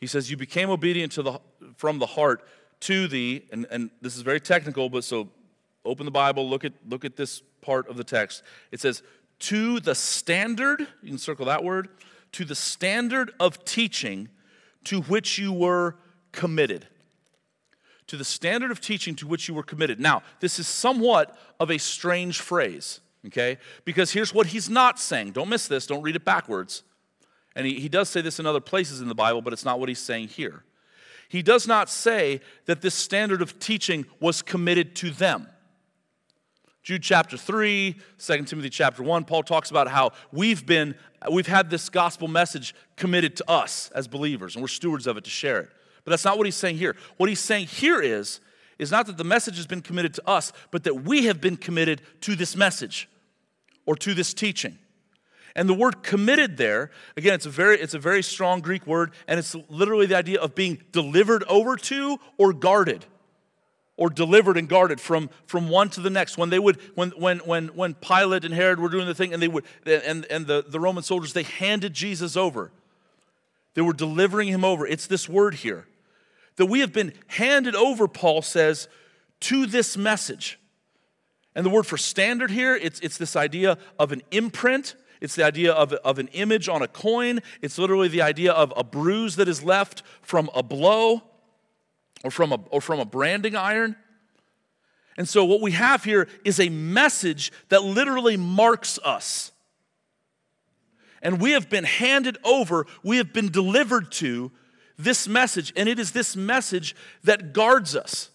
He 0.00 0.08
says, 0.08 0.28
You 0.28 0.36
became 0.36 0.68
obedient 0.68 1.12
to 1.12 1.22
the, 1.22 1.40
from 1.76 2.00
the 2.00 2.06
heart 2.06 2.42
to 2.82 3.06
the, 3.06 3.44
and, 3.52 3.66
and 3.70 3.90
this 4.00 4.16
is 4.16 4.22
very 4.22 4.40
technical, 4.40 4.90
but 4.90 5.04
so 5.04 5.28
open 5.84 6.04
the 6.04 6.12
Bible, 6.12 6.48
look 6.48 6.64
at, 6.64 6.72
look 6.88 7.04
at 7.04 7.16
this 7.16 7.42
part 7.60 7.88
of 7.88 7.96
the 7.96 8.04
text. 8.04 8.42
It 8.72 8.80
says, 8.80 9.02
to 9.40 9.80
the 9.80 9.94
standard, 9.94 10.80
you 11.02 11.08
can 11.08 11.18
circle 11.18 11.46
that 11.46 11.62
word, 11.64 11.88
to 12.32 12.44
the 12.44 12.54
standard 12.54 13.32
of 13.38 13.64
teaching 13.64 14.28
to 14.84 15.02
which 15.02 15.38
you 15.38 15.52
were 15.52 15.96
committed. 16.32 16.88
To 18.08 18.16
the 18.16 18.24
standard 18.24 18.70
of 18.70 18.80
teaching 18.80 19.14
to 19.16 19.28
which 19.28 19.48
you 19.48 19.54
were 19.54 19.62
committed. 19.62 20.00
Now, 20.00 20.22
this 20.40 20.58
is 20.58 20.66
somewhat 20.66 21.36
of 21.60 21.70
a 21.70 21.78
strange 21.78 22.40
phrase, 22.40 23.00
okay? 23.26 23.58
Because 23.84 24.10
here's 24.10 24.34
what 24.34 24.48
he's 24.48 24.68
not 24.68 24.98
saying. 24.98 25.32
Don't 25.32 25.48
miss 25.48 25.68
this, 25.68 25.86
don't 25.86 26.02
read 26.02 26.16
it 26.16 26.24
backwards. 26.24 26.82
And 27.54 27.66
he, 27.66 27.78
he 27.78 27.88
does 27.88 28.08
say 28.08 28.22
this 28.22 28.40
in 28.40 28.46
other 28.46 28.60
places 28.60 29.00
in 29.00 29.08
the 29.08 29.14
Bible, 29.14 29.40
but 29.40 29.52
it's 29.52 29.64
not 29.64 29.78
what 29.78 29.88
he's 29.88 30.00
saying 30.00 30.28
here. 30.28 30.64
He 31.32 31.40
does 31.40 31.66
not 31.66 31.88
say 31.88 32.42
that 32.66 32.82
this 32.82 32.94
standard 32.94 33.40
of 33.40 33.58
teaching 33.58 34.04
was 34.20 34.42
committed 34.42 34.94
to 34.96 35.08
them. 35.08 35.48
Jude 36.82 37.02
chapter 37.02 37.38
3, 37.38 37.96
2 38.18 38.42
Timothy 38.44 38.68
chapter 38.68 39.02
1, 39.02 39.24
Paul 39.24 39.42
talks 39.42 39.70
about 39.70 39.88
how 39.88 40.10
we've 40.30 40.66
been, 40.66 40.94
we've 41.30 41.46
had 41.46 41.70
this 41.70 41.88
gospel 41.88 42.28
message 42.28 42.74
committed 42.96 43.34
to 43.36 43.50
us 43.50 43.90
as 43.94 44.06
believers, 44.08 44.56
and 44.56 44.62
we're 44.62 44.68
stewards 44.68 45.06
of 45.06 45.16
it 45.16 45.24
to 45.24 45.30
share 45.30 45.60
it. 45.60 45.70
But 46.04 46.10
that's 46.10 46.26
not 46.26 46.36
what 46.36 46.46
he's 46.46 46.54
saying 46.54 46.76
here. 46.76 46.96
What 47.16 47.30
he's 47.30 47.40
saying 47.40 47.68
here 47.68 48.02
is, 48.02 48.40
is 48.78 48.90
not 48.90 49.06
that 49.06 49.16
the 49.16 49.24
message 49.24 49.56
has 49.56 49.66
been 49.66 49.80
committed 49.80 50.12
to 50.12 50.28
us, 50.28 50.52
but 50.70 50.84
that 50.84 51.04
we 51.04 51.24
have 51.24 51.40
been 51.40 51.56
committed 51.56 52.02
to 52.20 52.36
this 52.36 52.54
message 52.54 53.08
or 53.86 53.96
to 53.96 54.12
this 54.12 54.34
teaching. 54.34 54.76
And 55.54 55.68
the 55.68 55.74
word 55.74 56.02
committed 56.02 56.56
there, 56.56 56.90
again, 57.16 57.34
it's 57.34 57.46
a 57.46 57.50
very, 57.50 57.78
it's 57.78 57.94
a 57.94 57.98
very 57.98 58.22
strong 58.22 58.60
Greek 58.60 58.86
word, 58.86 59.12
and 59.28 59.38
it's 59.38 59.54
literally 59.68 60.06
the 60.06 60.16
idea 60.16 60.40
of 60.40 60.54
being 60.54 60.82
delivered 60.92 61.44
over 61.44 61.76
to 61.76 62.18
or 62.38 62.52
guarded 62.52 63.04
or 63.98 64.08
delivered 64.08 64.56
and 64.56 64.68
guarded 64.68 65.00
from, 65.00 65.28
from 65.46 65.68
one 65.68 65.90
to 65.90 66.00
the 66.00 66.10
next. 66.10 66.38
When 66.38 66.50
they 66.50 66.58
would, 66.58 66.80
when, 66.94 67.10
when, 67.10 67.38
when, 67.40 67.68
when 67.68 67.94
Pilate 67.94 68.44
and 68.44 68.54
Herod 68.54 68.80
were 68.80 68.88
doing 68.88 69.06
the 69.06 69.14
thing 69.14 69.34
and 69.34 69.42
they 69.42 69.48
would, 69.48 69.64
and, 69.84 70.24
and 70.30 70.46
the, 70.46 70.64
the 70.66 70.80
Roman 70.80 71.02
soldiers, 71.02 71.34
they 71.34 71.42
handed 71.42 71.92
Jesus 71.92 72.36
over. 72.36 72.72
They 73.74 73.82
were 73.82 73.92
delivering 73.92 74.48
him 74.48 74.64
over. 74.64 74.86
It's 74.86 75.06
this 75.06 75.28
word 75.28 75.54
here. 75.54 75.86
That 76.56 76.66
we 76.66 76.80
have 76.80 76.92
been 76.92 77.12
handed 77.28 77.74
over, 77.74 78.08
Paul 78.08 78.42
says, 78.42 78.88
to 79.40 79.66
this 79.66 79.96
message. 79.96 80.58
And 81.54 81.66
the 81.66 81.70
word 81.70 81.86
for 81.86 81.98
standard 81.98 82.50
here, 82.50 82.74
it's, 82.74 83.00
it's 83.00 83.18
this 83.18 83.36
idea 83.36 83.78
of 83.98 84.12
an 84.12 84.22
imprint. 84.30 84.94
It's 85.22 85.36
the 85.36 85.44
idea 85.44 85.72
of, 85.72 85.92
of 85.92 86.18
an 86.18 86.26
image 86.32 86.68
on 86.68 86.82
a 86.82 86.88
coin. 86.88 87.38
It's 87.62 87.78
literally 87.78 88.08
the 88.08 88.22
idea 88.22 88.52
of 88.52 88.72
a 88.76 88.82
bruise 88.82 89.36
that 89.36 89.46
is 89.46 89.62
left 89.62 90.02
from 90.20 90.50
a 90.52 90.64
blow 90.64 91.22
or 92.24 92.32
from 92.32 92.50
a, 92.50 92.58
or 92.70 92.80
from 92.80 92.98
a 92.98 93.04
branding 93.04 93.54
iron. 93.54 93.94
And 95.16 95.28
so, 95.28 95.44
what 95.44 95.60
we 95.60 95.72
have 95.72 96.02
here 96.02 96.26
is 96.44 96.58
a 96.58 96.70
message 96.70 97.52
that 97.68 97.84
literally 97.84 98.36
marks 98.36 98.98
us. 99.04 99.52
And 101.22 101.40
we 101.40 101.52
have 101.52 101.70
been 101.70 101.84
handed 101.84 102.36
over, 102.42 102.86
we 103.04 103.18
have 103.18 103.32
been 103.32 103.52
delivered 103.52 104.10
to 104.12 104.50
this 104.98 105.28
message, 105.28 105.72
and 105.76 105.88
it 105.88 106.00
is 106.00 106.10
this 106.10 106.34
message 106.34 106.96
that 107.22 107.52
guards 107.52 107.94
us. 107.94 108.30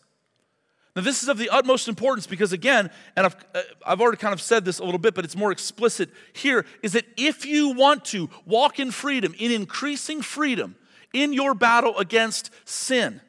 Now, 0.98 1.04
this 1.04 1.22
is 1.22 1.30
of 1.30 1.38
the 1.38 1.52
utmost 1.52 1.88
importance 1.88 2.26
because, 2.26 2.54
again, 2.54 2.90
and 3.16 3.28
I've, 3.28 3.36
uh, 3.54 3.62
I've 3.86 4.02
already 4.02 4.18
kind 4.18 4.34
of 4.34 4.42
said 4.42 4.66
this 4.66 4.80
a 4.80 4.84
little 4.84 4.98
bit, 4.98 5.14
but 5.14 5.26
it's 5.26 5.36
more 5.36 5.52
explicit 5.52 6.10
here, 6.34 6.66
is 6.82 6.94
that 6.94 7.06
if 7.16 7.46
you 7.46 7.70
want 7.70 8.04
to 8.06 8.32
walk 8.48 8.80
in 8.80 8.90
freedom, 8.90 9.36
in 9.38 9.52
increasing 9.52 10.24
freedom 10.24 10.76
in 11.14 11.34
your 11.34 11.54
battle 11.54 11.96
against 12.00 12.50
sin, 12.66 13.22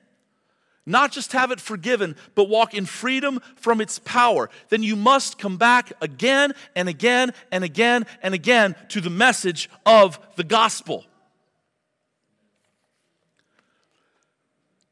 not 0.87 1.13
just 1.13 1.33
have 1.33 1.51
it 1.51 1.61
forgiven, 1.61 2.17
but 2.35 2.49
walk 2.49 2.73
in 2.73 2.87
freedom 2.87 3.39
from 3.57 3.83
its 3.83 3.99
power, 3.99 4.49
then 4.71 4.83
you 4.83 4.97
must 4.97 5.39
come 5.39 5.59
back 5.59 5.93
again 6.01 6.55
and 6.75 6.89
again 6.89 7.35
and 7.53 7.65
again 7.65 8.07
and 8.23 8.33
again 8.33 8.77
to 8.89 9.03
the 9.03 9.11
message 9.11 9.69
of 9.85 10.19
the 10.37 10.45
gospel. 10.45 11.05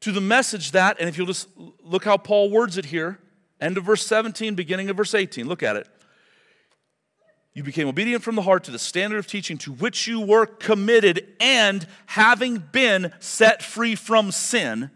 To 0.01 0.11
the 0.11 0.21
message 0.21 0.71
that, 0.71 0.97
and 0.99 1.09
if 1.09 1.17
you'll 1.17 1.27
just 1.27 1.47
look 1.83 2.03
how 2.05 2.17
Paul 2.17 2.49
words 2.49 2.77
it 2.77 2.85
here, 2.85 3.19
end 3.59 3.77
of 3.77 3.83
verse 3.83 4.05
17, 4.05 4.55
beginning 4.55 4.89
of 4.89 4.97
verse 4.97 5.13
18, 5.13 5.47
look 5.47 5.63
at 5.63 5.75
it. 5.75 5.87
You 7.53 7.63
became 7.63 7.87
obedient 7.87 8.23
from 8.23 8.35
the 8.35 8.43
heart 8.43 8.63
to 8.65 8.71
the 8.71 8.77
standard 8.77 9.17
of 9.17 9.25
teaching 9.25 9.57
to 9.59 9.73
which 9.73 10.05
you 10.05 10.21
were 10.21 10.45
committed, 10.45 11.27
and 11.39 11.87
having 12.05 12.59
been 12.59 13.11
set 13.19 13.63
free 13.63 13.95
from 13.95 14.31
sin, 14.31 14.91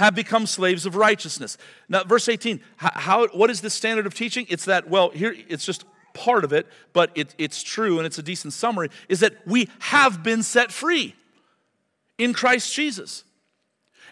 have 0.00 0.14
become 0.14 0.46
slaves 0.46 0.86
of 0.86 0.96
righteousness. 0.96 1.58
Now, 1.86 2.04
verse 2.04 2.26
18, 2.26 2.60
how, 2.76 3.26
what 3.28 3.50
is 3.50 3.60
the 3.60 3.68
standard 3.68 4.06
of 4.06 4.14
teaching? 4.14 4.46
It's 4.48 4.64
that, 4.64 4.88
well, 4.88 5.10
here, 5.10 5.36
it's 5.46 5.66
just 5.66 5.84
part 6.14 6.42
of 6.42 6.54
it, 6.54 6.66
but 6.94 7.10
it, 7.14 7.34
it's 7.36 7.62
true 7.62 7.98
and 7.98 8.06
it's 8.06 8.18
a 8.18 8.22
decent 8.22 8.54
summary, 8.54 8.88
is 9.10 9.20
that 9.20 9.46
we 9.46 9.68
have 9.80 10.22
been 10.22 10.42
set 10.42 10.72
free 10.72 11.14
in 12.16 12.32
Christ 12.32 12.74
Jesus. 12.74 13.24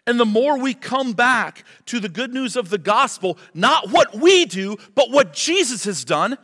And 0.08 0.18
the 0.18 0.24
more 0.24 0.56
we 0.58 0.72
come 0.72 1.12
back 1.12 1.64
to 1.84 2.00
the 2.00 2.08
good 2.08 2.32
news 2.32 2.56
of 2.56 2.70
the 2.70 2.78
gospel, 2.78 3.36
not 3.52 3.90
what 3.90 4.14
we 4.14 4.46
do, 4.46 4.78
but 4.94 5.10
what 5.10 5.34
Jesus 5.34 5.84
has 5.84 6.02
done, 6.02 6.38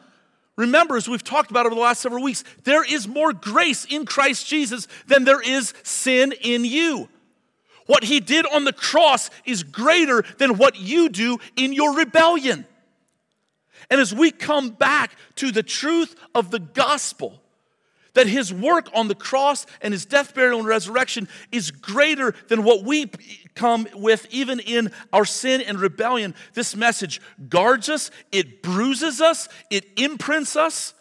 remember, 0.54 0.98
as 0.98 1.08
we've 1.08 1.24
talked 1.24 1.50
about 1.50 1.64
over 1.64 1.74
the 1.74 1.80
last 1.80 2.02
several 2.02 2.22
weeks, 2.22 2.44
there 2.64 2.84
is 2.84 3.08
more 3.08 3.32
grace 3.32 3.86
in 3.86 4.04
Christ 4.04 4.46
Jesus 4.46 4.86
than 5.06 5.24
there 5.24 5.40
is 5.40 5.72
sin 5.82 6.34
in 6.42 6.66
you. 6.66 7.08
What 7.86 8.04
he 8.04 8.20
did 8.20 8.44
on 8.44 8.64
the 8.64 8.72
cross 8.74 9.30
is 9.46 9.62
greater 9.62 10.26
than 10.36 10.58
what 10.58 10.78
you 10.78 11.08
do 11.08 11.38
in 11.56 11.72
your 11.72 11.96
rebellion. 11.96 12.66
And 13.88 13.98
as 13.98 14.14
we 14.14 14.30
come 14.30 14.72
back 14.72 15.16
to 15.36 15.50
the 15.50 15.62
truth 15.62 16.14
of 16.34 16.50
the 16.50 16.60
gospel, 16.60 17.40
that 18.14 18.26
his 18.26 18.52
work 18.52 18.88
on 18.94 19.08
the 19.08 19.14
cross 19.14 19.66
and 19.80 19.92
his 19.92 20.06
death, 20.06 20.34
burial, 20.34 20.60
and 20.60 20.68
resurrection 20.68 21.28
is 21.52 21.70
greater 21.70 22.34
than 22.48 22.64
what 22.64 22.84
we 22.84 23.10
come 23.54 23.86
with, 23.94 24.26
even 24.30 24.60
in 24.60 24.90
our 25.12 25.24
sin 25.24 25.60
and 25.60 25.78
rebellion. 25.78 26.34
This 26.54 26.74
message 26.74 27.20
guards 27.48 27.88
us, 27.88 28.10
it 28.32 28.62
bruises 28.62 29.20
us, 29.20 29.48
it 29.70 29.86
imprints 29.96 30.56
us, 30.56 30.94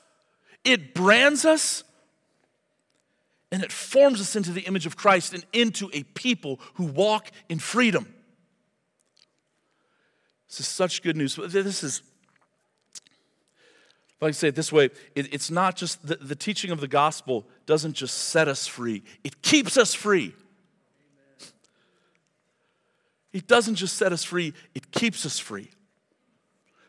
it 0.64 0.94
brands 0.94 1.46
us, 1.46 1.84
and 3.52 3.64
it 3.64 3.72
forms 3.72 4.20
us 4.20 4.36
into 4.36 4.52
the 4.52 4.62
image 4.62 4.86
of 4.86 4.98
Christ 4.98 5.34
and 5.34 5.46
into 5.54 5.90
a 5.94 6.04
people 6.04 6.60
who 6.76 6.86
walk 6.86 7.30
in 7.50 7.60
freedom. 7.60 8.12
This 10.50 10.62
is 10.62 10.68
such 10.68 11.04
good 11.04 11.18
news. 11.18 11.36
This 11.36 11.84
is, 11.84 12.02
I 14.24 14.32
say 14.32 14.50
it 14.50 14.56
this 14.56 14.72
way, 14.72 14.86
it, 15.16 15.34
it's 15.34 15.50
not 15.52 15.76
just 15.76 16.06
the, 16.06 16.16
the 16.16 16.36
teaching 16.36 16.72
of 16.72 16.80
the 16.82 16.88
gospel 16.88 17.46
doesn't 17.66 17.94
just 17.94 18.18
set 18.18 18.48
us 18.48 18.68
free, 18.68 19.04
it 19.24 19.42
keeps 19.42 19.78
us 19.78 19.94
free. 19.94 20.36
It 23.32 23.48
doesn't 23.48 23.76
just 23.76 23.98
set 23.98 24.14
us 24.14 24.24
free, 24.24 24.54
it 24.76 24.92
keeps 24.92 25.26
us 25.26 25.40
free. 25.40 25.72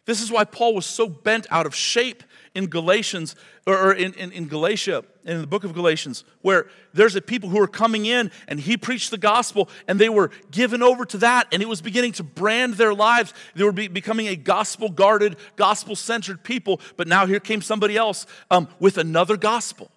This 0.04 0.20
is 0.20 0.30
why 0.30 0.44
Paul 0.44 0.74
was 0.74 0.84
so 0.84 1.08
bent 1.08 1.46
out 1.50 1.64
of 1.64 1.74
shape 1.74 2.22
in 2.54 2.66
Galatians, 2.66 3.34
or 3.66 3.92
in, 3.92 4.14
in, 4.14 4.30
in, 4.30 4.46
Galatia, 4.46 5.04
in 5.24 5.40
the 5.40 5.46
book 5.46 5.64
of 5.64 5.74
Galatians, 5.74 6.22
where 6.42 6.66
there's 6.92 7.16
a 7.16 7.20
people 7.20 7.48
who 7.48 7.60
are 7.60 7.66
coming 7.66 8.06
in 8.06 8.30
and 8.46 8.60
he 8.60 8.76
preached 8.76 9.10
the 9.10 9.18
gospel 9.18 9.68
and 9.88 9.98
they 9.98 10.08
were 10.08 10.30
given 10.52 10.82
over 10.82 11.04
to 11.04 11.18
that 11.18 11.48
and 11.52 11.62
it 11.62 11.68
was 11.68 11.82
beginning 11.82 12.12
to 12.12 12.22
brand 12.22 12.74
their 12.74 12.94
lives. 12.94 13.34
They 13.56 13.64
were 13.64 13.72
be, 13.72 13.88
becoming 13.88 14.28
a 14.28 14.36
gospel 14.36 14.88
guarded, 14.88 15.36
gospel 15.56 15.96
centered 15.96 16.44
people. 16.44 16.80
But 16.96 17.08
now 17.08 17.26
here 17.26 17.40
came 17.40 17.60
somebody 17.60 17.96
else 17.96 18.24
um, 18.50 18.68
with 18.78 18.98
another 18.98 19.36
gospel, 19.36 19.90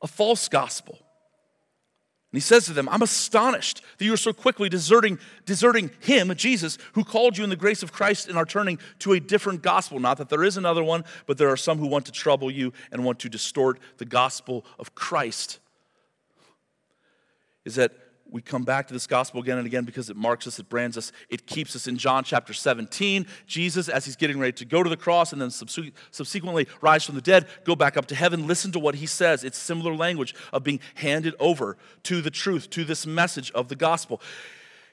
a 0.00 0.06
false 0.06 0.48
gospel. 0.48 0.98
And 2.34 2.38
he 2.38 2.42
says 2.42 2.64
to 2.64 2.72
them, 2.72 2.88
I'm 2.88 3.00
astonished 3.00 3.80
that 3.96 4.04
you 4.04 4.12
are 4.12 4.16
so 4.16 4.32
quickly 4.32 4.68
deserting, 4.68 5.20
deserting 5.46 5.92
him, 6.00 6.34
Jesus, 6.34 6.78
who 6.94 7.04
called 7.04 7.38
you 7.38 7.44
in 7.44 7.50
the 7.50 7.54
grace 7.54 7.84
of 7.84 7.92
Christ 7.92 8.26
and 8.26 8.36
are 8.36 8.44
turning 8.44 8.80
to 8.98 9.12
a 9.12 9.20
different 9.20 9.62
gospel. 9.62 10.00
Not 10.00 10.18
that 10.18 10.30
there 10.30 10.42
is 10.42 10.56
another 10.56 10.82
one, 10.82 11.04
but 11.26 11.38
there 11.38 11.48
are 11.48 11.56
some 11.56 11.78
who 11.78 11.86
want 11.86 12.06
to 12.06 12.10
trouble 12.10 12.50
you 12.50 12.72
and 12.90 13.04
want 13.04 13.20
to 13.20 13.28
distort 13.28 13.78
the 13.98 14.04
gospel 14.04 14.64
of 14.80 14.96
Christ. 14.96 15.60
Is 17.64 17.76
that 17.76 17.92
we 18.34 18.42
come 18.42 18.64
back 18.64 18.88
to 18.88 18.92
this 18.92 19.06
gospel 19.06 19.40
again 19.40 19.58
and 19.58 19.66
again 19.66 19.84
because 19.84 20.10
it 20.10 20.16
marks 20.16 20.48
us, 20.48 20.58
it 20.58 20.68
brands 20.68 20.98
us, 20.98 21.12
it 21.30 21.46
keeps 21.46 21.76
us 21.76 21.86
in 21.86 21.96
John 21.96 22.24
chapter 22.24 22.52
17. 22.52 23.28
Jesus, 23.46 23.88
as 23.88 24.04
he's 24.04 24.16
getting 24.16 24.40
ready 24.40 24.50
to 24.54 24.64
go 24.64 24.82
to 24.82 24.90
the 24.90 24.96
cross 24.96 25.32
and 25.32 25.40
then 25.40 25.50
subsequently 25.50 26.66
rise 26.80 27.04
from 27.04 27.14
the 27.14 27.20
dead, 27.20 27.46
go 27.62 27.76
back 27.76 27.96
up 27.96 28.06
to 28.06 28.14
heaven, 28.16 28.48
listen 28.48 28.72
to 28.72 28.80
what 28.80 28.96
he 28.96 29.06
says. 29.06 29.44
It's 29.44 29.56
similar 29.56 29.94
language 29.94 30.34
of 30.52 30.64
being 30.64 30.80
handed 30.96 31.36
over 31.38 31.76
to 32.02 32.20
the 32.20 32.30
truth, 32.32 32.70
to 32.70 32.82
this 32.82 33.06
message 33.06 33.52
of 33.52 33.68
the 33.68 33.76
gospel. 33.76 34.20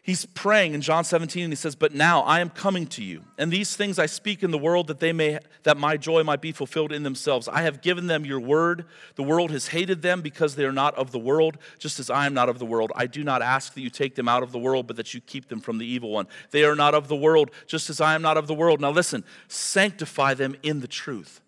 He's 0.03 0.25
praying 0.25 0.73
in 0.73 0.81
John 0.81 1.03
17 1.03 1.43
and 1.43 1.53
he 1.53 1.55
says, 1.55 1.75
"But 1.75 1.93
now 1.93 2.21
I 2.21 2.39
am 2.39 2.49
coming 2.49 2.87
to 2.87 3.03
you, 3.03 3.23
and 3.37 3.53
these 3.53 3.75
things 3.75 3.99
I 3.99 4.07
speak 4.07 4.41
in 4.41 4.49
the 4.49 4.57
world 4.57 4.87
that 4.87 4.99
they 4.99 5.13
may 5.13 5.37
that 5.61 5.77
my 5.77 5.95
joy 5.95 6.23
might 6.23 6.41
be 6.41 6.51
fulfilled 6.51 6.91
in 6.91 7.03
themselves. 7.03 7.47
I 7.47 7.61
have 7.61 7.83
given 7.83 8.07
them 8.07 8.25
your 8.25 8.39
word. 8.39 8.85
The 9.13 9.21
world 9.21 9.51
has 9.51 9.67
hated 9.67 10.01
them 10.01 10.21
because 10.21 10.55
they 10.55 10.65
are 10.65 10.71
not 10.71 10.95
of 10.95 11.11
the 11.11 11.19
world, 11.19 11.59
just 11.77 11.99
as 11.99 12.09
I 12.09 12.25
am 12.25 12.33
not 12.33 12.49
of 12.49 12.57
the 12.57 12.65
world. 12.65 12.91
I 12.95 13.05
do 13.05 13.23
not 13.23 13.43
ask 13.43 13.75
that 13.75 13.81
you 13.81 13.91
take 13.91 14.15
them 14.15 14.27
out 14.27 14.41
of 14.41 14.51
the 14.51 14.57
world, 14.57 14.87
but 14.87 14.95
that 14.95 15.13
you 15.13 15.21
keep 15.21 15.49
them 15.49 15.61
from 15.61 15.77
the 15.77 15.85
evil 15.85 16.09
one. 16.09 16.27
They 16.49 16.63
are 16.63 16.75
not 16.75 16.95
of 16.95 17.07
the 17.07 17.15
world, 17.15 17.51
just 17.67 17.87
as 17.91 18.01
I 18.01 18.15
am 18.15 18.23
not 18.23 18.37
of 18.37 18.47
the 18.47 18.55
world. 18.55 18.81
Now 18.81 18.89
listen, 18.89 19.23
sanctify 19.49 20.33
them 20.33 20.55
in 20.63 20.79
the 20.79 20.87
truth. 20.87 21.41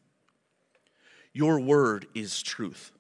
Your 1.34 1.60
word 1.60 2.06
is 2.14 2.44
truth. 2.44 2.92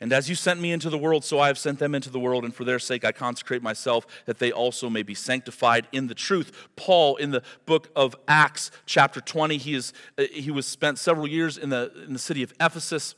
And 0.00 0.12
as 0.12 0.28
you 0.28 0.36
sent 0.36 0.60
me 0.60 0.70
into 0.70 0.90
the 0.90 0.98
world, 0.98 1.24
so 1.24 1.40
I 1.40 1.48
have 1.48 1.58
sent 1.58 1.80
them 1.80 1.94
into 1.94 2.08
the 2.08 2.20
world, 2.20 2.44
and 2.44 2.54
for 2.54 2.64
their 2.64 2.78
sake 2.78 3.04
I 3.04 3.10
consecrate 3.10 3.62
myself, 3.62 4.06
that 4.26 4.38
they 4.38 4.52
also 4.52 4.88
may 4.88 5.02
be 5.02 5.14
sanctified 5.14 5.88
in 5.90 6.06
the 6.06 6.14
truth. 6.14 6.68
Paul, 6.76 7.16
in 7.16 7.32
the 7.32 7.42
book 7.66 7.90
of 7.96 8.14
Acts, 8.28 8.70
chapter 8.86 9.20
20, 9.20 9.56
he, 9.56 9.74
is, 9.74 9.92
uh, 10.16 10.24
he 10.32 10.52
was 10.52 10.66
spent 10.66 10.98
several 10.98 11.26
years 11.26 11.58
in 11.58 11.70
the, 11.70 11.92
in 12.06 12.12
the 12.12 12.18
city 12.18 12.44
of 12.44 12.52
Ephesus. 12.60 13.16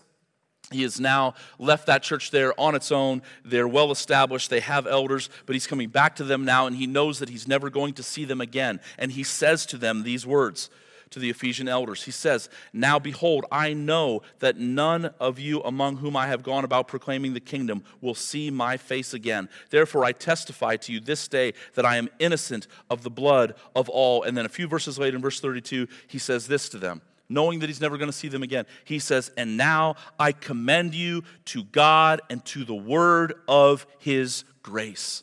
He 0.70 0.82
has 0.82 0.98
now 0.98 1.34
left 1.58 1.86
that 1.86 2.02
church 2.02 2.30
there 2.30 2.58
on 2.58 2.74
its 2.74 2.90
own. 2.90 3.22
They're 3.44 3.68
well 3.68 3.90
established, 3.90 4.48
they 4.48 4.60
have 4.60 4.86
elders, 4.86 5.28
but 5.44 5.54
he's 5.54 5.66
coming 5.66 5.90
back 5.90 6.16
to 6.16 6.24
them 6.24 6.46
now, 6.46 6.66
and 6.66 6.76
he 6.76 6.86
knows 6.86 7.18
that 7.18 7.28
he's 7.28 7.46
never 7.46 7.68
going 7.68 7.92
to 7.94 8.02
see 8.02 8.24
them 8.24 8.40
again. 8.40 8.80
And 8.96 9.12
he 9.12 9.22
says 9.22 9.66
to 9.66 9.76
them 9.76 10.02
these 10.02 10.26
words 10.26 10.70
to 11.10 11.18
the 11.18 11.30
Ephesian 11.30 11.68
elders. 11.68 12.04
He 12.04 12.10
says, 12.10 12.48
Now 12.72 12.98
behold, 12.98 13.44
I 13.50 13.72
know 13.72 14.22
that 14.38 14.56
none 14.56 15.06
of 15.18 15.38
you 15.38 15.60
among 15.62 15.98
whom 15.98 16.16
I 16.16 16.26
have 16.28 16.42
gone 16.42 16.64
about 16.64 16.88
proclaiming 16.88 17.34
the 17.34 17.40
kingdom 17.40 17.84
will 18.00 18.14
see 18.14 18.50
my 18.50 18.76
face 18.76 19.12
again. 19.12 19.48
Therefore, 19.70 20.04
I 20.04 20.12
testify 20.12 20.76
to 20.76 20.92
you 20.92 21.00
this 21.00 21.28
day 21.28 21.54
that 21.74 21.86
I 21.86 21.96
am 21.96 22.08
innocent 22.18 22.66
of 22.88 23.02
the 23.02 23.10
blood 23.10 23.54
of 23.74 23.88
all. 23.88 24.22
And 24.22 24.36
then 24.36 24.46
a 24.46 24.50
few 24.50 24.66
verses 24.66 24.98
later, 24.98 25.16
in 25.16 25.22
verse 25.22 25.40
32, 25.40 25.88
he 26.06 26.18
says 26.18 26.46
this 26.46 26.68
to 26.70 26.78
them 26.78 27.02
knowing 27.32 27.60
that 27.60 27.68
he's 27.68 27.80
never 27.80 27.96
going 27.96 28.08
to 28.08 28.16
see 28.16 28.26
them 28.26 28.42
again. 28.42 28.66
He 28.84 28.98
says, 28.98 29.30
And 29.36 29.56
now 29.56 29.94
I 30.18 30.32
commend 30.32 30.96
you 30.96 31.22
to 31.46 31.62
God 31.62 32.20
and 32.28 32.44
to 32.46 32.64
the 32.64 32.74
word 32.74 33.34
of 33.46 33.86
his 34.00 34.42
grace 34.64 35.22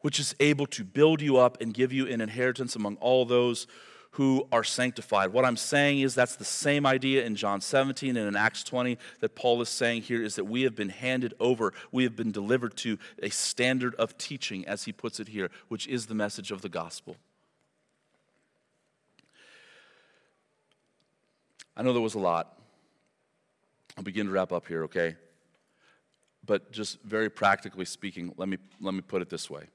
which 0.00 0.20
is 0.20 0.34
able 0.40 0.66
to 0.66 0.84
build 0.84 1.20
you 1.20 1.36
up 1.36 1.60
and 1.60 1.74
give 1.74 1.92
you 1.92 2.06
an 2.06 2.20
inheritance 2.20 2.76
among 2.76 2.96
all 2.96 3.24
those 3.24 3.66
who 4.12 4.48
are 4.50 4.64
sanctified. 4.64 5.32
What 5.32 5.44
I'm 5.44 5.56
saying 5.56 6.00
is 6.00 6.14
that's 6.14 6.36
the 6.36 6.44
same 6.44 6.86
idea 6.86 7.24
in 7.24 7.36
John 7.36 7.60
17 7.60 8.16
and 8.16 8.26
in 8.26 8.36
Acts 8.36 8.64
20 8.64 8.98
that 9.20 9.34
Paul 9.34 9.60
is 9.62 9.68
saying 9.68 10.02
here 10.02 10.22
is 10.22 10.36
that 10.36 10.44
we 10.44 10.62
have 10.62 10.74
been 10.74 10.88
handed 10.88 11.34
over, 11.38 11.72
we 11.92 12.04
have 12.04 12.16
been 12.16 12.32
delivered 12.32 12.76
to 12.78 12.98
a 13.22 13.30
standard 13.30 13.94
of 13.96 14.16
teaching, 14.18 14.66
as 14.66 14.84
he 14.84 14.92
puts 14.92 15.20
it 15.20 15.28
here, 15.28 15.50
which 15.68 15.86
is 15.86 16.06
the 16.06 16.14
message 16.14 16.50
of 16.50 16.62
the 16.62 16.68
gospel. 16.68 17.16
I 21.76 21.82
know 21.82 21.92
there 21.92 22.02
was 22.02 22.16
a 22.16 22.18
lot. 22.18 22.58
I'll 23.96 24.02
begin 24.02 24.26
to 24.26 24.32
wrap 24.32 24.52
up 24.52 24.66
here, 24.66 24.84
okay? 24.84 25.16
But 26.44 26.72
just 26.72 27.00
very 27.02 27.30
practically 27.30 27.84
speaking, 27.84 28.32
let 28.36 28.48
me, 28.48 28.58
let 28.80 28.94
me 28.94 29.00
put 29.00 29.22
it 29.22 29.28
this 29.28 29.48
way 29.48 29.68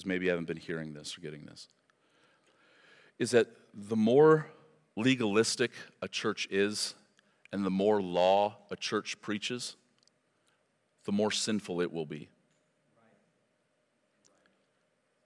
because 0.00 0.06
maybe 0.06 0.24
you 0.24 0.30
haven't 0.30 0.46
been 0.46 0.56
hearing 0.56 0.94
this 0.94 1.18
or 1.18 1.20
getting 1.20 1.44
this, 1.44 1.68
is 3.18 3.32
that 3.32 3.48
the 3.74 3.96
more 3.96 4.46
legalistic 4.96 5.72
a 6.00 6.08
church 6.08 6.48
is 6.50 6.94
and 7.52 7.66
the 7.66 7.70
more 7.70 8.00
law 8.00 8.56
a 8.70 8.76
church 8.76 9.20
preaches, 9.20 9.76
the 11.04 11.12
more 11.12 11.30
sinful 11.30 11.82
it 11.82 11.92
will 11.92 12.06
be. 12.06 12.30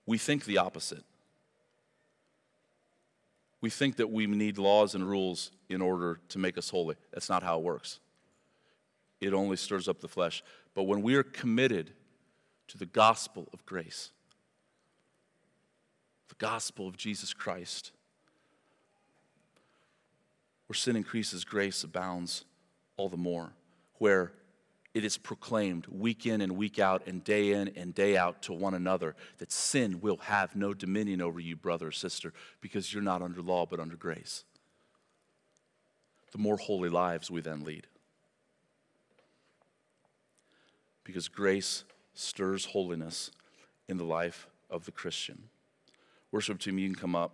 We 0.07 0.19
think 0.19 0.45
the 0.45 0.59
opposite. 0.59 1.05
We 3.61 3.71
think 3.71 3.95
that 3.97 4.11
we 4.11 4.27
need 4.27 4.59
laws 4.59 4.97
and 4.97 5.09
rules 5.09 5.53
in 5.69 5.81
order 5.81 6.19
to 6.31 6.39
make 6.41 6.59
us 6.59 6.69
holy. 6.69 6.97
That's 7.13 7.29
not 7.29 7.45
how 7.45 7.59
it 7.59 7.63
works. 7.63 8.01
It 9.21 9.35
only 9.35 9.57
stirs 9.57 9.89
up 9.89 10.01
the 10.01 10.09
flesh. 10.09 10.43
But 10.75 10.83
when 10.83 11.01
we 11.01 11.15
are 11.15 11.23
committed 11.23 11.93
to 12.67 12.77
the 12.77 12.87
gospel 12.87 13.49
of 13.53 13.65
grace, 13.65 14.11
the 16.29 16.35
gospel 16.37 16.89
of 16.89 16.97
Jesus 16.97 17.33
Christ. 17.33 17.93
Where 20.67 20.75
sin 20.75 20.97
increases, 20.97 21.45
grace 21.45 21.85
abounds 21.85 22.45
all 22.97 23.09
the 23.09 23.17
more. 23.17 23.53
Where 23.99 24.33
it 24.95 25.05
is 25.05 25.19
proclaimed 25.19 25.87
week 25.89 26.25
in 26.25 26.41
and 26.41 26.57
week 26.57 26.79
out 26.79 27.07
and 27.07 27.23
day 27.25 27.51
in 27.51 27.69
and 27.77 27.93
day 27.93 28.17
out 28.17 28.43
to 28.43 28.53
one 28.53 28.75
another 28.75 29.17
that 29.39 29.51
sin 29.51 30.01
will 30.01 30.19
have 30.19 30.55
no 30.55 30.73
dominion 30.73 31.21
over 31.21 31.41
you, 31.41 31.57
brother 31.57 31.89
or 31.89 31.93
sister, 31.93 32.33
because 32.61 32.95
you're 32.95 33.03
not 33.03 33.21
under 33.21 33.43
law 33.43 33.67
but 33.67 33.81
under 33.81 33.97
grace. 33.97 34.45
The 36.31 36.39
more 36.39 36.57
holy 36.57 36.89
lives 36.89 37.31
we 37.31 37.41
then 37.41 37.65
lead. 37.65 37.89
Because 41.03 41.29
grace 41.29 41.85
stirs 42.15 42.67
holiness 42.67 43.33
in 43.89 43.97
the 43.97 44.05
life 44.05 44.47
of 44.71 44.85
the 44.85 44.93
Christian. 44.93 45.51
Worship 46.35 46.59
team, 46.59 46.81
you 46.81 46.89
can 46.89 46.97
come 46.97 47.15
up 47.15 47.31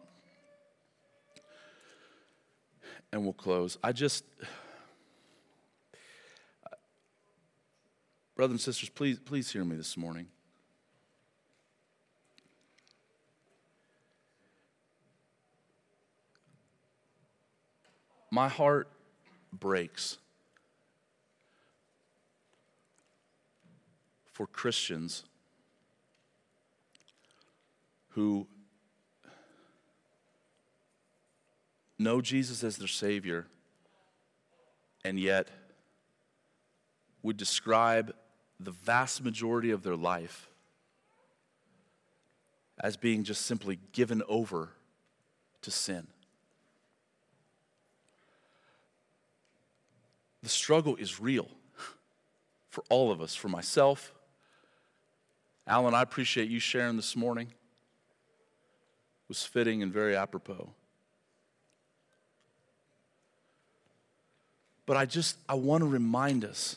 and 3.10 3.22
we'll 3.22 3.32
close. 3.32 3.78
I 3.82 3.92
just, 3.92 4.24
brothers 8.36 8.52
and 8.52 8.60
sisters, 8.60 8.90
please, 8.90 9.18
please 9.18 9.50
hear 9.50 9.64
me 9.64 9.74
this 9.74 9.96
morning. 9.96 10.26
My 18.30 18.48
heart 18.48 18.86
breaks 19.50 20.18
for 24.30 24.46
Christians 24.46 25.24
who 28.10 28.46
know 32.00 32.20
Jesus 32.20 32.64
as 32.64 32.78
their 32.78 32.88
Savior 32.88 33.46
and 35.04 35.20
yet 35.20 35.48
would 37.22 37.36
describe 37.36 38.14
the 38.58 38.70
vast 38.70 39.22
majority 39.22 39.70
of 39.70 39.82
their 39.82 39.96
life 39.96 40.48
as 42.78 42.96
being 42.96 43.24
just 43.24 43.42
simply 43.42 43.78
given 43.92 44.22
over 44.28 44.70
to 45.62 45.70
sin. 45.70 46.06
The 50.42 50.48
struggle 50.48 50.96
is 50.96 51.20
real 51.20 51.48
for 52.70 52.82
all 52.88 53.12
of 53.12 53.20
us, 53.20 53.34
for 53.34 53.48
myself. 53.48 54.14
Alan, 55.66 55.94
I 55.94 56.00
appreciate 56.00 56.48
you 56.48 56.60
sharing 56.60 56.96
this 56.96 57.14
morning. 57.14 57.48
It 57.48 59.28
was 59.28 59.44
fitting 59.44 59.82
and 59.82 59.92
very 59.92 60.16
apropos. 60.16 60.70
But 64.90 64.96
I 64.96 65.06
just, 65.06 65.36
I 65.48 65.54
want 65.54 65.82
to 65.82 65.86
remind 65.86 66.44
us 66.44 66.76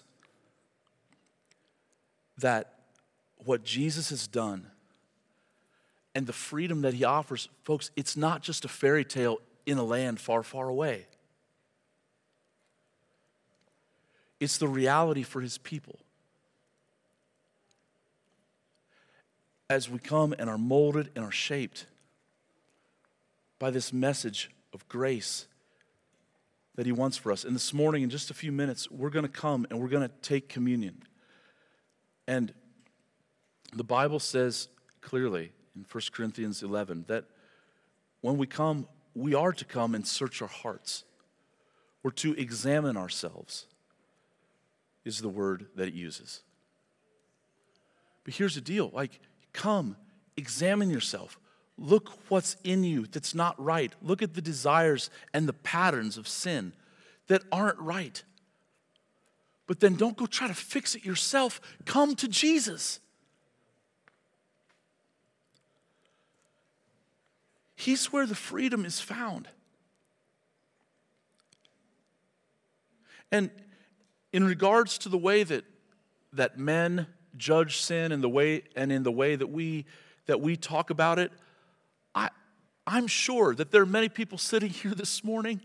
that 2.37 2.75
what 3.43 3.63
Jesus 3.63 4.11
has 4.11 4.27
done 4.27 4.67
and 6.13 6.27
the 6.27 6.31
freedom 6.31 6.83
that 6.83 6.93
he 6.93 7.05
offers, 7.05 7.49
folks, 7.63 7.89
it's 7.95 8.15
not 8.15 8.43
just 8.43 8.65
a 8.65 8.67
fairy 8.67 9.03
tale 9.03 9.39
in 9.65 9.79
a 9.79 9.83
land 9.83 10.19
far, 10.19 10.43
far 10.43 10.69
away. 10.69 11.07
It's 14.39 14.59
the 14.59 14.67
reality 14.67 15.23
for 15.23 15.41
his 15.41 15.57
people. 15.57 15.97
As 19.71 19.89
we 19.89 19.97
come 19.97 20.35
and 20.37 20.51
are 20.51 20.59
molded 20.59 21.09
and 21.15 21.25
are 21.25 21.31
shaped 21.31 21.87
by 23.57 23.71
this 23.71 23.91
message 23.91 24.51
of 24.71 24.87
grace 24.87 25.47
that 26.75 26.85
He 26.85 26.91
wants 26.91 27.17
for 27.17 27.31
us. 27.31 27.43
And 27.43 27.55
this 27.55 27.73
morning, 27.73 28.03
in 28.03 28.09
just 28.09 28.31
a 28.31 28.33
few 28.33 28.51
minutes, 28.51 28.89
we're 28.89 29.09
going 29.09 29.25
to 29.25 29.31
come 29.31 29.67
and 29.69 29.79
we're 29.79 29.89
going 29.89 30.07
to 30.07 30.15
take 30.21 30.49
communion. 30.49 31.03
And 32.27 32.53
the 33.73 33.83
Bible 33.83 34.19
says 34.19 34.69
clearly 35.01 35.51
in 35.75 35.85
1 35.91 36.03
Corinthians 36.11 36.63
11 36.63 37.05
that 37.07 37.25
when 38.21 38.37
we 38.37 38.47
come, 38.47 38.87
we 39.13 39.35
are 39.35 39.51
to 39.51 39.65
come 39.65 39.93
and 39.93 40.07
search 40.07 40.41
our 40.41 40.47
hearts. 40.47 41.03
We're 42.01 42.11
to 42.11 42.33
examine 42.33 42.97
ourselves, 42.97 43.67
is 45.05 45.19
the 45.19 45.29
word 45.29 45.67
that 45.75 45.87
it 45.87 45.93
uses. 45.93 46.41
But 48.23 48.33
here's 48.33 48.55
the 48.55 48.61
deal 48.61 48.89
like, 48.93 49.19
come, 49.51 49.97
examine 50.37 50.89
yourself. 50.89 51.37
Look 51.77 52.11
what's 52.29 52.55
in 52.63 52.83
you 52.83 53.07
that's 53.07 53.33
not 53.33 53.61
right. 53.63 53.93
Look 54.01 54.21
at 54.21 54.33
the 54.33 54.41
desires 54.41 55.09
and 55.33 55.47
the 55.47 55.53
patterns 55.53 56.17
of 56.17 56.27
sin 56.27 56.73
that 57.27 57.41
aren't 57.51 57.79
right. 57.79 58.23
But 59.65 59.79
then 59.79 59.95
don't 59.95 60.17
go 60.17 60.25
try 60.25 60.47
to 60.47 60.53
fix 60.53 60.93
it 60.93 61.05
yourself. 61.05 61.61
Come 61.85 62.15
to 62.15 62.27
Jesus. 62.27 62.99
He's 67.75 68.13
where 68.13 68.25
the 68.25 68.35
freedom 68.35 68.85
is 68.85 68.99
found. 68.99 69.47
And 73.31 73.49
in 74.31 74.43
regards 74.43 74.97
to 74.99 75.09
the 75.09 75.17
way 75.17 75.43
that, 75.43 75.65
that 76.33 76.57
men 76.57 77.07
judge 77.35 77.77
sin 77.77 78.11
and 78.11 78.23
the 78.23 78.29
way 78.29 78.63
and 78.75 78.91
in 78.91 79.01
the 79.03 79.11
way 79.11 79.35
that 79.35 79.47
we 79.47 79.85
that 80.25 80.39
we 80.39 80.55
talk 80.55 80.89
about 80.89 81.19
it, 81.19 81.31
I'm 82.85 83.07
sure 83.07 83.55
that 83.55 83.71
there 83.71 83.81
are 83.81 83.87
many 83.87 84.09
people 84.09 84.37
sitting 84.37 84.69
here 84.81 84.93
this 84.93 85.23
morning. 85.23 85.61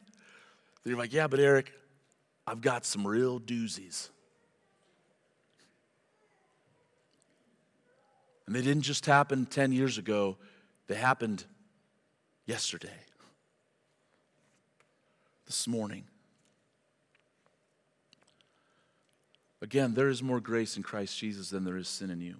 They're 0.85 0.97
like, 0.97 1.13
yeah, 1.13 1.27
but 1.27 1.41
Erik, 1.41 1.73
I've 2.47 2.61
got 2.61 2.87
some 2.87 3.07
real 3.07 3.41
doozies. 3.41 4.09
And 8.47 8.57
they 8.57 8.63
didn't 8.63 8.83
just 8.83 9.05
happen 9.05 9.45
10 9.45 9.73
years 9.73 9.99
ago, 9.99 10.39
they 10.87 10.95
happened 10.95 11.45
yesterday, 12.47 12.89
this 15.45 15.69
morning. 15.69 16.05
Again, 19.61 19.93
there 19.93 20.09
is 20.09 20.23
more 20.23 20.41
grace 20.41 20.79
in 20.79 20.83
Christ 20.83 21.19
Jesus 21.19 21.51
than 21.51 21.65
there 21.65 21.77
is 21.77 21.89
sin 21.89 22.09
in 22.09 22.23
you. 22.23 22.37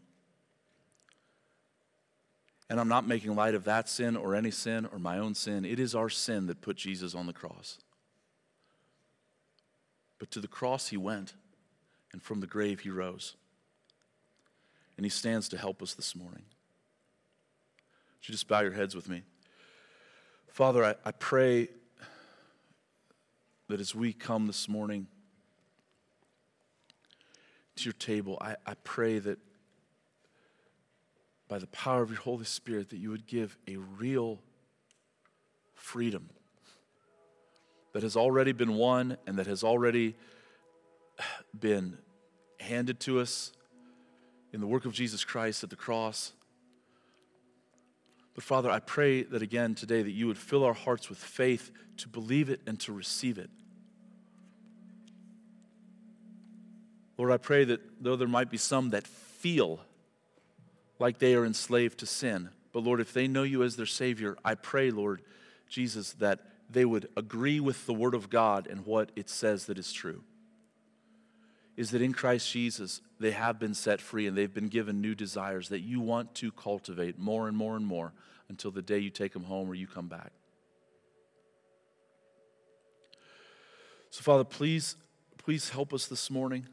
And 2.71 2.79
I'm 2.79 2.89
not 2.89 3.07
making 3.07 3.35
light 3.35 3.55
of 3.55 3.65
that 3.65 3.89
sin 3.89 4.17
or 4.17 4.35
any 4.35 4.51
sin 4.51 4.87
or 4.93 4.99
my 4.99 5.19
own 5.19 5.35
sin. 5.35 5.65
It 5.65 5.81
is 5.81 5.95
our 5.95 6.11
sin 6.11 6.47
that 6.47 6.61
put 6.61 6.77
Jesus 6.77 7.15
on 7.15 7.27
the 7.27 7.33
cross. 7.33 7.79
But 10.19 10.31
to 10.33 10.41
the 10.41 10.49
cross 10.49 10.89
he 10.89 10.97
went, 10.97 11.35
and 12.13 12.23
from 12.23 12.41
the 12.41 12.47
grave 12.47 12.81
he 12.81 12.91
rose. 12.91 13.37
And 14.97 15.07
he 15.07 15.11
stands 15.11 15.49
to 15.51 15.59
help 15.59 15.83
us 15.83 15.95
this 15.95 16.17
morning. 16.17 16.43
Would 18.19 18.29
you 18.29 18.33
just 18.33 18.49
bow 18.49 18.61
your 18.61 18.73
heads 18.73 18.95
with 18.95 19.09
me? 19.09 19.23
Father, 20.49 20.85
I, 20.85 20.95
I 21.05 21.13
pray 21.13 21.69
that 23.69 23.81
as 23.81 23.95
we 23.95 24.13
come 24.13 24.47
this 24.47 24.69
morning 24.69 25.07
to 27.77 27.85
your 27.85 27.93
table, 27.93 28.39
I, 28.41 28.57
I 28.67 28.75
pray 28.83 29.21
that 29.21 29.39
by 31.49 31.59
the 31.59 31.67
power 31.69 32.03
of 32.03 32.11
your 32.11 32.21
Holy 32.21 32.45
Spirit, 32.45 32.91
that 32.91 32.99
you 32.99 33.11
would 33.11 33.27
give 33.27 33.57
a 33.67 33.77
real 33.77 34.39
freedom 35.75 36.29
that 37.95 38.03
has 38.03 38.17
already 38.17 38.53
been 38.53 38.75
won 38.75 39.17
and 39.27 39.39
that 39.39 39.47
has 39.47 39.65
already 39.65 40.15
been 41.59 41.99
handed 42.61 43.01
to 43.01 43.19
us 43.19 43.53
in 44.53 44.61
the 44.61 44.67
work 44.67 44.85
of 44.85 44.93
Jesus 44.93 45.25
Christ 45.25 45.65
at 45.65 45.71
the 45.71 45.77
cross. 45.77 46.33
But 48.35 48.45
Father, 48.45 48.71
I 48.71 48.79
pray 48.79 49.23
that 49.25 49.43
again 49.43 49.75
today 49.75 50.03
that 50.03 50.13
you 50.13 50.27
would 50.27 50.39
fill 50.39 50.65
our 50.65 50.75
hearts 50.75 51.09
with 51.09 51.19
faith 51.19 51.71
to 51.97 52.09
believe 52.09 52.51
it 52.51 52.61
and 52.67 52.79
to 52.81 52.93
receive 52.93 53.39
it. 53.39 53.51
Lord, 57.17 57.33
I 57.33 57.37
pray 57.37 57.65
that 57.65 57.81
though 58.01 58.15
there 58.15 58.29
might 58.29 58.51
be 58.51 58.59
some 58.59 58.91
that 58.91 59.07
feel 59.07 59.81
like 60.99 61.19
they 61.19 61.35
are 61.35 61.45
enslaved 61.45 61.99
to 61.99 62.07
sin. 62.07 62.51
But 62.73 62.83
Lord, 62.85 63.01
if 63.01 63.13
they 63.13 63.29
know 63.29 63.43
you 63.43 63.63
as 63.63 63.77
their 63.77 63.87
Savior, 63.87 64.37
I 64.45 64.55
pray, 64.55 64.91
Lord 64.91 65.23
Jesus, 65.69 66.13
that 66.15 66.41
they 66.71 66.85
would 66.85 67.09
agree 67.17 67.61
with 67.61 67.87
the 67.87 67.95
Word 67.95 68.15
of 68.15 68.31
God 68.31 68.67
and 68.67 68.85
what 68.85 69.11
it 69.17 69.29
says 69.29 69.67
that 69.67 69.79
is 69.79 69.93
true. 69.93 70.23
Is 71.77 71.93
that 71.93 72.03
in 72.03 72.13
Christ 72.13 72.51
Jesus, 72.51 73.01
they 73.21 73.31
have 73.31 73.59
been 73.59 73.75
set 73.75 74.01
free 74.01 74.27
and 74.27 74.37
they've 74.37 74.53
been 74.53 74.69
given 74.69 75.01
new 75.01 75.15
desires 75.15 75.69
that 75.69 75.81
you 75.81 76.01
want 76.01 76.35
to 76.37 76.51
cultivate 76.51 77.19
more 77.19 77.49
and 77.49 77.57
more 77.57 77.77
and 77.77 77.87
more 77.87 78.13
until 78.49 78.71
the 78.71 78.83
day 78.83 78.99
you 78.99 79.11
take 79.11 79.33
them 79.33 79.45
home 79.45 79.71
or 79.71 79.75
you 79.75 79.87
come 79.87 80.09
back. 80.09 80.33
So, 84.11 84.23
Father, 84.23 84.45
please, 84.45 84.97
please 85.37 85.69
help 85.69 85.93
us 85.93 86.07
this 86.07 86.31
morning. 86.31 86.67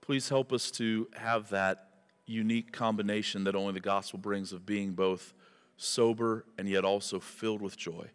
Please 0.00 0.28
help 0.28 0.52
us 0.52 0.70
to 0.72 1.08
have 1.14 1.50
that 1.50 1.91
unique 2.26 2.72
combination 2.72 3.44
that 3.44 3.54
only 3.54 3.72
the 3.72 3.80
gospel 3.80 4.18
brings 4.18 4.52
of 4.52 4.64
being 4.64 4.92
both 4.92 5.34
sober 5.76 6.44
and 6.58 6.68
yet 6.68 6.84
also 6.84 7.18
filled 7.18 7.60
with 7.60 7.76
joy 7.76 8.06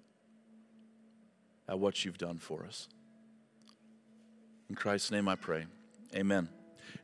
at 1.67 1.79
what 1.79 2.05
you've 2.05 2.17
done 2.17 2.37
for 2.37 2.65
us. 2.65 2.87
In 4.69 4.75
Christ's 4.75 5.11
name 5.11 5.27
I 5.27 5.35
pray. 5.35 5.65
Amen. 6.15 6.49